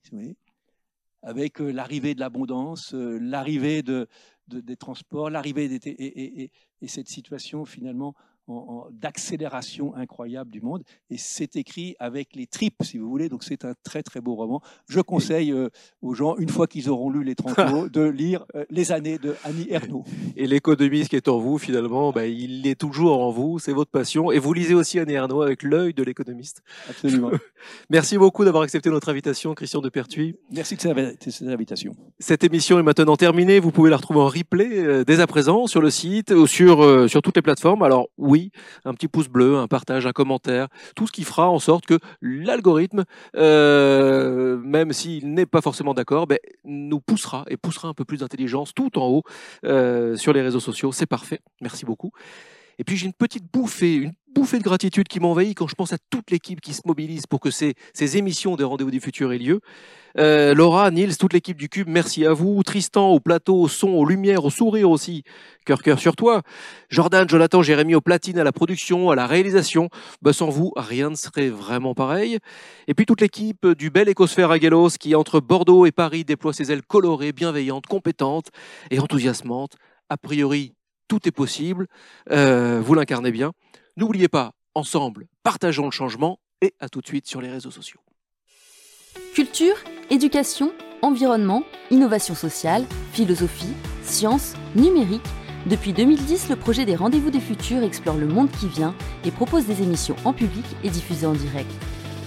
avec 1.22 1.60
l'arrivée 1.60 2.16
de 2.16 2.20
l'abondance, 2.20 2.92
l'arrivée 2.94 3.84
de, 3.84 4.08
des 4.48 4.76
transports, 4.76 5.30
l'arrivée 5.30 5.66
et, 5.72 6.50
et, 6.80 6.88
cette 6.88 7.08
situation 7.08 7.64
finalement 7.64 8.16
d'accélération 8.90 9.94
incroyable 9.94 10.50
du 10.50 10.60
monde. 10.60 10.82
Et 11.10 11.16
c'est 11.16 11.56
écrit 11.56 11.94
avec 11.98 12.34
les 12.34 12.46
tripes, 12.46 12.82
si 12.82 12.98
vous 12.98 13.08
voulez. 13.08 13.28
Donc 13.28 13.44
c'est 13.44 13.64
un 13.64 13.74
très 13.84 14.02
très 14.02 14.20
beau 14.20 14.34
roman. 14.34 14.60
Je 14.88 15.00
conseille 15.00 15.52
euh, 15.52 15.68
aux 16.00 16.14
gens, 16.14 16.36
une 16.36 16.48
fois 16.48 16.66
qu'ils 16.66 16.90
auront 16.90 17.10
lu 17.10 17.24
les 17.24 17.34
30 17.34 17.70
mots, 17.70 17.88
de 17.88 18.02
lire 18.02 18.44
euh, 18.54 18.64
Les 18.70 18.92
années 18.92 19.18
de 19.18 19.36
Annie 19.44 19.66
Ernaux. 19.70 20.04
Et 20.36 20.46
l'économiste 20.46 21.10
qui 21.10 21.16
est 21.16 21.28
en 21.28 21.38
vous, 21.38 21.58
finalement, 21.58 22.12
bah, 22.12 22.26
il 22.26 22.66
est 22.66 22.78
toujours 22.78 23.22
en 23.22 23.30
vous. 23.30 23.58
C'est 23.58 23.72
votre 23.72 23.90
passion. 23.90 24.32
Et 24.32 24.38
vous 24.38 24.52
lisez 24.52 24.74
aussi 24.74 24.98
Annie 24.98 25.14
Ernaux 25.14 25.42
avec 25.42 25.62
l'œil 25.62 25.94
de 25.94 26.02
l'économiste. 26.02 26.62
Absolument. 26.88 27.30
Merci 27.90 28.18
beaucoup 28.18 28.44
d'avoir 28.44 28.64
accepté 28.64 28.90
notre 28.90 29.08
invitation, 29.08 29.54
Christian 29.54 29.80
de 29.80 29.88
Pertuis. 29.88 30.36
Merci 30.50 30.76
de 30.76 30.80
cette 30.80 31.48
invitation. 31.48 31.94
Cette 32.18 32.44
émission 32.44 32.78
est 32.78 32.82
maintenant 32.82 33.16
terminée. 33.16 33.60
Vous 33.60 33.70
pouvez 33.70 33.90
la 33.90 33.96
retrouver 33.96 34.20
en 34.20 34.28
replay 34.28 34.78
euh, 34.78 35.04
dès 35.04 35.20
à 35.20 35.26
présent 35.26 35.66
sur 35.66 35.80
le 35.80 35.90
site 35.90 36.30
ou 36.32 36.46
sur, 36.46 37.08
sur 37.08 37.22
toutes 37.22 37.36
les 37.36 37.42
plateformes. 37.42 37.82
Alors 37.82 38.08
oui, 38.32 38.50
un 38.86 38.94
petit 38.94 39.08
pouce 39.08 39.28
bleu, 39.28 39.58
un 39.58 39.68
partage, 39.68 40.06
un 40.06 40.12
commentaire, 40.12 40.68
tout 40.96 41.06
ce 41.06 41.12
qui 41.12 41.22
fera 41.22 41.50
en 41.50 41.58
sorte 41.58 41.84
que 41.84 41.98
l'algorithme, 42.22 43.04
euh, 43.36 44.56
même 44.56 44.94
s'il 44.94 45.34
n'est 45.34 45.44
pas 45.44 45.60
forcément 45.60 45.92
d'accord, 45.92 46.26
ben, 46.26 46.38
nous 46.64 46.98
poussera 46.98 47.44
et 47.48 47.58
poussera 47.58 47.88
un 47.88 47.94
peu 47.94 48.06
plus 48.06 48.20
d'intelligence 48.20 48.72
tout 48.72 48.98
en 48.98 49.06
haut 49.06 49.22
euh, 49.66 50.16
sur 50.16 50.32
les 50.32 50.40
réseaux 50.40 50.60
sociaux. 50.60 50.92
C'est 50.92 51.04
parfait. 51.04 51.40
Merci 51.60 51.84
beaucoup. 51.84 52.12
Et 52.82 52.84
puis 52.84 52.96
j'ai 52.96 53.06
une 53.06 53.12
petite 53.12 53.44
bouffée, 53.52 53.94
une 53.94 54.12
bouffée 54.34 54.58
de 54.58 54.64
gratitude 54.64 55.06
qui 55.06 55.20
m'envahit 55.20 55.56
quand 55.56 55.68
je 55.68 55.76
pense 55.76 55.92
à 55.92 55.98
toute 56.10 56.32
l'équipe 56.32 56.60
qui 56.60 56.74
se 56.74 56.80
mobilise 56.84 57.28
pour 57.28 57.38
que 57.38 57.52
ces, 57.52 57.74
ces 57.94 58.16
émissions 58.16 58.56
des 58.56 58.64
Rendez-vous 58.64 58.90
du 58.90 58.98
Futur 58.98 59.32
aient 59.32 59.38
lieu. 59.38 59.60
Euh, 60.18 60.52
Laura, 60.52 60.90
Nils, 60.90 61.16
toute 61.16 61.32
l'équipe 61.32 61.56
du 61.56 61.68
Cube, 61.68 61.86
merci 61.88 62.26
à 62.26 62.32
vous. 62.32 62.60
Tristan, 62.64 63.10
au 63.10 63.20
plateau, 63.20 63.54
au 63.54 63.68
son, 63.68 63.90
aux 63.90 64.04
lumières, 64.04 64.44
au 64.44 64.50
sourire 64.50 64.90
aussi. 64.90 65.22
Cœur, 65.64 65.80
cœur 65.80 66.00
sur 66.00 66.16
toi. 66.16 66.42
Jordan, 66.90 67.28
Jonathan, 67.28 67.62
Jérémy, 67.62 67.94
au 67.94 68.00
platine, 68.00 68.40
à 68.40 68.42
la 68.42 68.50
production, 68.50 69.10
à 69.10 69.14
la 69.14 69.28
réalisation. 69.28 69.88
Bah, 70.20 70.32
sans 70.32 70.48
vous, 70.48 70.72
rien 70.74 71.10
ne 71.10 71.14
serait 71.14 71.50
vraiment 71.50 71.94
pareil. 71.94 72.38
Et 72.88 72.94
puis 72.94 73.06
toute 73.06 73.20
l'équipe 73.20 73.64
du 73.78 73.90
bel 73.90 74.08
écosphère 74.08 74.50
Aguelos 74.50 74.96
qui, 74.98 75.14
entre 75.14 75.38
Bordeaux 75.38 75.86
et 75.86 75.92
Paris, 75.92 76.24
déploie 76.24 76.52
ses 76.52 76.72
ailes 76.72 76.82
colorées, 76.82 77.30
bienveillantes, 77.30 77.86
compétentes 77.86 78.48
et 78.90 78.98
enthousiasmantes. 78.98 79.76
A 80.08 80.16
priori, 80.16 80.74
tout 81.12 81.28
est 81.28 81.32
possible. 81.32 81.88
Euh, 82.30 82.80
vous 82.82 82.94
l'incarnez 82.94 83.32
bien. 83.32 83.52
N'oubliez 83.98 84.28
pas, 84.28 84.52
ensemble, 84.74 85.26
partageons 85.42 85.84
le 85.84 85.90
changement 85.90 86.38
et 86.62 86.72
à 86.80 86.88
tout 86.88 87.02
de 87.02 87.06
suite 87.06 87.26
sur 87.26 87.42
les 87.42 87.50
réseaux 87.50 87.70
sociaux. 87.70 88.00
Culture, 89.34 89.74
éducation, 90.08 90.72
environnement, 91.02 91.64
innovation 91.90 92.34
sociale, 92.34 92.86
philosophie, 93.12 93.74
sciences, 94.02 94.54
numérique. 94.74 95.28
Depuis 95.66 95.92
2010, 95.92 96.48
le 96.48 96.56
projet 96.56 96.86
des 96.86 96.96
Rendez-vous 96.96 97.30
des 97.30 97.40
Futurs 97.40 97.82
explore 97.82 98.16
le 98.16 98.26
monde 98.26 98.50
qui 98.50 98.66
vient 98.66 98.94
et 99.26 99.30
propose 99.30 99.66
des 99.66 99.82
émissions 99.82 100.16
en 100.24 100.32
public 100.32 100.64
et 100.82 100.88
diffusées 100.88 101.26
en 101.26 101.34
direct. 101.34 101.70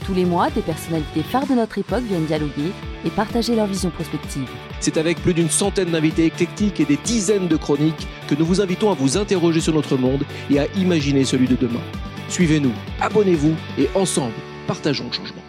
Tous 0.06 0.14
les 0.14 0.26
mois, 0.26 0.52
des 0.52 0.62
personnalités 0.62 1.24
phares 1.24 1.48
de 1.48 1.56
notre 1.56 1.80
époque 1.80 2.04
viennent 2.04 2.26
dialoguer 2.26 2.72
et 3.06 3.10
partager 3.10 3.56
leur 3.56 3.66
vision 3.66 3.90
prospective. 3.90 4.48
C'est 4.80 4.98
avec 4.98 5.20
plus 5.20 5.34
d'une 5.34 5.50
centaine 5.50 5.90
d'invités 5.90 6.26
éclectiques 6.26 6.80
et 6.80 6.86
des 6.86 6.98
dizaines 6.98 7.48
de 7.48 7.56
chroniques 7.56 8.08
que 8.28 8.36
nous 8.36 8.46
vous 8.46 8.62
invitons 8.62 8.92
à 8.92 8.94
vous 8.94 9.18
interroger 9.18 9.62
sur 9.62 9.74
notre 9.74 9.98
monde 9.98 10.24
et 10.52 10.60
à 10.60 10.68
imaginer 10.76 11.26
celui 11.26 11.48
de 11.48 11.56
demain. 11.56 11.82
Suivez-nous, 12.30 12.74
abonnez-vous 13.02 13.56
et 13.80 13.90
ensemble, 13.96 14.34
partageons 14.68 15.08
le 15.08 15.14
changement. 15.14 15.45